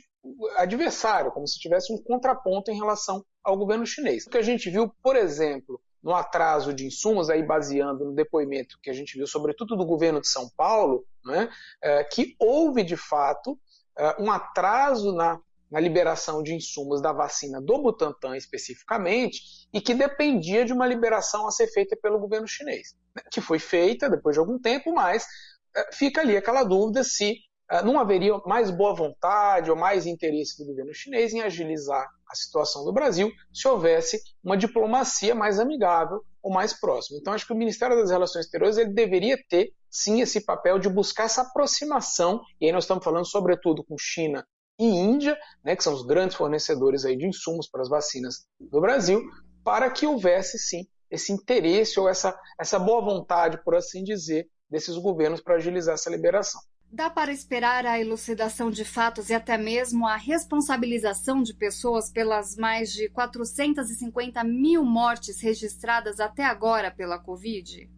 adversário, 0.57 1.31
como 1.31 1.47
se 1.47 1.59
tivesse 1.59 1.93
um 1.93 2.03
contraponto 2.03 2.71
em 2.71 2.77
relação 2.77 3.25
ao 3.45 3.57
governo 3.57 3.87
chinês. 3.87 4.27
O 4.27 4.31
que 4.31 4.39
a 4.39 4.43
gente 4.43 4.69
viu, 4.69 4.93
por 5.01 5.15
exemplo, 5.15 5.81
no 6.03 6.15
atraso 6.15 6.73
de 6.73 6.87
insumos, 6.87 7.31
aí 7.31 7.45
baseando 7.45 8.07
no 8.07 8.15
depoimento 8.15 8.79
que 8.83 8.91
a 8.91 8.93
gente 8.93 9.17
viu, 9.17 9.27
sobretudo 9.27 9.77
do 9.77 9.87
governo 9.87 10.21
de 10.21 10.29
São 10.29 10.49
Paulo, 10.57 11.05
né, 11.27 11.51
é, 11.83 12.05
que 12.05 12.35
houve 12.39 12.83
de 12.83 12.97
fato 12.97 13.53
uh, 13.53 14.23
um 14.23 14.31
atraso 14.31 15.13
na, 15.13 15.39
na 15.71 15.81
liberação 15.81 16.43
de 16.43 16.55
insumos 16.55 17.03
da 17.03 17.13
vacina 17.13 17.61
do 17.61 17.83
Butantan 17.83 18.37
especificamente, 18.37 19.41
e 19.73 19.81
que 19.81 19.95
dependia 19.95 20.65
de 20.65 20.73
uma 20.73 20.87
liberação 20.87 21.47
a 21.47 21.51
ser 21.51 21.67
feita 21.69 21.97
pelo 22.01 22.21
governo 22.21 22.47
chinês, 22.47 22.95
né, 23.15 23.23
que 23.31 23.41
foi 23.41 23.59
feita 23.59 24.09
depois 24.09 24.35
de 24.35 24.41
algum 24.41 24.59
tempo, 24.59 24.95
mas 24.95 25.25
uh, 25.25 25.95
fica 25.95 26.21
ali 26.21 26.37
aquela 26.37 26.65
dúvida 26.65 27.03
se 27.03 27.37
não 27.85 27.99
haveria 27.99 28.39
mais 28.47 28.71
boa 28.71 28.95
vontade 28.95 29.73
ou 29.73 29.77
mais 29.77 30.07
interesse 30.07 30.57
do 30.57 30.67
governo 30.67 30.95
chinês 30.95 31.35
em 31.35 31.41
agilizar 31.41 32.07
a 32.31 32.35
situação 32.35 32.85
do 32.85 32.93
Brasil 32.93 33.31
se 33.53 33.67
houvesse 33.67 34.21
uma 34.43 34.57
diplomacia 34.57 35.35
mais 35.35 35.59
amigável 35.59 36.23
ou 36.43 36.53
mais 36.53 36.73
próxima. 36.73 37.19
Então, 37.19 37.33
acho 37.33 37.47
que 37.47 37.53
o 37.53 37.57
Ministério 37.57 37.97
das 37.97 38.11
Relações 38.11 38.45
Exteriores 38.45 38.77
ele 38.77 38.93
deveria 38.93 39.37
ter, 39.49 39.73
sim, 39.97 40.21
esse 40.21 40.45
papel 40.45 40.79
de 40.79 40.89
buscar 40.89 41.25
essa 41.25 41.43
aproximação, 41.43 42.43
e 42.61 42.67
aí 42.67 42.73
nós 42.73 42.85
estamos 42.85 43.03
falando 43.03 43.27
sobretudo 43.27 43.83
com 43.83 43.97
China 43.99 44.47
e 44.79 44.85
Índia, 44.85 45.37
né, 45.65 45.75
que 45.75 45.83
são 45.83 45.95
os 45.95 46.05
grandes 46.05 46.37
fornecedores 46.37 47.05
aí 47.05 47.17
de 47.17 47.27
insumos 47.27 47.69
para 47.69 47.81
as 47.81 47.89
vacinas 47.89 48.47
do 48.61 48.81
Brasil, 48.81 49.23
para 49.65 49.91
que 49.91 50.07
houvesse, 50.07 50.59
sim, 50.59 50.87
esse 51.11 51.33
interesse 51.33 51.99
ou 51.99 52.09
essa, 52.09 52.39
essa 52.61 52.79
boa 52.79 53.01
vontade, 53.01 53.63
por 53.65 53.75
assim 53.75 54.05
dizer, 54.05 54.47
desses 54.69 54.97
governos 54.99 55.41
para 55.41 55.55
agilizar 55.55 55.95
essa 55.95 56.11
liberação. 56.11 56.61
Dá 56.93 57.11
para 57.11 57.33
esperar 57.33 57.85
a 57.85 57.99
elucidação 57.99 58.71
de 58.71 58.85
fatos 58.85 59.31
e 59.31 59.35
até 59.35 59.57
mesmo 59.59 60.07
a 60.07 60.17
responsabilização 60.17 61.43
de 61.43 61.55
pessoas 61.55 62.11
pelas 62.11 62.55
mais 62.57 62.93
de 62.93 63.09
450 63.11 64.45
mil 64.45 64.85
mortes 64.85 65.41
registradas 65.41 66.21
até 66.21 66.45
agora 66.45 66.91
pela 66.91 67.19
Covid? 67.19 67.89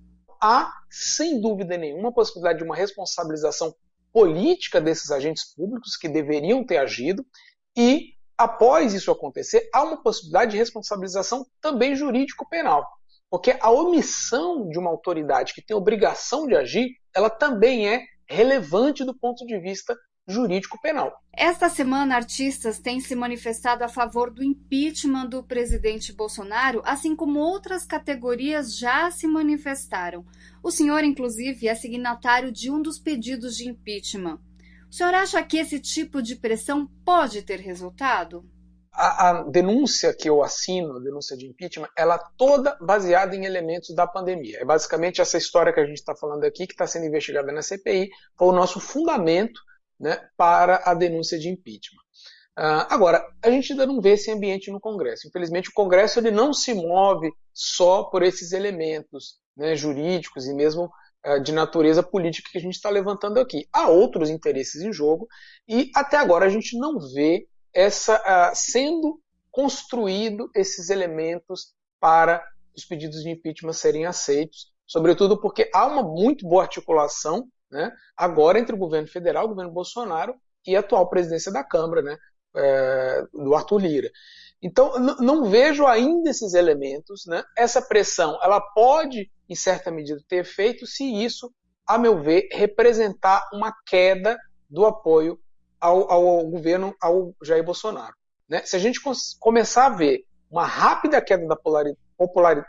Há, 0.41 0.73
sem 0.91 1.41
dúvida 1.41 1.77
nenhuma, 1.77 2.11
a 2.11 2.13
possibilidade 2.13 2.59
de 2.59 2.65
uma 2.65 2.77
responsabilização 2.77 3.75
política 4.13 4.81
desses 4.81 5.11
agentes 5.11 5.55
públicos 5.55 5.97
que 5.97 6.09
deveriam 6.09 6.65
ter 6.65 6.79
agido 6.79 7.25
e, 7.77 8.15
após 8.37 8.95
isso 8.95 9.11
acontecer, 9.11 9.69
há 9.73 9.83
uma 9.83 10.03
possibilidade 10.03 10.53
de 10.53 10.57
responsabilização 10.57 11.47
também 11.61 11.95
jurídico-penal. 11.95 12.87
Porque 13.31 13.57
a 13.61 13.71
omissão 13.71 14.69
de 14.69 14.79
uma 14.79 14.91
autoridade 14.91 15.53
que 15.53 15.63
tem 15.63 15.77
obrigação 15.77 16.47
de 16.47 16.57
agir, 16.57 16.89
ela 17.15 17.29
também 17.29 17.89
é 17.89 18.03
relevante 18.27 19.05
do 19.05 19.19
ponto 19.19 19.45
de 19.45 19.59
vista 19.59 19.97
jurídico 20.29 20.81
penal. 20.81 21.13
Esta 21.33 21.69
semana, 21.69 22.15
artistas 22.15 22.79
têm 22.79 23.01
se 23.01 23.15
manifestado 23.17 23.83
a 23.83 23.89
favor 23.89 24.31
do 24.31 24.45
impeachment 24.45 25.27
do 25.27 25.43
presidente 25.43 26.13
Bolsonaro, 26.13 26.83
assim 26.85 27.17
como 27.17 27.39
outras 27.39 27.87
categorias 27.87 28.77
já 28.77 29.11
se 29.11 29.27
manifestaram. 29.27 30.25
O 30.63 30.71
senhor, 30.71 31.03
inclusive, 31.03 31.67
é 31.67 31.75
signatário 31.75 32.53
de 32.53 32.71
um 32.71 32.83
dos 32.83 32.99
pedidos 32.99 33.57
de 33.57 33.69
impeachment. 33.69 34.39
O 34.91 34.95
senhor 34.95 35.15
acha 35.15 35.43
que 35.43 35.59
esse 35.59 35.81
tipo 35.81 36.21
de 36.21 36.37
pressão 36.37 36.87
pode 37.05 37.43
ter 37.43 37.61
resultado? 37.61 38.45
a, 38.99 39.31
a, 39.31 39.43
denúncia 39.45 40.13
que 40.13 40.29
eu 40.29 40.43
assino, 40.43 40.97
a 40.97 41.01
denúncia 41.01 41.37
de 41.37 41.47
impeachment, 41.47 41.89
ela 41.97 42.17
é 42.17 42.21
toda 42.37 42.77
baseada 42.81 43.37
em 43.37 43.45
elementos 43.45 43.95
da 43.95 44.09
pandemia. 44.09 44.59
É 44.61 44.65
basicamente 44.65 45.21
essa 45.21 45.39
história 45.39 45.73
que 45.73 45.79
a 45.79 45.87
gente 45.87 45.99
está 45.99 46.17
falando 46.17 46.43
aqui, 46.45 46.67
que 46.67 46.73
está 46.73 46.87
sendo 46.87 47.07
investigada 47.07 47.53
na 47.53 47.63
CPI, 47.63 48.11
foi 48.37 48.49
o 48.49 48.53
nosso 48.53 48.81
fundamento 48.81 49.61
né, 49.99 50.29
para 50.37 50.83
a 50.85 50.95
denúncia 50.95 51.39
de 51.39 51.49
impeachment. 51.49 52.03
Uh, 52.59 52.87
agora, 52.91 53.25
a 53.41 53.51
gente 53.51 53.73
ainda 53.73 53.87
não 53.87 54.01
vê 54.01 54.11
esse 54.11 54.33
ambiente 54.33 54.71
no 54.71 54.81
Congresso. 54.81 55.29
Infelizmente, 55.29 55.69
o 55.69 55.73
Congresso 55.73 56.19
ele 56.19 56.33
não 56.33 56.53
se 56.53 56.75
move 56.75 57.31
só 57.53 58.03
por 58.05 58.23
esses 58.23 58.51
elementos 58.51 59.39
né, 59.57 59.77
jurídicos 59.77 60.47
e 60.47 60.53
mesmo 60.53 60.91
uh, 61.25 61.41
de 61.41 61.53
natureza 61.53 62.03
política 62.03 62.51
que 62.51 62.59
a 62.59 62.61
gente 62.61 62.75
está 62.75 62.91
levantando 62.91 63.39
aqui. 63.39 63.69
Há 63.73 63.89
outros 63.89 64.29
interesses 64.29 64.83
em 64.83 64.93
jogo 64.93 65.29
e 65.69 65.91
até 65.95 66.17
agora 66.17 66.47
a 66.47 66.49
gente 66.49 66.77
não 66.77 66.99
vê 66.99 67.47
essa 67.73 68.17
uh, 68.17 68.57
sendo 68.57 69.21
construído 69.53 70.51
esses 70.55 70.91
elementos 70.91 71.75
para 72.01 72.45
os 72.77 72.85
pedidos 72.85 73.23
de 73.23 73.31
impeachment 73.31 73.73
serem 73.73 74.05
aceitos, 74.05 74.73
sobretudo 74.85 75.41
porque 75.41 75.71
há 75.73 75.87
uma 75.87 76.03
muito 76.03 76.47
boa 76.47 76.63
articulação 76.63 77.49
né, 77.71 77.93
agora 78.17 78.59
entre 78.59 78.75
o 78.75 78.79
governo 78.79 79.09
federal, 79.09 79.45
o 79.45 79.49
governo 79.49 79.73
Bolsonaro 79.73 80.35
e 80.67 80.77
a 80.77 80.81
atual 80.81 81.09
presidência 81.09 81.53
da 81.53 81.65
Câmara, 81.65 82.03
né, 82.03 82.17
é, 82.57 83.25
do 83.33 83.55
Arthur 83.55 83.79
Lira. 83.79 84.11
Então, 84.61 84.99
não 85.21 85.45
vejo 85.45 85.87
ainda 85.87 86.31
esses 86.31 86.55
elementos. 86.55 87.25
Né? 87.27 87.43
Essa 87.57 87.81
pressão 87.81 88.39
ela 88.43 88.61
pode, 88.61 89.31
em 89.49 89.55
certa 89.55 89.91
medida, 89.91 90.21
ter 90.29 90.39
efeito 90.39 90.87
se 90.87 91.05
isso, 91.05 91.53
a 91.87 91.97
meu 91.97 92.21
ver, 92.21 92.49
representar 92.53 93.49
uma 93.53 93.73
queda 93.87 94.37
do 94.69 94.85
apoio 94.85 95.39
ao, 95.81 96.11
ao 96.11 96.47
governo, 96.47 96.95
ao 97.01 97.35
Jair 97.43 97.65
Bolsonaro. 97.65 98.15
Né? 98.49 98.63
Se 98.65 98.75
a 98.75 98.79
gente 98.79 99.01
começar 99.39 99.87
a 99.87 99.91
ver 99.91 100.25
uma 100.51 100.67
rápida 100.67 101.21
queda 101.21 101.47
da 101.47 101.57
popularidade, 102.17 102.67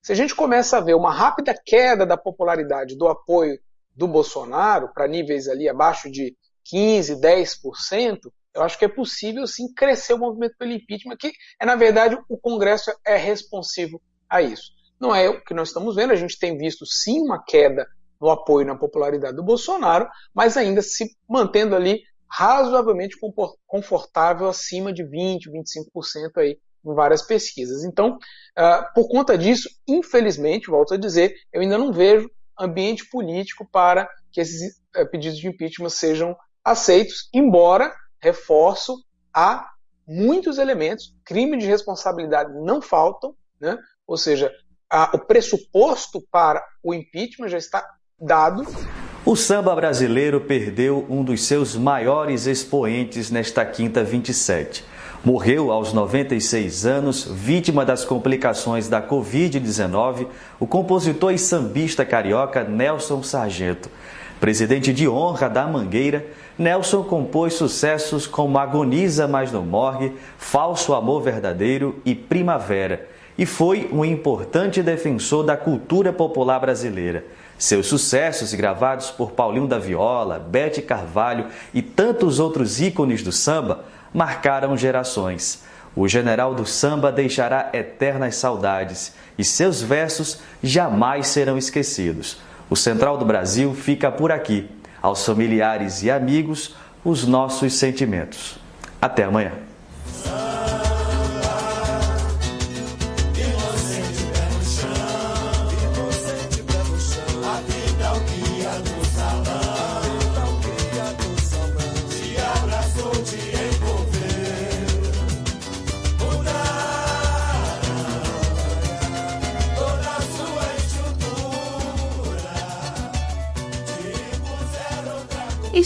se 0.00 0.12
a 0.12 0.14
gente 0.14 0.34
começa 0.34 0.78
a 0.78 0.80
ver 0.80 0.94
uma 0.94 1.12
rápida 1.12 1.54
queda 1.64 2.06
da 2.06 2.16
popularidade 2.16 2.96
do 2.96 3.08
apoio 3.08 3.58
do 3.98 4.06
Bolsonaro 4.06 4.92
para 4.94 5.08
níveis 5.08 5.48
ali 5.48 5.68
abaixo 5.68 6.08
de 6.08 6.36
15, 6.66 7.16
10%, 7.16 8.18
eu 8.54 8.62
acho 8.62 8.78
que 8.78 8.84
é 8.84 8.88
possível 8.88 9.44
sim 9.44 9.72
crescer 9.74 10.14
o 10.14 10.18
movimento 10.18 10.54
pelo 10.56 10.70
impeachment, 10.70 11.16
que 11.18 11.32
é 11.60 11.66
na 11.66 11.74
verdade 11.74 12.16
o 12.28 12.38
Congresso 12.38 12.92
é 13.04 13.16
responsivo 13.16 14.00
a 14.30 14.40
isso. 14.40 14.70
Não 15.00 15.12
é 15.12 15.28
o 15.28 15.42
que 15.42 15.52
nós 15.52 15.68
estamos 15.68 15.96
vendo, 15.96 16.12
a 16.12 16.16
gente 16.16 16.38
tem 16.38 16.56
visto 16.56 16.86
sim 16.86 17.20
uma 17.20 17.42
queda 17.42 17.86
no 18.20 18.30
apoio 18.30 18.66
na 18.66 18.76
popularidade 18.76 19.36
do 19.36 19.42
Bolsonaro, 19.42 20.08
mas 20.32 20.56
ainda 20.56 20.80
se 20.80 21.16
mantendo 21.28 21.74
ali 21.74 22.02
razoavelmente 22.30 23.16
confortável 23.66 24.48
acima 24.48 24.92
de 24.92 25.02
20, 25.02 25.50
25% 25.50 26.36
aí 26.36 26.58
em 26.84 26.94
várias 26.94 27.22
pesquisas. 27.22 27.84
Então, 27.84 28.16
uh, 28.16 28.94
por 28.94 29.08
conta 29.08 29.36
disso, 29.36 29.68
infelizmente, 29.88 30.70
volto 30.70 30.94
a 30.94 30.98
dizer, 30.98 31.34
eu 31.52 31.62
ainda 31.62 31.78
não 31.78 31.92
vejo 31.92 32.30
ambiente 32.58 33.08
político 33.08 33.68
para 33.70 34.08
que 34.32 34.40
esses 34.40 34.76
uh, 34.96 35.08
pedidos 35.10 35.38
de 35.38 35.48
impeachment 35.48 35.90
sejam 35.90 36.36
aceitos, 36.64 37.28
embora, 37.32 37.92
reforço, 38.20 38.96
há 39.32 39.68
muitos 40.06 40.58
elementos, 40.58 41.14
crime 41.24 41.58
de 41.58 41.66
responsabilidade 41.66 42.52
não 42.64 42.80
faltam, 42.80 43.34
né? 43.60 43.76
ou 44.06 44.16
seja, 44.16 44.50
a, 44.90 45.10
o 45.14 45.18
pressuposto 45.18 46.22
para 46.30 46.64
o 46.82 46.94
impeachment 46.94 47.48
já 47.48 47.58
está 47.58 47.86
dado. 48.18 48.64
O 49.24 49.36
samba 49.36 49.74
brasileiro 49.74 50.40
perdeu 50.40 51.06
um 51.08 51.22
dos 51.22 51.42
seus 51.42 51.76
maiores 51.76 52.46
expoentes 52.46 53.30
nesta 53.30 53.64
quinta 53.64 54.02
27. 54.02 54.84
Morreu 55.28 55.70
aos 55.70 55.92
96 55.92 56.86
anos, 56.86 57.28
vítima 57.30 57.84
das 57.84 58.02
complicações 58.02 58.88
da 58.88 59.02
Covid-19, 59.02 60.26
o 60.58 60.66
compositor 60.66 61.34
e 61.34 61.38
sambista 61.38 62.02
carioca 62.02 62.64
Nelson 62.64 63.22
Sargento. 63.22 63.90
Presidente 64.40 64.90
de 64.90 65.06
honra 65.06 65.50
da 65.50 65.66
Mangueira, 65.66 66.24
Nelson 66.56 67.02
compôs 67.02 67.52
sucessos 67.52 68.26
como 68.26 68.58
Agoniza, 68.58 69.28
mas 69.28 69.52
não 69.52 69.66
morre, 69.66 70.12
Falso 70.38 70.94
Amor 70.94 71.20
Verdadeiro 71.20 72.00
e 72.06 72.14
Primavera, 72.14 73.06
e 73.36 73.44
foi 73.44 73.86
um 73.92 74.06
importante 74.06 74.82
defensor 74.82 75.44
da 75.44 75.58
cultura 75.58 76.10
popular 76.10 76.58
brasileira. 76.58 77.22
Seus 77.58 77.86
sucessos, 77.86 78.54
gravados 78.54 79.10
por 79.10 79.32
Paulinho 79.32 79.66
da 79.66 79.78
Viola, 79.78 80.38
Bete 80.38 80.80
Carvalho 80.80 81.48
e 81.74 81.82
tantos 81.82 82.40
outros 82.40 82.80
ícones 82.80 83.22
do 83.22 83.30
samba, 83.30 83.84
marcaram 84.12 84.76
gerações. 84.76 85.64
O 85.94 86.06
general 86.06 86.54
do 86.54 86.64
samba 86.64 87.10
deixará 87.10 87.70
eternas 87.72 88.36
saudades 88.36 89.12
e 89.36 89.44
seus 89.44 89.82
versos 89.82 90.40
jamais 90.62 91.28
serão 91.28 91.58
esquecidos. 91.58 92.38
O 92.70 92.76
Central 92.76 93.16
do 93.16 93.24
Brasil 93.24 93.74
fica 93.74 94.10
por 94.10 94.30
aqui. 94.30 94.70
Aos 95.00 95.24
familiares 95.24 96.02
e 96.02 96.10
amigos, 96.10 96.74
os 97.04 97.26
nossos 97.26 97.74
sentimentos. 97.74 98.58
Até 99.00 99.24
amanhã. 99.24 99.52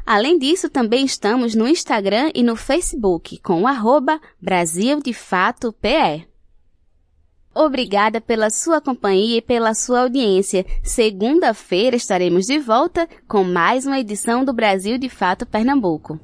Além 0.04 0.38
disso, 0.38 0.68
também 0.68 1.04
estamos 1.04 1.54
no 1.54 1.68
Instagram 1.68 2.30
e 2.34 2.42
no 2.42 2.56
Facebook 2.56 3.38
com 3.38 3.62
o 3.62 3.66
arroba 3.66 4.20
Brasil 4.40 5.00
de 5.00 5.12
Fato 5.12 5.72
PE. 5.72 6.26
Obrigada 7.54 8.20
pela 8.20 8.48
sua 8.48 8.80
companhia 8.80 9.38
e 9.38 9.42
pela 9.42 9.74
sua 9.74 10.02
audiência. 10.02 10.64
Segunda-feira 10.82 11.96
estaremos 11.96 12.46
de 12.46 12.58
volta 12.58 13.08
com 13.26 13.42
mais 13.42 13.86
uma 13.86 13.98
edição 13.98 14.44
do 14.44 14.52
Brasil 14.52 14.96
de 14.98 15.08
Fato 15.08 15.44
Pernambuco. 15.44 16.18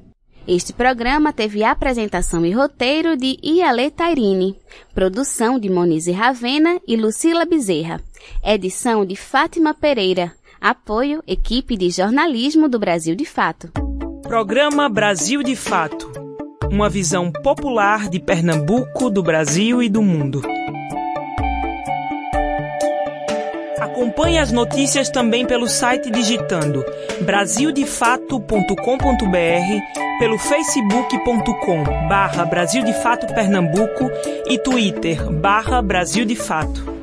Este 0.47 0.71
programa 0.71 1.33
teve 1.33 1.61
apresentação 1.61 2.45
e 2.45 2.51
roteiro 2.51 3.17
de 3.17 3.37
Iale 3.43 3.91
Tairine, 3.91 4.57
produção 4.95 5.59
de 5.59 5.69
Monize 5.69 6.13
Ravena 6.13 6.79
e 6.87 6.95
Lucila 6.95 7.45
Bezerra, 7.45 8.01
edição 8.41 9.05
de 9.05 9.17
Fátima 9.17 9.73
Pereira, 9.73 10.33
apoio 10.59 11.23
equipe 11.27 11.77
de 11.77 11.89
jornalismo 11.89 12.67
do 12.67 12.79
Brasil 12.79 13.15
de 13.15 13.25
Fato. 13.25 13.69
Programa 14.23 14.89
Brasil 14.89 15.43
de 15.43 15.55
Fato. 15.55 16.11
Uma 16.69 16.89
visão 16.89 17.31
popular 17.31 18.09
de 18.09 18.19
Pernambuco, 18.19 19.09
do 19.09 19.23
Brasil 19.23 19.81
e 19.81 19.87
do 19.87 20.01
mundo. 20.01 20.41
Acompanhe 23.79 24.37
as 24.37 24.51
notícias 24.51 25.09
também 25.09 25.45
pelo 25.45 25.67
site 25.67 26.11
digitando 26.11 26.83
brasildefato.com.br, 27.21 30.19
pelo 30.19 30.37
facebook.com 30.37 31.83
barra 32.07 32.45
Brasil 32.45 32.83
de 32.83 32.93
Fato 32.93 33.33
Pernambuco 33.33 34.11
e 34.47 34.59
twitter 34.59 35.31
barra 35.31 35.81
Brasil 35.81 36.25
de 36.25 36.35
Fato. 36.35 36.97